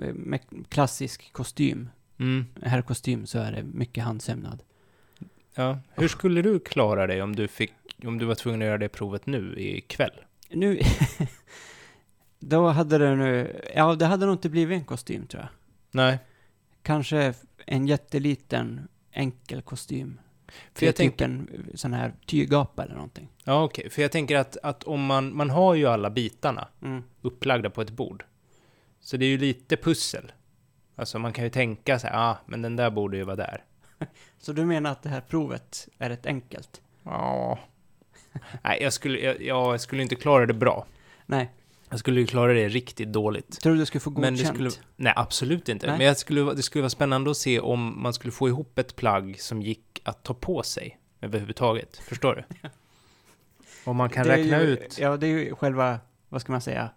eh, 0.01 0.13
med 0.13 0.39
klassisk 0.69 1.33
kostym. 1.33 1.89
Mm. 2.19 2.45
Herrkostym 2.61 3.25
så 3.25 3.39
är 3.39 3.51
det 3.51 3.63
mycket 3.63 4.03
handsömnad. 4.03 4.63
Ja, 5.55 5.79
hur 5.95 6.07
skulle 6.07 6.41
du 6.41 6.59
klara 6.59 7.07
dig 7.07 7.21
om 7.21 7.35
du 7.35 7.47
fick, 7.47 7.73
om 8.03 8.17
du 8.17 8.25
var 8.25 8.35
tvungen 8.35 8.61
att 8.61 8.65
göra 8.65 8.77
det 8.77 8.89
provet 8.89 9.25
nu 9.25 9.55
ikväll? 9.57 10.21
Nu, 10.49 10.79
då 12.39 12.67
hade 12.67 12.97
det 12.97 13.15
nu, 13.15 13.61
ja 13.75 13.95
det 13.95 14.05
hade 14.05 14.25
nog 14.25 14.35
inte 14.35 14.49
blivit 14.49 14.77
en 14.77 14.85
kostym 14.85 15.27
tror 15.27 15.41
jag. 15.41 15.49
Nej. 15.91 16.19
Kanske 16.81 17.33
en 17.65 17.87
jätteliten 17.87 18.87
enkel 19.11 19.61
kostym. 19.61 20.19
För 20.73 20.85
jag 20.85 20.95
tänker 20.95 21.25
en 21.25 21.71
sån 21.73 21.93
här 21.93 22.13
tygapa 22.25 22.83
eller 22.83 22.95
någonting. 22.95 23.27
Ja, 23.43 23.63
okej. 23.63 23.81
Okay. 23.81 23.89
För 23.89 24.01
jag 24.01 24.11
tänker 24.11 24.35
att, 24.35 24.57
att 24.63 24.83
om 24.83 25.05
man, 25.05 25.35
man 25.35 25.49
har 25.49 25.75
ju 25.75 25.85
alla 25.85 26.09
bitarna 26.09 26.67
mm. 26.81 27.03
upplagda 27.21 27.69
på 27.69 27.81
ett 27.81 27.89
bord. 27.89 28.25
Så 28.99 29.17
det 29.17 29.25
är 29.25 29.29
ju 29.29 29.37
lite 29.37 29.77
pussel. 29.77 30.31
Alltså 30.95 31.19
man 31.19 31.33
kan 31.33 31.43
ju 31.43 31.49
tänka 31.49 31.99
så 31.99 32.07
här, 32.07 32.29
ah, 32.29 32.37
men 32.45 32.61
den 32.61 32.75
där 32.75 32.89
borde 32.89 33.17
ju 33.17 33.23
vara 33.23 33.35
där. 33.35 33.63
Så 34.39 34.53
du 34.53 34.65
menar 34.65 34.91
att 34.91 35.03
det 35.03 35.09
här 35.09 35.21
provet 35.21 35.87
är 35.97 36.09
rätt 36.09 36.25
enkelt? 36.25 36.81
Ja. 37.03 37.59
Nej, 38.63 38.77
jag 38.81 38.93
skulle, 38.93 39.19
jag, 39.19 39.41
jag 39.41 39.81
skulle 39.81 40.01
inte 40.01 40.15
klara 40.15 40.45
det 40.45 40.53
bra. 40.53 40.85
Nej. 41.25 41.51
Jag 41.89 41.99
skulle 41.99 42.19
ju 42.19 42.27
klara 42.27 42.53
det 42.53 42.67
riktigt 42.67 43.13
dåligt. 43.13 43.61
Tror 43.61 43.73
du 43.73 43.79
du 43.79 43.85
skulle 43.85 43.99
få 43.99 44.09
godkänt? 44.09 44.37
Men 44.37 44.45
det 44.45 44.53
skulle, 44.53 44.87
nej, 44.95 45.13
absolut 45.15 45.69
inte. 45.69 45.87
Nej. 45.87 45.97
Men 45.97 46.07
jag 46.07 46.17
skulle, 46.17 46.53
det 46.53 46.61
skulle 46.61 46.81
vara 46.81 46.89
spännande 46.89 47.31
att 47.31 47.37
se 47.37 47.59
om 47.59 48.01
man 48.03 48.13
skulle 48.13 48.31
få 48.31 48.47
ihop 48.47 48.79
ett 48.79 48.95
plagg 48.95 49.39
som 49.39 49.61
gick 49.61 50.01
att 50.03 50.23
ta 50.23 50.33
på 50.33 50.63
sig 50.63 50.99
överhuvudtaget. 51.21 51.97
Förstår 51.97 52.35
du? 52.35 52.69
Om 53.85 53.97
man 53.97 54.09
kan 54.09 54.25
räkna 54.25 54.61
ju, 54.61 54.67
ut... 54.67 54.97
Ja, 54.99 55.17
det 55.17 55.27
är 55.27 55.29
ju 55.29 55.55
själva, 55.55 55.99
vad 56.29 56.41
ska 56.41 56.51
man 56.51 56.61
säga? 56.61 56.89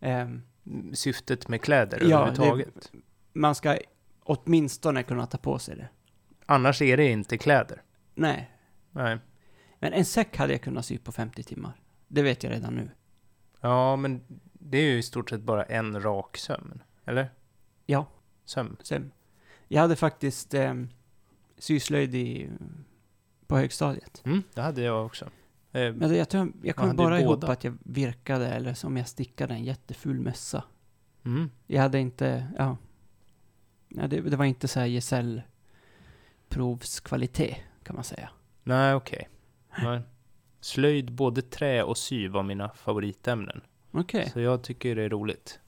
Um, 0.00 0.42
Syftet 0.94 1.48
med 1.48 1.62
kläder 1.62 1.98
ja, 2.00 2.16
överhuvudtaget. 2.16 2.88
Det, 2.92 2.98
man 3.32 3.54
ska 3.54 3.78
åtminstone 4.22 5.02
kunna 5.02 5.26
ta 5.26 5.38
på 5.38 5.58
sig 5.58 5.76
det. 5.76 5.88
Annars 6.46 6.82
är 6.82 6.96
det 6.96 7.06
inte 7.10 7.38
kläder. 7.38 7.82
Nej. 8.14 8.50
Nej. 8.90 9.18
Men 9.78 9.92
en 9.92 10.04
säck 10.04 10.36
hade 10.36 10.52
jag 10.52 10.62
kunnat 10.62 10.86
sy 10.86 10.98
på 10.98 11.12
50 11.12 11.42
timmar. 11.42 11.72
Det 12.08 12.22
vet 12.22 12.42
jag 12.42 12.52
redan 12.52 12.74
nu. 12.74 12.90
Ja, 13.60 13.96
men 13.96 14.20
det 14.52 14.78
är 14.78 14.82
ju 14.82 14.98
i 14.98 15.02
stort 15.02 15.30
sett 15.30 15.40
bara 15.40 15.64
en 15.64 16.02
rak 16.02 16.36
sömn, 16.36 16.82
eller? 17.04 17.30
Ja. 17.86 18.06
Sömn? 18.44 18.76
Sömn. 18.82 19.10
Jag 19.68 19.80
hade 19.80 19.96
faktiskt 19.96 20.54
eh, 20.54 20.74
syslöjd 21.58 22.14
i, 22.14 22.50
på 23.46 23.56
högstadiet. 23.56 24.22
Mm, 24.24 24.42
det 24.54 24.62
hade 24.62 24.82
jag 24.82 25.06
också. 25.06 25.24
Eh, 25.72 25.94
men 25.94 26.14
jag, 26.14 26.28
tror, 26.28 26.52
jag 26.62 26.76
kom 26.76 26.96
bara 26.96 27.20
ihåg 27.20 27.44
att 27.44 27.64
jag 27.64 27.78
virkade, 27.82 28.48
eller 28.48 28.74
som 28.74 28.96
jag 28.96 29.08
stickade 29.08 29.54
en 29.54 29.64
jätteful 29.64 30.20
mössa. 30.20 30.64
Mm. 31.24 31.50
Jag 31.66 31.82
hade 31.82 31.98
inte, 31.98 32.46
ja. 32.58 32.76
ja 33.88 34.06
det, 34.06 34.20
det 34.20 34.36
var 34.36 34.44
inte 34.44 34.68
så 34.68 34.80
här 34.80 34.86
gesällprovskvalitet, 34.86 37.56
kan 37.82 37.94
man 37.94 38.04
säga. 38.04 38.30
Nej, 38.62 38.94
okej. 38.94 39.28
Okay. 39.78 40.00
Slöjd, 40.60 41.12
både 41.12 41.42
trä 41.42 41.82
och 41.82 41.98
sy 41.98 42.28
var 42.28 42.42
mina 42.42 42.68
favoritämnen. 42.68 43.60
Okay. 43.92 44.30
Så 44.30 44.40
jag 44.40 44.62
tycker 44.62 44.96
det 44.96 45.02
är 45.02 45.08
roligt. 45.08 45.60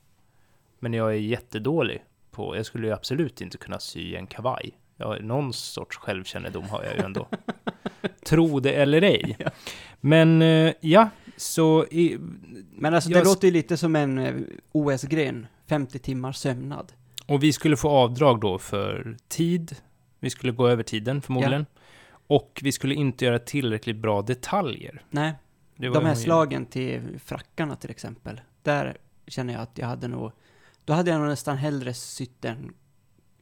Men 0.78 0.94
jag 0.94 1.10
är 1.10 1.18
jättedålig 1.18 2.04
på, 2.30 2.56
jag 2.56 2.66
skulle 2.66 2.86
ju 2.86 2.92
absolut 2.92 3.40
inte 3.40 3.58
kunna 3.58 3.78
sy 3.78 4.14
en 4.14 4.26
kavaj. 4.26 4.70
Ja, 4.96 5.16
någon 5.20 5.52
sorts 5.52 5.96
självkännedom 5.96 6.64
har 6.64 6.84
jag 6.84 6.94
ju 6.94 7.00
ändå. 7.00 7.28
Tro 8.24 8.60
det 8.60 8.72
eller 8.72 9.02
ej. 9.02 9.36
Men 10.00 10.42
eh, 10.42 10.72
ja, 10.80 11.08
Så 11.36 11.84
i, 11.84 12.18
Men 12.70 12.94
alltså, 12.94 13.10
Jag 13.10 13.20
det 13.20 13.24
låter 13.24 13.48
ju 13.48 13.52
lite 13.52 13.76
som 13.76 13.96
en 13.96 14.18
eh, 14.18 14.34
OS-gren. 14.72 15.46
50 15.66 15.98
timmars 15.98 16.36
sömnad. 16.36 16.92
Och 17.26 17.42
vi 17.42 17.52
skulle 17.52 17.76
få 17.76 17.88
avdrag 17.88 18.40
då 18.40 18.58
för 18.58 19.16
tid. 19.28 19.76
Vi 20.20 20.30
skulle 20.30 20.52
gå 20.52 20.68
över 20.68 20.82
tiden 20.82 21.22
förmodligen. 21.22 21.66
Och 22.30 22.60
vi 22.62 22.72
skulle 22.72 22.94
inte 22.94 23.24
göra 23.24 23.38
tillräckligt 23.38 23.96
bra 23.96 24.22
detaljer. 24.22 25.02
Nej, 25.10 25.32
de 25.76 26.04
här 26.06 26.14
slagen 26.14 26.66
till 26.66 27.18
frackarna 27.24 27.76
till 27.76 27.90
exempel. 27.90 28.40
Där 28.62 28.96
känner 29.26 29.52
jag 29.54 29.62
att 29.62 29.78
jag 29.78 29.86
hade 29.86 30.08
nog... 30.08 30.32
Då 30.84 30.92
hade 30.92 31.10
jag 31.10 31.20
nog 31.20 31.28
nästan 31.28 31.56
hellre 31.56 31.94
sytt 31.94 32.44
en 32.44 32.74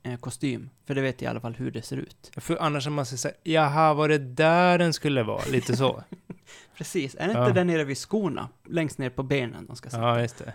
eh, 0.03 0.17
kostym. 0.19 0.71
För 0.87 0.95
det 0.95 1.01
vet 1.01 1.23
jag 1.23 1.29
i 1.29 1.31
alla 1.31 1.41
fall 1.41 1.55
hur 1.55 1.71
det 1.71 1.83
ser 1.83 1.97
ut. 1.97 2.31
För 2.37 2.57
annars 2.57 2.87
är 2.87 2.91
man 2.91 3.07
så 3.07 3.17
säga, 3.17 3.35
jaha, 3.43 3.95
var 3.95 4.09
det 4.09 4.19
där 4.19 4.79
den 4.79 4.93
skulle 4.93 5.23
vara? 5.23 5.45
Lite 5.51 5.77
så. 5.77 6.03
Precis, 6.77 7.17
är 7.19 7.29
det 7.29 7.35
Ja. 7.35 7.41
inte 7.49 7.61
där 7.61 7.65
nere 7.65 7.85
vid 7.85 7.99
skorna? 7.99 8.49
Längst 8.65 8.99
ner 8.99 9.11
på 9.11 9.23
benen 9.23 9.67
de 9.67 9.77
ska 9.77 9.91
sitta? 9.91 10.03
ja, 10.03 10.21
just 10.21 10.39
det. 10.39 10.53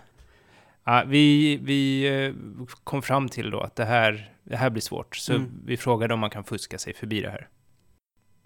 Ja, 0.84 1.04
vi, 1.06 1.56
vi 1.56 2.04
eh, 2.26 2.34
kom 2.84 3.02
fram 3.02 3.28
till 3.28 3.50
då 3.50 3.60
att 3.60 3.76
det 3.76 3.84
här, 3.84 4.32
det 4.44 4.56
här 4.56 4.70
blir 4.70 4.82
svårt. 4.82 5.16
Så 5.16 5.32
Mm. 5.34 5.50
vi 5.64 5.76
frågade 5.76 6.14
om 6.14 6.20
man 6.20 6.30
kan 6.30 6.44
fuska 6.44 6.78
sig 6.78 6.94
förbi 6.94 7.20
det 7.20 7.30
här. 7.30 7.48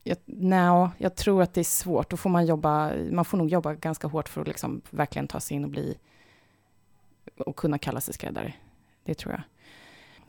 Jag, 0.09 0.19
no, 0.27 0.91
jag 0.99 1.15
tror 1.15 1.43
att 1.43 1.55
det 1.55 1.61
är 1.61 1.65
svårt. 1.65 2.11
Då 2.11 2.17
får 2.17 2.31
man 2.31 2.47
jobba, 2.47 2.93
man 3.11 3.25
får 3.25 3.39
nog 3.39 3.49
jobba 3.49 3.75
ganska 3.75 4.09
hårt 4.09 4.29
för 4.29 4.41
att 4.41 4.49
liksom 4.49 4.83
verkligen 4.91 5.29
ta 5.29 5.41
sig 5.41 5.57
in 5.57 5.65
och 5.65 5.71
bli 5.71 5.99
och 7.39 7.57
kunna 7.57 7.79
kalla 7.79 8.01
sig 8.01 8.15
skräddare. 8.15 8.55
Det 9.05 9.15
tror 9.15 9.33
jag. 9.33 9.43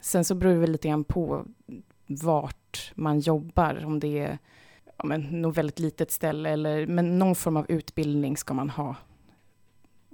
Sen 0.02 0.26
så 0.26 0.36
beror 0.36 0.54
det 0.54 0.60
väl 0.60 0.72
lite 0.72 0.88
grann 0.88 1.04
på 1.04 1.46
vart 2.08 2.92
man 2.96 3.20
jobbar, 3.20 3.86
om 3.86 4.00
det 4.00 4.20
är 4.20 4.38
ja, 4.98 5.06
men, 5.06 5.22
något 5.22 5.58
väldigt 5.58 5.80
litet 5.80 6.12
ställe 6.12 6.50
eller 6.50 6.88
men 6.88 7.20
någon 7.20 7.36
form 7.36 7.58
av 7.58 7.66
utbildning 7.72 8.38
ska 8.38 8.54
man 8.54 8.70
ha. 8.70 8.96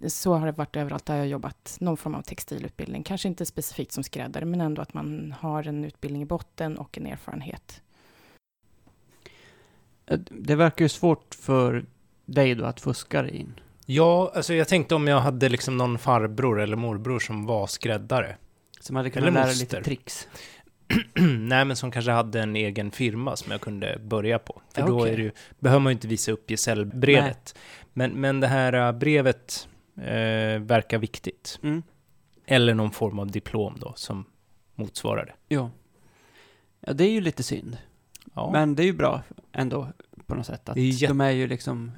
Så 0.07 0.33
har 0.33 0.45
det 0.45 0.51
varit 0.51 0.75
överallt 0.75 1.05
där 1.05 1.15
jag 1.15 1.21
har 1.21 1.27
jobbat, 1.27 1.77
någon 1.79 1.97
form 1.97 2.15
av 2.15 2.21
textilutbildning. 2.21 3.03
Kanske 3.03 3.27
inte 3.27 3.45
specifikt 3.45 3.91
som 3.91 4.03
skräddare, 4.03 4.45
men 4.45 4.61
ändå 4.61 4.81
att 4.81 4.93
man 4.93 5.35
har 5.39 5.67
en 5.67 5.85
utbildning 5.85 6.21
i 6.21 6.25
botten 6.25 6.77
och 6.77 6.97
en 6.97 7.05
erfarenhet. 7.05 7.81
Eh, 10.07 10.19
Det 10.29 10.55
verkar 10.55 10.85
ju 10.85 10.89
svårt 10.89 11.35
för 11.35 11.85
dig 12.25 12.55
då 12.55 12.65
att 12.65 12.81
fuska 12.81 13.21
dig 13.21 13.35
in. 13.35 13.59
Ja, 13.85 14.31
alltså 14.35 14.53
jag 14.53 14.67
tänkte 14.67 14.95
om 14.95 15.07
jag 15.07 15.19
hade 15.19 15.49
liksom 15.49 15.77
någon 15.77 15.97
farbror 15.97 16.61
eller 16.61 16.77
morbror 16.77 17.19
som 17.19 17.45
var 17.45 17.67
skräddare. 17.67 18.35
Som 18.79 18.95
hade 18.95 19.09
kunnat 19.09 19.29
Eller 19.29 19.41
lära 19.41 19.51
lite 19.51 19.83
tricks. 19.83 20.27
Nej, 21.39 21.65
men 21.65 21.75
som 21.75 21.91
kanske 21.91 22.11
hade 22.11 22.41
en 22.41 22.55
egen 22.55 22.91
firma 22.91 23.35
som 23.35 23.51
jag 23.51 23.61
kunde 23.61 23.99
börja 23.99 24.39
på. 24.39 24.61
För 24.73 24.81
Ja, 24.81 24.87
då 24.87 25.05
det 25.05 25.11
ju, 25.11 25.31
behöver 25.59 25.79
man 25.79 25.91
ju 25.91 25.93
inte 25.93 26.07
visa 26.07 26.31
upp 26.31 26.49
gesällbrevet. 26.51 27.57
Men, 27.93 28.11
men 28.11 28.39
det 28.39 28.47
här 28.47 28.73
äh, 28.73 28.91
brevet 28.91 29.67
eh, 29.97 30.59
verkar 30.61 30.97
viktigt. 30.97 31.59
Mm. 31.63 31.83
Eller 32.45 32.73
någon 32.73 32.91
form 32.91 33.19
av 33.19 33.31
diplom 33.31 33.77
då, 33.79 33.93
som 33.95 34.25
motsvarar 34.75 35.25
det. 35.25 35.33
Jo. 35.49 35.71
Ja, 36.79 36.93
det 36.93 37.03
är 37.03 37.11
ju 37.11 37.21
lite 37.21 37.43
synd. 37.43 37.77
Ja. 38.35 38.49
Men 38.51 38.75
det 38.75 38.83
är 38.83 38.85
ju 38.85 38.93
bra 38.93 39.21
ändå 39.51 39.87
på 40.25 40.35
något 40.35 40.45
sätt. 40.45 40.69
Att 40.69 40.75
Det 40.75 40.81
är 40.81 40.85
jätte- 40.89 41.07
de 41.13 41.21
är 41.21 41.29
ju 41.31 41.47
liksom 41.47 41.91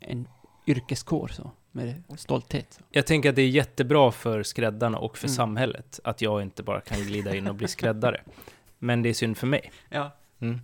en 0.00 0.28
yrkeskår 0.66 1.28
så. 1.28 1.50
Med 1.72 2.02
stolthet. 2.18 2.72
Så. 2.72 2.82
Jag 2.90 3.06
tänker 3.06 3.30
att 3.30 3.36
det 3.36 3.42
är 3.42 3.48
jättebra 3.48 4.12
för 4.12 4.42
skräddarna 4.42 4.98
och 4.98 5.18
för 5.18 5.26
Mm. 5.26 5.34
samhället 5.36 6.00
att 6.04 6.22
jag 6.22 6.42
inte 6.42 6.62
bara 6.62 6.80
kan 6.80 6.98
glida 7.00 7.34
in 7.36 7.46
och 7.48 7.54
bli 7.54 7.68
skräddare. 7.68 8.20
Men 8.78 9.02
det 9.02 9.08
är 9.08 9.12
synd 9.14 9.36
för 9.36 9.46
mig. 9.46 9.72
Ja. 9.88 10.10
Mm. 10.40 10.58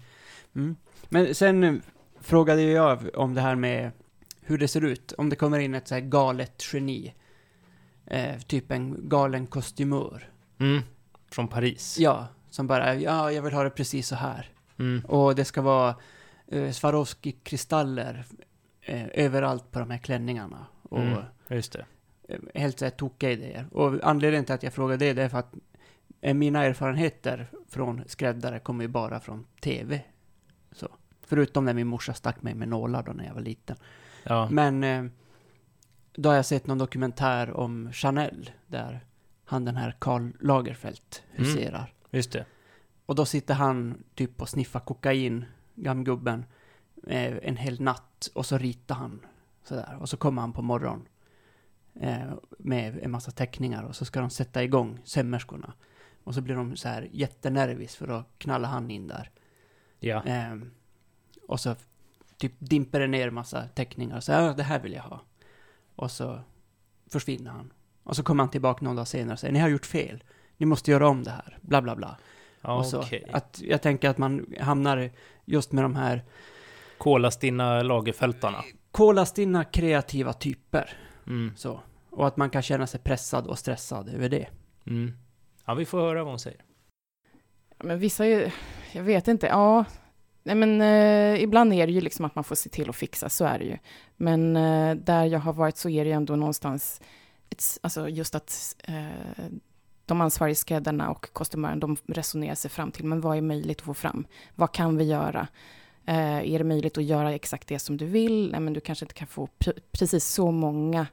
Mm. 0.54 0.76
Men 1.08 1.34
sen 1.34 1.64
eh, 1.64 1.74
frågade 2.20 2.62
jag 2.62 3.10
om 3.14 3.34
det 3.34 3.40
här 3.40 3.54
med 3.54 3.90
hur 4.40 4.58
det 4.58 4.68
ser 4.68 4.84
ut. 4.84 5.12
Om 5.12 5.28
det 5.28 5.36
kommer 5.36 5.58
in 5.58 5.74
ett 5.74 5.88
så 5.88 5.94
här 5.94 6.00
galet 6.00 6.62
geni. 6.72 7.14
Eh, 8.06 8.38
typ 8.38 8.70
en 8.70 9.08
galen 9.08 9.46
kostymör. 9.46 10.30
Mm. 10.58 10.82
Från 11.30 11.48
Paris. 11.48 11.96
Ja, 11.98 12.26
som 12.50 12.66
bara, 12.66 12.94
ja, 12.94 13.32
jag 13.32 13.42
vill 13.42 13.52
ha 13.52 13.62
det 13.62 13.70
precis 13.70 14.08
så 14.08 14.14
här. 14.14 14.50
Mm. 14.78 15.04
Och 15.04 15.34
det 15.34 15.44
ska 15.44 15.62
vara 15.62 15.94
eh, 16.46 16.70
Swarovski-kristaller 16.70 18.24
eh, 18.80 19.06
överallt 19.14 19.70
på 19.72 19.78
de 19.78 19.90
här 19.90 19.98
klänningarna. 19.98 20.66
Och 20.82 21.00
Mm. 21.02 21.22
Just 21.48 21.72
det. 21.72 21.86
eh, 22.28 22.38
helt 22.54 22.78
så 22.78 22.84
här 22.84 22.90
tokiga 22.90 23.30
idéer. 23.30 23.66
Och 23.72 23.98
anledningen 24.02 24.44
till 24.44 24.54
att 24.54 24.62
jag 24.62 24.72
frågar 24.72 24.96
det, 24.96 25.12
det 25.12 25.22
är 25.22 25.28
för 25.28 25.38
att 25.38 25.54
eh, 26.20 26.34
mina 26.34 26.64
erfarenheter 26.64 27.46
från 27.68 28.02
skräddare 28.06 28.58
kommer 28.58 28.84
ju 28.84 28.88
bara 28.88 29.20
från 29.20 29.46
TV. 29.60 30.00
Så. 30.72 30.88
Förutom 31.26 31.64
när 31.64 31.74
min 31.74 31.86
morsa 31.86 32.14
stack 32.14 32.42
mig 32.42 32.54
med 32.54 32.68
nålar 32.68 33.02
då 33.02 33.12
när 33.12 33.26
jag 33.26 33.34
var 33.34 33.40
liten. 33.40 33.76
Ja. 34.24 34.48
Men 34.50 34.84
eh, 34.84 35.04
då 36.12 36.28
har 36.28 36.36
jag 36.36 36.46
sett 36.46 36.66
någon 36.66 36.78
dokumentär 36.78 37.50
om 37.56 37.92
Chanel, 37.92 38.50
där 38.66 39.00
han 39.44 39.64
den 39.64 39.76
här 39.76 39.96
Karl 39.98 40.30
Lagerfeld 40.40 41.00
huserar. 41.32 41.92
Just 42.10 42.32
det. 42.32 42.44
Och 43.06 43.14
då 43.14 43.24
sitter 43.24 43.54
han 43.54 44.04
typ 44.14 44.42
och 44.42 44.48
sniffar 44.48 44.80
kokain, 44.80 45.44
gammgubben, 45.74 46.44
eh, 47.06 47.36
en 47.42 47.56
hel 47.56 47.80
natt 47.80 48.30
och 48.34 48.46
så 48.46 48.58
ritar 48.58 48.94
han 48.94 49.20
sådär. 49.64 49.96
Och 50.00 50.08
så 50.08 50.16
kommer 50.16 50.40
han 50.40 50.52
på 50.52 50.62
morgonen 50.62 51.08
eh, 51.94 52.32
med 52.58 52.98
en 53.02 53.10
massa 53.10 53.30
teckningar 53.30 53.82
och 53.82 53.96
så 53.96 54.04
ska 54.04 54.20
de 54.20 54.30
sätta 54.30 54.64
igång 54.64 55.00
sömmerskorna. 55.04 55.72
Och 56.24 56.34
så 56.34 56.40
blir 56.40 56.54
de 56.54 56.76
så 56.76 56.88
här 56.88 57.08
jättenervis 57.12 57.96
för 57.96 58.06
då 58.06 58.24
knallar 58.38 58.68
han 58.68 58.90
in 58.90 59.06
där. 59.06 59.30
Ja. 60.00 60.24
Eh, 60.24 60.56
och 61.48 61.60
så 61.60 61.74
typ 62.36 62.52
dimper 62.58 63.00
det 63.00 63.06
ner 63.06 63.30
massa 63.30 63.68
teckningar 63.68 64.16
och 64.16 64.24
så 64.24 64.32
ja, 64.32 64.52
det 64.52 64.62
här 64.62 64.80
vill 64.80 64.92
jag 64.92 65.02
ha. 65.02 65.20
Och 65.96 66.10
så 66.10 66.40
försvinner 67.06 67.50
han. 67.50 67.72
Och 68.02 68.16
så 68.16 68.22
kommer 68.22 68.42
han 68.42 68.50
tillbaka 68.50 68.84
någon 68.84 68.96
dag 68.96 69.08
senare 69.08 69.32
och 69.32 69.38
säger 69.38 69.52
ni 69.52 69.58
har 69.58 69.68
gjort 69.68 69.86
fel. 69.86 70.24
Ni 70.56 70.66
måste 70.66 70.90
göra 70.90 71.08
om 71.08 71.24
det 71.24 71.30
här. 71.30 71.58
Bla 71.60 71.82
bla 71.82 71.96
bla. 71.96 72.18
Ja, 72.66 72.78
Och 72.78 72.86
så, 72.86 73.04
att 73.32 73.60
jag 73.64 73.82
tänker 73.82 74.08
att 74.08 74.18
man 74.18 74.46
hamnar 74.60 75.10
just 75.44 75.72
med 75.72 75.84
de 75.84 75.96
här 75.96 76.24
Kolastinna 76.98 77.82
lagerfältarna. 77.82 78.64
kolastinna 78.90 79.64
kreativa 79.64 80.32
typer. 80.32 80.90
Mm. 81.26 81.52
Så. 81.56 81.80
Och 82.10 82.26
att 82.26 82.36
man 82.36 82.50
kan 82.50 82.62
känna 82.62 82.86
sig 82.86 83.00
pressad 83.00 83.46
och 83.46 83.58
stressad 83.58 84.08
över 84.08 84.28
det. 84.28 84.46
Mm. 84.86 85.12
Ja, 85.64 85.74
vi 85.74 85.84
får 85.84 86.00
höra 86.00 86.24
vad 86.24 86.32
hon 86.32 86.38
säger. 86.38 86.60
Men 87.78 87.98
vissa 87.98 88.26
ju, 88.26 88.50
jag 88.92 89.02
vet 89.02 89.28
inte, 89.28 89.46
ja. 89.46 89.84
Nej 90.42 90.54
men 90.54 90.80
eh, 90.80 91.42
ibland 91.42 91.72
är 91.72 91.86
det 91.86 91.92
ju 91.92 92.00
liksom 92.00 92.24
att 92.24 92.34
man 92.34 92.44
får 92.44 92.54
se 92.56 92.68
till 92.70 92.88
att 92.88 92.96
fixa, 92.96 93.28
så 93.28 93.44
är 93.44 93.58
det 93.58 93.64
ju. 93.64 93.78
Men 94.16 94.56
eh, 94.56 94.94
där 94.94 95.24
jag 95.24 95.38
har 95.40 95.52
varit 95.52 95.76
så 95.76 95.88
är 95.88 96.04
det 96.04 96.08
ju 96.10 96.16
ändå 96.16 96.36
någonstans, 96.36 97.00
ett, 97.50 97.62
alltså 97.82 98.08
just 98.08 98.34
att 98.34 98.76
eh, 98.84 99.06
de 100.06 100.20
ansvariga 100.20 100.54
skräddarna 100.54 101.10
och 101.10 101.32
kostymören, 101.32 101.80
de 101.80 101.96
resonerar 102.06 102.54
sig 102.54 102.70
fram 102.70 102.92
till, 102.92 103.04
men 103.04 103.20
vad 103.20 103.36
är 103.36 103.42
möjligt 103.42 103.78
att 103.78 103.84
få 103.84 103.94
fram? 103.94 104.26
Vad 104.54 104.72
kan 104.72 104.96
vi 104.96 105.04
göra? 105.04 105.48
Eh, 106.06 106.52
är 106.54 106.58
det 106.58 106.64
möjligt 106.64 106.98
att 106.98 107.04
göra 107.04 107.34
exakt 107.34 107.68
det 107.68 107.78
som 107.78 107.96
du 107.96 108.06
vill? 108.06 108.50
Nej, 108.50 108.60
men 108.60 108.72
du 108.72 108.80
kanske 108.80 109.04
inte 109.04 109.14
kan 109.14 109.26
få 109.26 109.48
precis 109.92 110.24
så 110.24 110.50
många 110.50 111.06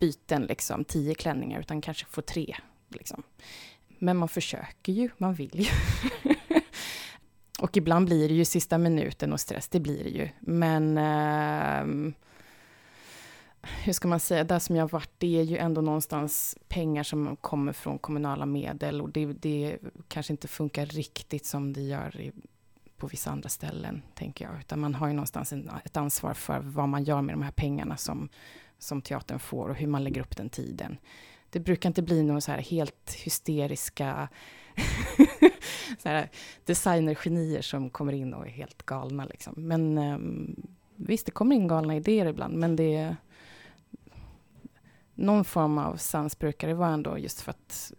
byten, 0.00 0.42
liksom, 0.42 0.84
tio 0.84 1.14
klänningar, 1.14 1.60
utan 1.60 1.80
kanske 1.80 2.06
få 2.06 2.22
tre. 2.22 2.56
Liksom. 2.88 3.22
Men 3.98 4.16
man 4.16 4.28
försöker 4.28 4.92
ju, 4.92 5.10
man 5.18 5.34
vill 5.34 5.60
ju. 5.60 5.66
och 7.60 7.76
ibland 7.76 8.06
blir 8.06 8.28
det 8.28 8.34
ju 8.34 8.44
sista 8.44 8.78
minuten 8.78 9.32
och 9.32 9.40
stress, 9.40 9.68
det 9.68 9.80
blir 9.80 10.04
det 10.04 10.10
ju. 10.10 10.28
Men 10.40 10.98
eh, 10.98 12.12
hur 13.62 13.92
ska 13.92 14.08
man 14.08 14.20
säga, 14.20 14.44
där 14.44 14.58
som 14.58 14.76
jag 14.76 14.82
har 14.82 14.88
varit, 14.88 15.10
det 15.18 15.38
är 15.38 15.42
ju 15.42 15.56
ändå 15.56 15.80
någonstans 15.80 16.56
pengar 16.68 17.02
som 17.02 17.36
kommer 17.36 17.72
från 17.72 17.98
kommunala 17.98 18.46
medel 18.46 19.00
och 19.00 19.10
det, 19.10 19.26
det 19.26 19.78
kanske 20.08 20.32
inte 20.32 20.48
funkar 20.48 20.86
riktigt 20.86 21.46
som 21.46 21.72
det 21.72 21.80
gör 21.80 22.20
i, 22.20 22.32
på 22.96 23.06
vissa 23.06 23.30
andra 23.30 23.48
ställen, 23.48 24.02
tänker 24.14 24.44
jag. 24.44 24.60
Utan 24.60 24.80
man 24.80 24.94
har 24.94 25.08
ju 25.08 25.14
någonstans 25.14 25.52
en, 25.52 25.70
ett 25.84 25.96
ansvar 25.96 26.34
för 26.34 26.60
vad 26.60 26.88
man 26.88 27.04
gör 27.04 27.22
med 27.22 27.34
de 27.34 27.42
här 27.42 27.50
pengarna 27.50 27.96
som, 27.96 28.28
som 28.78 29.02
teatern 29.02 29.38
får 29.38 29.68
och 29.68 29.76
hur 29.76 29.86
man 29.86 30.04
lägger 30.04 30.20
upp 30.20 30.36
den 30.36 30.50
tiden. 30.50 30.98
Det 31.50 31.60
brukar 31.60 31.88
inte 31.88 32.02
bli 32.02 32.22
några 32.22 32.40
så 32.40 32.52
här 32.52 32.62
helt 32.62 33.14
hysteriska 33.14 34.28
så 35.98 36.08
här 36.08 36.30
designergenier 36.64 37.62
som 37.62 37.90
kommer 37.90 38.12
in 38.12 38.34
och 38.34 38.46
är 38.46 38.50
helt 38.50 38.82
galna. 38.82 39.24
Liksom. 39.24 39.54
Men 39.56 39.98
um, 39.98 40.56
visst, 40.96 41.26
det 41.26 41.32
kommer 41.32 41.56
in 41.56 41.68
galna 41.68 41.96
idéer 41.96 42.26
ibland, 42.26 42.54
men 42.54 42.76
det 42.76 42.96
är 42.96 43.16
någon 45.20 45.44
form 45.44 45.78
av 45.78 45.96
sans 45.96 46.38
brukar 46.38 46.68
det 46.68 46.74
vara 46.74 46.90
ändå 46.90 47.18
just 47.18 47.40
för 47.40 47.50
att 47.50 47.92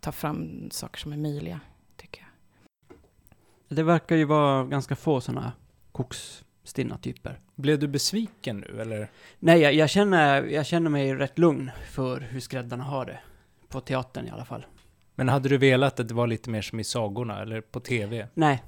ta 0.00 0.12
fram 0.12 0.70
saker 0.70 1.00
som 1.00 1.12
är 1.12 1.16
möjliga, 1.16 1.60
tycker 1.96 2.20
jag. 2.20 2.96
Det 3.76 3.82
verkar 3.82 4.16
ju 4.16 4.24
vara 4.24 4.64
ganska 4.64 4.96
få 4.96 5.20
sådana 5.20 5.52
koksstinna 5.92 6.98
typer. 6.98 7.40
Blev 7.54 7.78
du 7.78 7.88
besviken 7.88 8.60
nu, 8.60 8.80
eller? 8.80 9.10
Nej, 9.38 9.60
jag, 9.60 9.74
jag, 9.74 9.90
känner, 9.90 10.42
jag 10.42 10.66
känner 10.66 10.90
mig 10.90 11.14
rätt 11.14 11.38
lugn 11.38 11.70
för 11.90 12.20
hur 12.20 12.40
skräddarna 12.40 12.84
har 12.84 13.06
det. 13.06 13.18
På 13.68 13.80
teatern 13.80 14.26
i 14.26 14.30
alla 14.30 14.44
fall. 14.44 14.66
Men 15.14 15.28
hade 15.28 15.48
du 15.48 15.58
velat 15.58 16.00
att 16.00 16.08
det 16.08 16.14
var 16.14 16.26
lite 16.26 16.50
mer 16.50 16.62
som 16.62 16.80
i 16.80 16.84
sagorna, 16.84 17.42
eller 17.42 17.60
på 17.60 17.80
TV? 17.80 18.28
Nej, 18.34 18.62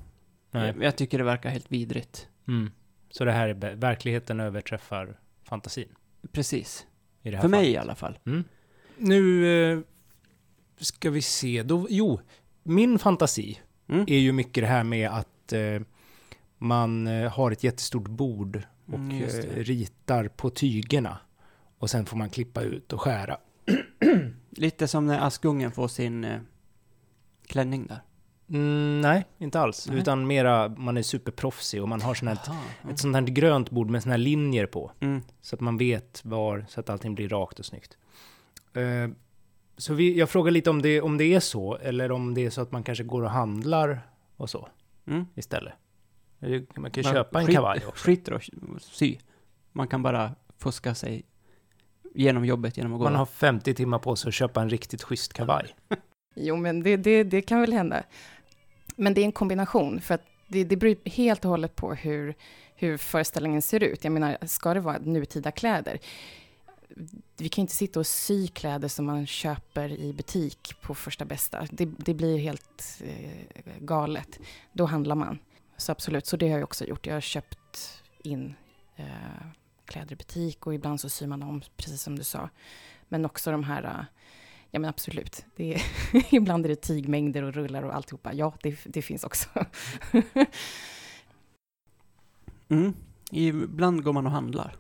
Nej. 0.51 0.67
Jag, 0.67 0.83
jag 0.85 0.97
tycker 0.97 1.19
det 1.19 1.25
verkar 1.25 1.51
helt 1.51 1.73
vidrigt. 1.73 2.29
Mm. 2.49 2.71
Så 3.11 3.25
det 3.25 3.33
här 3.33 3.49
är, 3.49 3.75
verkligheten 3.75 4.41
överträffar 4.41 5.17
fantasin? 5.43 5.89
Precis. 6.33 6.87
I 7.29 7.31
det 7.31 7.37
här 7.37 7.43
För 7.43 7.49
mig 7.49 7.61
fallet. 7.61 7.75
i 7.75 7.77
alla 7.77 7.95
fall. 7.95 8.19
Mm. 8.27 8.45
Nu 8.99 9.47
eh, 9.73 9.79
ska 10.79 11.11
vi 11.11 11.23
se. 11.23 11.63
Då, 11.63 11.87
jo, 11.91 12.21
min 12.63 12.99
fantasi 12.99 13.61
Mm. 13.91 14.05
är 14.09 14.19
ju 14.19 14.33
mycket 14.33 14.63
det 14.63 14.67
här 14.69 14.85
med 14.85 15.11
att 15.11 15.53
eh, 15.53 15.81
man 16.59 17.07
eh, 17.07 17.31
har 17.33 17.51
ett 17.51 17.65
jättestort 17.65 18.09
bord 18.09 18.63
och 18.87 18.95
Mm, 18.95 19.23
eh, 19.23 19.29
ritar 19.55 20.29
på 20.29 20.51
tygerna. 20.51 21.19
Och 21.79 21.91
sen 21.91 22.07
får 22.07 22.17
man 22.17 22.31
klippa 22.31 22.63
ut 22.63 22.93
och 22.93 23.01
skära. 23.01 23.39
Lite 24.51 24.89
som 24.89 25.07
när 25.07 25.21
Askungen 25.27 25.71
får 25.73 25.89
sin 25.89 26.25
eh, 26.25 26.41
klänning 27.47 27.87
där. 27.87 28.03
Mm, 28.51 29.01
nej, 29.01 29.25
inte 29.39 29.61
alls. 29.61 29.89
Nej. 29.89 29.99
Utan 29.99 30.27
mera, 30.27 30.69
man 30.69 30.97
är 30.97 31.03
superproffsig 31.03 31.83
och 31.83 31.89
man 31.89 32.01
har 32.01 32.15
sån 32.15 32.29
här, 32.29 32.39
Jaha, 32.47 32.57
ja. 32.83 32.91
ett 32.91 32.99
sånt 32.99 33.15
här 33.17 33.23
grönt 33.23 33.71
bord 33.71 33.91
med 33.91 34.03
såna 34.03 34.13
här 34.13 34.19
linjer 34.19 34.67
på. 34.67 34.93
Mm. 35.01 35.21
Så 35.41 35.55
att 35.55 35.61
man 35.61 35.77
vet 35.79 36.21
var, 36.25 36.65
så 36.69 36.81
att 36.81 36.91
allting 36.91 37.15
blir 37.15 37.29
rakt 37.29 37.59
och 37.59 37.65
snyggt. 37.67 37.97
Eh, 38.75 39.09
så 39.77 39.95
vi, 39.95 40.19
jag 40.19 40.31
frågar 40.31 40.51
lite 40.51 40.71
om 40.71 40.83
det, 40.83 41.01
om 41.01 41.19
det 41.19 41.25
är 41.35 41.41
så, 41.41 41.77
eller 41.77 42.13
om 42.13 42.35
det 42.35 42.47
är 42.47 42.51
så 42.51 42.61
att 42.61 42.73
man 42.73 42.83
kanske 42.83 43.05
går 43.05 43.23
och 43.23 43.31
handlar 43.31 44.01
och 44.37 44.51
så 44.51 44.69
Mm. 45.07 45.27
istället. 45.35 45.73
Man 46.77 46.91
kan 46.91 47.03
Man 47.05 47.13
köpa 47.15 47.41
en 47.41 47.47
skit- 47.47 47.55
kavaj 47.55 47.83
också. 47.87 48.05
Skiter 48.07 48.33
och 48.33 48.43
sy. 48.81 49.17
Man 49.73 49.89
kan 49.89 50.03
bara 50.03 50.35
fuska 50.59 50.95
sig 50.95 51.23
genom 52.15 52.45
jobbet 52.45 52.77
genom 52.77 52.93
att 52.93 52.99
gå. 52.99 53.05
Man 53.05 53.15
har 53.15 53.27
50 53.27 53.75
timmar 53.75 53.99
på 53.99 54.17
sig 54.17 54.29
att 54.29 54.35
köpa 54.35 54.63
en 54.63 54.71
riktigt 54.71 55.03
schysst 55.03 55.33
kavaj. 55.33 55.67
Jo, 56.41 56.57
men 56.57 56.83
det, 56.83 56.97
det, 56.97 57.23
det 57.25 57.43
kan 57.43 57.61
väl 57.61 57.73
hända. 57.73 58.03
Men 59.01 59.15
det 59.15 59.21
är 59.21 59.25
en 59.25 59.33
kombination, 59.33 60.01
för 60.01 60.15
att 60.15 60.27
det, 60.49 60.65
det 60.65 60.77
beror 60.77 60.97
helt 61.09 61.45
och 61.45 61.51
hållet 61.51 61.77
på 61.77 61.95
hur, 61.95 62.35
hur 62.75 62.97
föreställningen 62.97 63.63
ser 63.63 63.83
ut. 63.83 64.05
Jag 64.05 64.13
menar, 64.13 64.39
ska 64.47 64.75
det 64.75 64.81
vara 64.81 64.99
nutida 64.99 65.51
kläder? 65.51 65.99
Vi 67.37 67.49
kan 67.49 67.63
ju 67.63 67.65
inte 67.65 67.75
sitta 67.75 68.01
och 68.01 68.07
sy 68.07 68.49
kläder 68.49 68.89
som 68.89 69.07
man 69.07 69.27
köper 69.27 69.93
i 69.93 70.13
butik 70.13 70.75
på 70.81 70.95
första 70.95 71.25
bästa. 71.25 71.67
Det, 71.71 71.85
det 71.85 72.15
blir 72.15 72.39
helt 72.39 73.03
eh, 73.05 73.75
galet. 73.81 74.39
Då 74.73 74.85
handlar 74.85 75.15
man. 75.15 75.39
Så 75.77 75.93
absolut, 75.93 76.27
så 76.27 76.37
det 76.37 76.49
har 76.49 76.59
jag 76.59 76.65
också 76.65 76.85
gjort. 76.85 77.07
Jag 77.07 77.15
har 77.15 77.21
köpt 77.21 78.03
in 78.23 78.55
eh, 78.97 79.07
kläder 79.85 80.13
i 80.13 80.17
butik 80.17 80.67
och 80.67 80.75
ibland 80.75 81.01
så 81.01 81.09
syr 81.09 81.27
man 81.27 81.43
om, 81.43 81.63
precis 81.77 82.03
som 82.03 82.19
du 82.19 82.25
sa. 82.25 82.51
Men 83.09 83.25
också 83.25 83.51
de 83.51 83.65
här 83.65 83.85
eh, 83.85 84.05
Ja 84.71 84.79
men 84.81 84.91
absolut. 84.91 85.45
Det 85.57 85.75
är, 85.75 85.83
ibland 86.35 86.65
är 86.65 86.69
det 86.69 86.77
tygmängder 86.77 87.43
och 87.43 87.55
rullar 87.55 87.83
och 87.83 87.95
alltihopa. 87.95 88.33
Ja, 88.33 88.55
det, 88.63 88.79
det 88.85 89.03
finns 89.03 89.25
också. 89.25 89.49
Mm. 92.69 92.95
Ibland 93.31 94.03
går 94.05 94.13
man 94.13 94.27
och 94.27 94.33
handlar. 94.33 94.77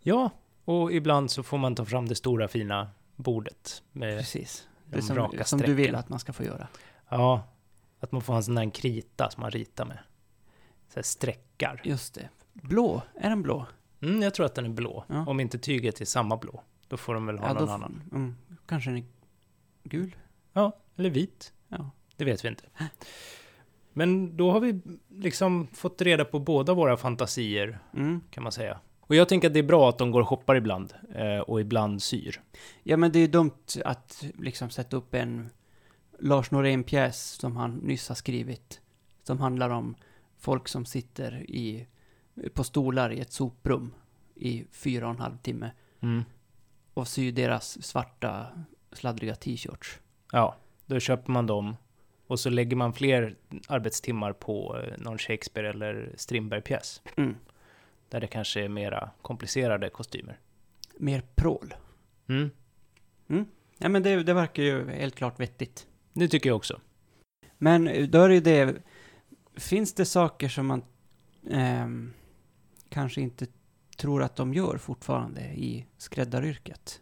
Ja, 0.00 0.30
och 0.64 0.92
ibland 0.92 1.30
så 1.30 1.42
får 1.42 1.58
man 1.58 1.74
ta 1.74 1.84
fram 1.84 2.08
det 2.08 2.14
stora 2.14 2.48
fina 2.48 2.90
bordet. 3.16 3.82
Med, 3.92 4.18
Precis. 4.18 4.68
de 4.86 4.96
Det 4.96 5.02
som, 5.02 5.16
raka 5.16 5.44
som 5.44 5.60
du 5.60 5.74
vill 5.74 5.94
att 5.94 6.08
man 6.08 6.18
ska 6.18 6.32
få 6.32 6.44
göra. 6.44 6.68
ja, 7.08 7.42
att 8.00 8.12
man 8.12 8.22
får 8.22 8.34
en 8.36 8.42
sån 8.44 8.54
där 8.54 8.70
krita 8.70 9.30
som 9.30 9.40
man 9.40 9.50
ritar 9.50 9.84
med. 9.84 9.98
Så 10.88 10.94
här 10.94 11.02
streckar. 11.02 11.80
Just 11.84 12.14
det. 12.14 12.28
Blå. 12.52 13.02
Är 13.14 13.28
den 13.28 13.42
blå? 13.42 13.66
Mm, 14.02 14.22
jag 14.22 14.34
tror 14.34 14.46
att 14.46 14.54
den 14.54 14.64
är 14.64 14.68
blå. 14.70 15.04
Ja. 15.08 15.26
Om 15.26 15.40
inte 15.40 15.58
tyget 15.58 16.00
är 16.00 16.04
samma 16.04 16.36
blå. 16.36 16.62
Då 16.88 16.96
får 16.96 17.14
de 17.14 17.26
väl 17.26 17.38
ha 17.38 17.46
Ja, 17.46 17.52
någon 17.52 17.68
annan. 17.70 18.02
Mm. 18.12 18.36
Kanske 18.66 18.90
den 18.90 18.98
är 18.98 19.04
gul? 19.88 20.16
Ja, 20.52 20.76
eller 20.96 21.10
vit. 21.10 21.52
Ja. 21.68 21.90
Det 22.16 22.24
vet 22.24 22.44
vi 22.44 22.48
inte. 22.48 22.64
Men 23.92 24.36
då 24.36 24.50
har 24.52 24.60
vi 24.60 24.80
liksom 25.08 25.66
fått 25.66 26.02
reda 26.02 26.24
på 26.24 26.38
båda 26.38 26.74
våra 26.74 26.96
fantasier, 26.96 27.78
Mm. 27.94 28.20
kan 28.30 28.42
man 28.42 28.52
säga. 28.52 28.80
Och 29.00 29.14
jag 29.14 29.28
tänker 29.28 29.48
att 29.48 29.54
det 29.54 29.58
är 29.60 29.62
bra 29.62 29.88
att 29.88 29.98
de 29.98 30.10
går 30.10 30.20
och 30.20 30.28
shoppar 30.28 30.54
ibland, 30.56 30.94
eh, 31.14 31.38
och 31.38 31.60
ibland 31.60 32.02
syr. 32.02 32.40
Ja, 32.82 32.96
men 32.96 33.12
det 33.12 33.18
är 33.18 33.20
ju 33.20 33.26
dumt 33.26 33.52
att 33.84 34.24
liksom 34.38 34.70
sätta 34.70 34.96
upp 34.96 35.14
en 35.14 35.48
Lars 36.18 36.50
Norén-pjäs 36.50 37.16
som 37.40 37.56
han 37.56 37.74
nyss 37.74 38.08
har 38.08 38.14
skrivit. 38.16 38.80
Som 39.22 39.40
handlar 39.40 39.70
om 39.70 39.94
folk 40.38 40.68
som 40.68 40.84
sitter 40.86 41.50
i, 41.50 41.86
på 42.54 42.64
stolar 42.64 43.12
i 43.12 43.20
ett 43.20 43.32
soprum 43.32 43.94
i 44.34 44.64
fyra 44.70 45.06
och 45.06 45.14
en 45.14 45.20
halv 45.20 45.36
timme 45.38 45.70
Mm. 46.00 46.24
och 46.94 47.08
syr 47.08 47.32
deras 47.32 47.82
svarta 47.84 48.46
sladdriga 48.92 49.34
t-shirts. 49.34 50.00
Ja, 50.32 50.56
då 50.86 51.00
köper 51.00 51.32
man 51.32 51.46
dem 51.46 51.76
och 52.26 52.40
så 52.40 52.50
lägger 52.50 52.76
man 52.76 52.92
fler 52.92 53.36
arbetstimmar 53.68 54.32
på 54.32 54.78
eh, 54.78 54.98
någon 54.98 55.18
Shakespeare 55.18 55.70
eller 55.70 56.12
Strindberg-pjäs. 56.16 57.02
Mm. 57.16 57.36
Där 58.08 58.20
det 58.20 58.26
kanske 58.26 58.64
är 58.64 58.68
mera 58.68 59.10
komplicerade 59.22 59.90
kostymer. 59.90 60.40
Mer 60.96 61.22
prål. 61.34 61.74
Mm. 62.28 62.50
Ja, 63.78 63.88
men 63.88 64.02
det, 64.02 64.22
det 64.22 64.34
verkar 64.34 64.62
ju 64.62 64.90
helt 64.90 65.14
klart 65.14 65.40
vettigt. 65.40 65.86
Det 66.12 66.28
tycker 66.28 66.50
jag 66.50 66.56
också. 66.56 66.80
Men 67.58 67.88
eh, 67.88 68.08
då 68.08 68.22
är 68.22 68.28
det 68.28 68.34
ju 68.34 68.40
det, 68.40 68.76
finns 69.56 69.94
det 69.94 70.04
saker 70.04 70.48
som 70.48 70.66
man 70.66 70.84
ehm, 71.50 72.12
kanske 72.88 73.20
inte 73.20 73.46
tror 73.96 74.22
att 74.22 74.36
de 74.36 74.54
gör 74.54 74.78
fortfarande 74.78 75.40
i 75.40 75.86
skräddaryrket? 75.98 77.00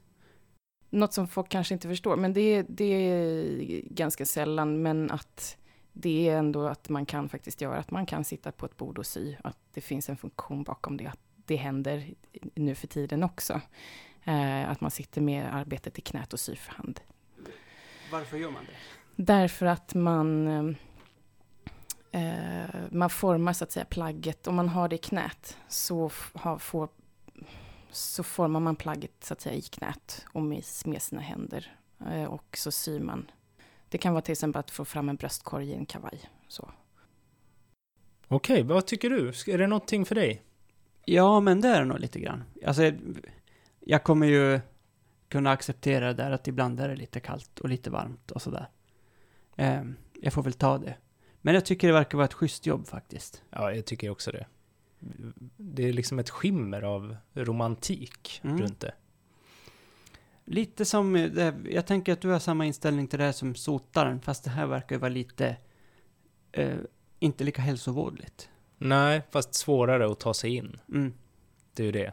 Något 0.94 1.12
som 1.12 1.28
folk 1.28 1.48
kanske 1.48 1.74
inte 1.74 1.88
förstår, 1.88 2.16
men 2.16 2.32
det, 2.32 2.40
är- 2.40 2.66
det 2.68 2.84
är 2.84 3.82
ganska 3.82 4.26
sällan, 4.26 4.82
men 4.82 5.10
att 5.10 5.56
det 5.92 6.28
är 6.28 6.36
ändå 6.38 6.66
att 6.66 6.88
man 6.88 7.06
kan 7.06 7.28
faktiskt 7.28 7.60
göra, 7.60 7.76
att 7.78 7.90
man 7.90 8.06
kan 8.06 8.24
sitta 8.24 8.52
på 8.52 8.66
ett 8.66 8.76
bord 8.76 8.98
och 8.98 9.06
sy, 9.06 9.34
att 9.44 9.56
det 9.74 9.80
finns 9.80 10.08
en 10.08 10.16
funktion 10.16 10.62
bakom 10.62 10.96
det, 10.96 11.06
att 11.06 11.18
det 11.46 11.56
händer 11.56 12.14
nu 12.54 12.74
för 12.74 12.86
tiden 12.86 13.22
också. 13.24 13.60
Eh, 14.24 14.70
att 14.70 14.80
man 14.80 14.90
sitter 14.90 15.20
med 15.20 15.54
arbetet 15.54 15.98
i 15.98 16.00
knät 16.00 16.32
och 16.32 16.40
syr 16.40 16.54
för 16.54 16.72
hand. 16.72 17.00
Varför 18.12 18.36
gör 18.36 18.50
man 18.50 18.64
det? 18.64 19.22
Därför 19.22 19.66
att 19.66 19.94
man, 19.94 20.48
eh, 22.10 22.66
man 22.90 23.10
formar 23.10 23.52
så 23.52 23.64
att 23.64 23.72
säga 23.72 23.84
plagget, 23.84 24.46
om 24.46 24.54
man 24.54 24.68
har 24.68 24.88
det 24.88 24.94
i 24.94 24.98
knät 24.98 25.56
så, 25.68 26.10
har, 26.34 26.58
får, 26.58 26.88
så 27.94 28.22
formar 28.22 28.60
man 28.60 28.76
plagget 28.76 29.24
så 29.24 29.32
att 29.32 29.40
säga 29.40 29.54
i 29.54 29.62
knät 29.62 30.26
och 30.32 30.42
med, 30.42 30.62
med 30.84 31.02
sina 31.02 31.20
händer. 31.20 31.76
Eh, 32.10 32.24
och 32.24 32.56
så 32.56 32.70
syr 32.70 33.00
man. 33.00 33.30
Det 33.88 33.98
kan 33.98 34.12
vara 34.12 34.22
till 34.22 34.32
exempel 34.32 34.60
att 34.60 34.70
få 34.70 34.84
fram 34.84 35.08
en 35.08 35.16
bröstkorg 35.16 35.70
i 35.70 35.74
en 35.74 35.86
kavaj. 35.86 36.30
Så. 36.48 36.70
Okej, 38.28 38.62
vad 38.62 38.86
tycker 38.86 39.10
du? 39.10 39.28
Är 39.28 39.58
det 39.58 39.66
någonting 39.66 40.04
för 40.04 40.14
dig? 40.14 40.42
Ja, 41.04 41.40
men 41.40 41.60
det 41.60 41.68
är 41.68 41.80
det 41.80 41.86
nog 41.86 42.00
lite 42.00 42.20
grann. 42.20 42.44
Alltså, 42.66 42.92
jag 43.80 44.04
kommer 44.04 44.26
ju 44.26 44.60
kunna 45.28 45.50
acceptera 45.50 46.06
det 46.06 46.22
där 46.22 46.30
att 46.30 46.48
ibland 46.48 46.80
är 46.80 46.88
det 46.88 46.96
lite 46.96 47.20
kallt 47.20 47.60
och 47.60 47.68
lite 47.68 47.90
varmt 47.90 48.30
och 48.30 48.42
sådär. 48.42 48.68
Ehm, 49.56 49.96
jag 50.20 50.32
får 50.32 50.42
väl 50.42 50.52
ta 50.52 50.78
det. 50.78 50.96
Men 51.40 51.54
jag 51.54 51.64
tycker 51.64 51.86
det 51.86 51.94
verkar 51.94 52.18
vara 52.18 52.24
ett 52.24 52.34
schysst 52.34 52.66
jobb 52.66 52.86
faktiskt. 52.86 53.42
Ja, 53.50 53.72
jag 53.72 53.84
tycker 53.84 54.10
också 54.10 54.32
det. 54.32 54.46
Det 55.56 55.88
är 55.88 55.92
liksom 55.92 56.18
ett 56.18 56.30
skimmer 56.30 56.82
av 56.82 57.16
romantik 57.34 58.40
Mm. 58.44 58.58
runt 58.62 58.80
det. 58.80 58.94
Lite 60.44 60.84
som, 60.84 61.16
eh, 61.16 61.54
jag 61.70 61.86
tänker 61.86 62.12
att 62.12 62.20
du 62.20 62.28
har 62.28 62.38
samma 62.38 62.66
inställning 62.66 63.06
till 63.06 63.18
det 63.18 63.24
här 63.24 63.32
som 63.32 63.54
sotaren, 63.54 64.20
fast 64.20 64.44
det 64.44 64.50
här 64.50 64.66
verkar 64.66 64.96
ju 64.96 65.00
vara 65.00 65.08
lite, 65.10 65.56
eh, 66.52 66.76
inte 67.18 67.44
lika 67.44 67.62
hälsovådligt. 67.62 68.48
Nej, 68.78 69.22
fast 69.30 69.54
svårare 69.54 70.12
att 70.12 70.20
ta 70.20 70.34
sig 70.34 70.54
in. 70.56 70.80
Mm, 70.88 71.12
Det 71.74 71.82
är 71.82 71.86
ju 71.86 71.92
det. 71.92 72.12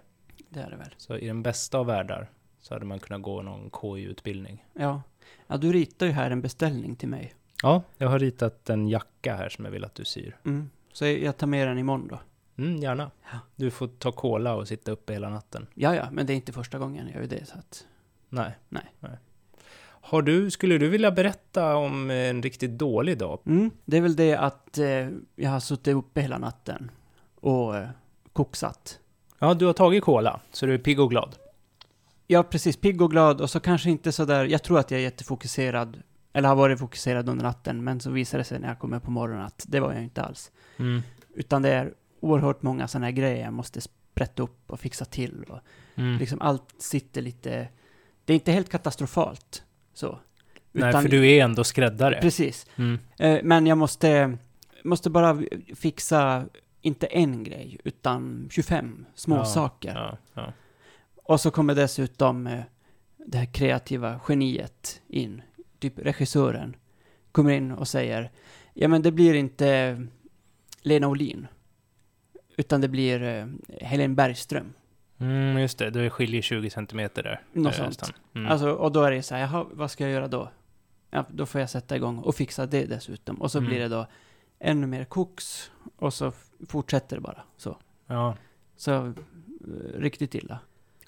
det 0.49 0.59
är 0.59 0.69
det 0.69 0.75
väl. 0.75 0.93
Så 0.97 1.17
i 1.17 1.27
den 1.27 1.43
bästa 1.43 1.77
av 1.77 1.85
världar 1.85 2.29
så 2.59 2.73
hade 2.75 2.85
man 2.85 2.99
kunnat 2.99 3.21
gå 3.21 3.41
någon 3.41 3.69
KI-utbildning. 3.81 4.65
Ja. 4.73 5.01
Ja, 5.47 5.57
du 5.57 5.71
ritar 5.73 6.05
ju 6.05 6.11
här 6.11 6.31
en 6.31 6.41
beställning 6.41 6.95
till 6.95 7.09
mig. 7.09 7.33
Ja, 7.63 7.83
jag 7.97 8.09
har 8.09 8.19
ritat 8.19 8.69
en 8.69 8.87
jacka 8.87 9.35
här 9.35 9.49
som 9.49 9.65
jag 9.65 9.71
vill 9.71 9.83
att 9.85 9.95
du 9.95 10.05
syr. 10.05 10.37
Mm. 10.45 10.69
Så 10.93 11.05
jag 11.05 11.19
jag 11.19 11.37
tar 11.37 11.47
med 11.47 11.67
den 11.67 11.77
imorgon 11.77 12.07
då. 12.07 12.19
Mm, 12.61 12.77
gärna. 12.77 13.11
Ja. 13.31 13.39
Du 13.55 13.71
får 13.71 13.87
ta 13.87 14.11
cola 14.11 14.55
och 14.55 14.67
sitta 14.67 14.91
uppe 14.91 15.13
hela 15.13 15.29
natten. 15.29 15.67
Ja, 15.73 15.95
ja, 15.95 16.07
men 16.11 16.25
det 16.25 16.33
är 16.33 16.35
inte 16.35 16.51
första 16.51 16.79
gången 16.79 17.07
jag 17.07 17.21
gör 17.21 17.27
det, 17.27 17.47
så 17.47 17.57
att... 17.57 17.85
Nej. 18.29 18.57
Nej. 18.69 18.83
Har 19.83 20.21
du, 20.21 20.51
skulle 20.51 20.77
du 20.77 20.89
vilja 20.89 21.11
berätta 21.11 21.75
om 21.75 22.09
en 22.09 22.43
riktigt 22.43 22.71
dålig 22.71 23.17
dag? 23.17 23.39
Mm, 23.45 23.71
det 23.85 23.97
är 23.97 24.01
väl 24.01 24.15
det 24.15 24.35
att 24.35 24.77
eh, 24.77 25.09
jag 25.35 25.49
har 25.49 25.59
suttit 25.59 25.95
uppe 25.95 26.21
hela 26.21 26.37
natten 26.37 26.91
och 27.35 27.77
eh, 27.77 27.89
koksat. 28.33 28.99
Ja, 29.39 29.53
du 29.53 29.65
har 29.65 29.73
tagit 29.73 30.03
cola, 30.03 30.39
så 30.51 30.65
du 30.65 30.73
är 30.73 30.77
pigg 30.77 30.99
och 30.99 31.09
glad. 31.09 31.35
Är 32.27 32.43
precis 32.43 32.77
pigg 32.77 33.01
och 33.01 33.11
glad 33.11 33.41
och 33.41 33.49
så 33.49 33.59
kanske 33.59 33.89
inte 33.89 34.11
så 34.11 34.25
där, 34.25 34.45
jag 34.45 34.63
tror 34.63 34.79
att 34.79 34.91
jag 34.91 34.99
är 34.99 35.03
jättefokuserad, 35.03 36.01
eller 36.33 36.49
har 36.49 36.55
varit 36.55 36.79
fokuserad 36.79 37.29
under 37.29 37.43
natten, 37.43 37.83
men 37.83 37.99
så 37.99 38.11
visar 38.11 38.37
det 38.37 38.43
sig 38.43 38.59
när 38.59 38.67
jag 38.67 38.79
kommer 38.79 38.99
på 38.99 39.11
morgonen 39.11 39.45
att 39.45 39.65
det 39.67 39.79
var 39.79 39.93
jag 39.93 40.03
inte 40.03 40.21
alls. 40.21 40.51
Mm. 40.77 41.01
Utan 41.33 41.61
det 41.61 41.69
är 41.69 41.93
oerhört 42.21 42.61
många 42.61 42.87
sådana 42.87 43.05
här 43.05 43.11
grejer 43.11 43.43
jag 43.43 43.53
måste 43.53 43.81
sprätta 43.81 44.43
upp 44.43 44.71
och 44.71 44.79
fixa 44.79 45.05
till 45.05 45.43
och 45.49 45.59
Mm. 45.95 46.17
liksom 46.17 46.41
allt 46.41 46.75
sitter 46.77 47.21
lite, 47.21 47.67
det 48.25 48.33
är 48.33 48.35
inte 48.35 48.51
helt 48.51 48.69
katastrofalt 48.69 49.63
så. 49.93 50.19
Nej, 50.71 50.91
för 50.93 51.09
du 51.09 51.29
är 51.31 51.43
ändå 51.43 51.63
skräddare. 51.63 52.19
Precis. 52.21 52.65
Mm. 52.75 52.99
Eh, 53.19 53.39
men 53.43 53.67
jag 53.67 53.77
måste, 53.77 54.37
måste 54.83 55.09
bara 55.09 55.41
fixa, 55.75 56.45
inte 56.81 57.05
en 57.07 57.43
grej, 57.43 57.77
utan 57.83 58.47
25 58.51 59.05
små 59.15 59.35
Ja, 59.35 59.45
saker. 59.45 59.95
Ja, 59.95 60.17
ja. 60.33 60.53
Och 61.15 61.41
så 61.41 61.51
kommer 61.51 61.75
dessutom 61.75 62.47
eh, 62.47 62.61
det 63.17 63.37
här 63.37 63.53
kreativa 63.53 64.19
geniet 64.27 65.01
in, 65.07 65.41
typ 65.79 65.99
regissören, 65.99 66.75
kommer 67.31 67.51
in 67.51 67.71
och 67.71 67.87
säger 67.87 68.31
ja 68.73 68.87
men 68.87 69.01
det 69.01 69.11
blir 69.11 69.33
inte 69.33 70.01
Lena 70.81 71.07
Olin, 71.07 71.47
utan 72.61 72.81
det 72.81 72.87
blir 72.87 73.23
eh, 73.23 73.45
Helen 73.87 74.15
Bergström. 74.15 74.73
Mm, 75.19 75.57
just 75.57 75.77
det. 75.77 75.89
Det 75.89 76.09
skiljer 76.09 76.41
20 76.41 76.69
centimeter 76.69 77.23
där. 77.23 77.41
Något 77.53 77.79
eh, 77.79 77.83
sånt. 77.89 78.13
Mm. 78.35 78.51
Alltså, 78.51 78.71
och 78.71 78.91
då 78.91 79.03
är 79.03 79.11
det 79.11 79.23
så 79.23 79.35
här, 79.35 79.41
jaha, 79.41 79.65
vad 79.71 79.91
ska 79.91 80.03
jag 80.03 80.13
göra 80.13 80.27
då? 80.27 80.51
Ja, 81.11 81.25
då 81.29 81.45
får 81.45 81.61
jag 81.61 81.69
sätta 81.69 81.95
igång 81.95 82.17
och 82.19 82.35
fixa 82.35 82.65
det 82.65 82.85
dessutom. 82.85 83.41
Och 83.41 83.51
så 83.51 83.57
Mm. 83.57 83.69
blir 83.69 83.79
det 83.79 83.87
då 83.87 84.07
ännu 84.59 84.87
mer 84.87 85.03
koks 85.05 85.71
och 85.95 86.13
så 86.13 86.31
fortsätter 86.67 87.15
det 87.15 87.21
bara 87.21 87.43
så. 87.57 87.77
ja. 88.07 88.35
Så 88.75 88.91
eh, 88.93 89.13
riktigt 89.95 90.35
illa. 90.35 90.59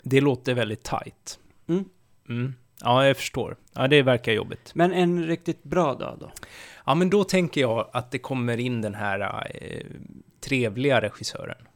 Det 0.04 0.22
låter 0.22 0.54
väldigt 0.54 0.84
tight. 0.84 1.40
Mm. 1.68 1.86
Mm. 2.30 2.54
Ja, 2.82 3.06
jag 3.08 3.18
förstår. 3.18 3.56
Ja, 3.74 3.88
det 3.88 4.02
verkar 4.04 4.32
jobbigt. 4.32 4.72
Men 4.76 4.94
en 4.94 5.24
riktigt 5.28 5.64
bra 5.64 5.94
dag 5.94 6.18
då? 6.20 6.32
Ja, 6.86 6.96
men 6.96 7.10
då 7.10 7.24
tänker 7.24 7.62
jag 7.62 7.90
att 7.94 8.12
det 8.12 8.20
kommer 8.20 8.58
in 8.58 8.82
den 8.82 8.96
här 8.96 9.48
eh, 9.62 9.86
trevliga 10.44 11.02
regissören. 11.02 11.68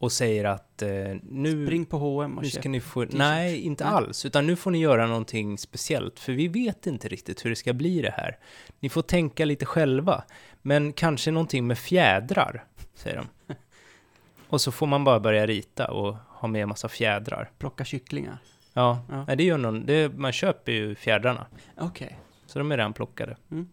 Och 0.00 0.12
säger 0.12 0.44
att 0.44 0.82
eh, 0.82 0.88
nu, 1.22 1.66
Spring 1.66 1.84
på 1.86 1.98
H&M 1.98 2.36
och 2.36 2.42
nu 2.42 2.48
köp. 2.50 2.60
ska 2.60 2.68
ni 2.68 2.80
få... 2.80 3.06
Nej, 3.10 3.60
inte 3.60 3.84
Nej. 3.84 3.92
alls. 3.92 4.24
Utan 4.26 4.46
nu 4.46 4.56
får 4.56 4.70
ni 4.70 4.78
göra 4.78 5.06
någonting 5.06 5.58
speciellt. 5.58 6.18
För 6.20 6.32
vi 6.32 6.48
vet 6.48 6.86
inte 6.86 7.08
riktigt 7.08 7.44
hur 7.44 7.50
det 7.50 7.56
ska 7.56 7.72
bli 7.72 8.02
det 8.02 8.10
här. 8.10 8.38
Ni 8.80 8.88
får 8.88 9.02
tänka 9.02 9.44
lite 9.44 9.66
själva. 9.66 10.24
Men 10.62 10.92
kanske 10.92 11.30
någonting 11.30 11.66
med 11.66 11.78
fjädrar, 11.78 12.64
säger 12.94 13.16
de. 13.16 13.54
Och 14.48 14.60
så 14.60 14.72
får 14.72 14.86
man 14.86 15.04
bara 15.04 15.20
börja 15.20 15.46
rita 15.46 15.90
och 15.90 16.16
ha 16.28 16.48
med 16.48 16.62
en 16.62 16.68
massa 16.68 16.88
fjädrar. 16.88 17.50
Plocka 17.58 17.84
kycklingar. 17.84 18.38
Ja, 18.72 19.04
Ja. 19.08 19.24
Nej, 19.26 19.36
det 19.36 19.44
gör 19.44 19.58
någon, 19.58 19.86
det, 19.86 20.18
man 20.18 20.32
köper 20.32 20.72
ju 20.72 20.94
fjädrarna. 20.94 21.46
Okej. 21.78 22.18
Så 22.46 22.58
de 22.58 22.72
är 22.72 22.76
redan 22.76 22.92
plockade. 22.92 23.36
Mm. 23.50 23.68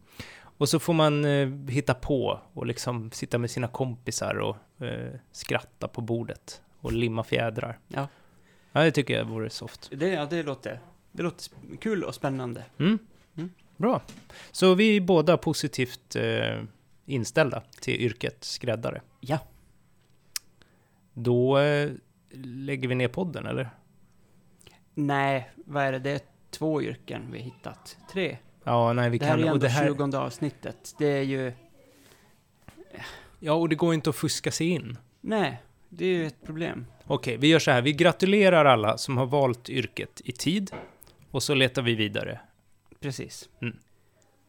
Och 0.58 0.70
så 0.70 0.80
får 0.80 0.94
man 0.94 1.26
eh, 1.26 1.50
hitta 1.68 1.94
på 1.94 2.40
och 2.54 2.66
liksom 2.66 3.12
sitta 3.12 3.38
med 3.38 3.52
sina 3.52 3.68
kompisar 3.68 4.36
och 4.36 4.86
eh, 4.86 5.14
skratta 5.32 5.88
på 5.88 6.02
bordet 6.02 6.62
och 6.80 6.94
limma 6.94 7.24
fjädrar. 7.24 7.80
Ja. 7.88 8.08
Ja, 8.72 8.84
det 8.84 8.92
tycker 8.92 9.18
jag 9.18 9.26
vore 9.26 9.50
soft. 9.50 9.90
Det, 9.92 10.08
ja, 10.08 10.26
det 10.26 10.44
låter, 10.44 10.80
det 11.12 11.24
låter 11.24 11.52
kul 11.80 12.04
och 12.04 12.16
spännande. 12.16 12.64
Mm. 12.78 13.00
Mm. 13.36 13.50
Bra. 13.78 14.02
Så 14.52 14.74
vi 14.74 14.98
är 14.98 15.02
båda 15.02 15.38
positivt 15.38 16.16
eh, 16.16 16.64
inställda 17.06 17.64
till 17.82 18.02
yrket 18.02 18.44
skräddare. 18.44 19.02
Ja. 19.20 19.40
Då 21.14 21.58
eh, 21.58 21.92
lägger 22.44 22.88
vi 22.88 22.96
ner 22.96 23.08
podden, 23.08 23.46
eller? 23.46 23.70
Nej, 24.94 25.50
vad 25.56 25.84
är 25.84 25.92
det? 25.92 26.00
Det 26.00 26.12
är 26.12 26.22
två 26.50 26.82
yrken 26.82 27.32
vi 27.32 27.40
hittat. 27.40 27.98
Tre. 28.12 28.38
Ja, 28.66 28.94
nej, 28.94 29.10
vi 29.10 29.18
det 29.18 29.26
här 29.26 29.34
kan... 29.34 29.44
är 29.44 29.48
ändå 29.48 29.58
det 29.58 29.68
här, 29.68 29.88
tjugonde 29.88 30.20
avsnittet. 30.20 30.96
Det 30.98 31.08
är 31.08 31.22
ju... 31.22 31.54
ja, 33.40 33.54
och 33.54 33.70
det 33.70 33.76
går 33.76 33.94
inte 33.94 34.10
att 34.10 34.16
fuska 34.16 34.52
sig 34.52 34.68
in. 34.70 34.98
Nej, 35.22 35.62
det 35.90 36.06
är 36.06 36.10
ju 36.10 36.28
ett 36.28 36.44
problem. 36.46 36.86
Okej, 37.08 37.38
vi 37.38 37.48
gör 37.48 37.60
så 37.60 37.72
här. 37.72 37.82
Vi 37.82 37.94
gratulerar 37.94 38.66
alla 38.66 38.98
som 38.98 39.18
har 39.18 39.26
valt 39.26 39.70
yrket 39.70 40.22
i 40.26 40.32
tid. 40.32 40.72
Och 41.32 41.44
så 41.44 41.54
letar 41.54 41.82
vi 41.82 41.96
vidare. 41.96 42.40
Precis. 43.00 43.50
Mm. 43.62 43.78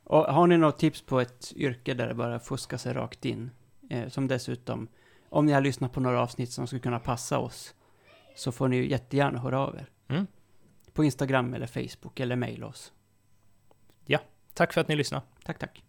Och 0.04 0.24
har 0.24 0.46
ni 0.46 0.56
något 0.56 0.78
tips 0.78 1.02
på 1.02 1.20
ett 1.20 1.52
yrke 1.56 1.94
där 1.94 2.08
det 2.08 2.14
bara 2.14 2.40
fuskar 2.40 2.76
sig 2.76 2.94
rakt 2.94 3.24
in? 3.24 3.50
Eh, 3.90 4.08
som 4.08 4.28
dessutom, 4.28 4.88
om 5.28 5.46
ni 5.46 5.52
har 5.52 5.60
lyssnat 5.60 5.92
på 5.92 6.00
några 6.00 6.22
avsnitt 6.22 6.50
som 6.50 6.66
skulle 6.66 6.80
kunna 6.80 6.98
passa 6.98 7.38
oss, 7.38 7.74
så 8.36 8.52
får 8.52 8.68
ni 8.68 8.76
ju 8.76 8.90
jättegärna 8.90 9.38
höra 9.38 9.60
av 9.60 9.76
er. 9.76 9.86
Mm. 10.08 10.26
På 10.92 11.04
Instagram 11.04 11.54
eller 11.54 11.66
Facebook 11.66 12.20
eller 12.20 12.36
mejla 12.36 12.66
oss 12.66 12.92
ja, 14.06 14.18
tack 14.54 14.72
för 14.72 14.80
att 14.80 14.88
ni 14.88 14.96
lyssnade. 14.96 15.22
Tack, 15.44 15.58
tack. 15.58 15.82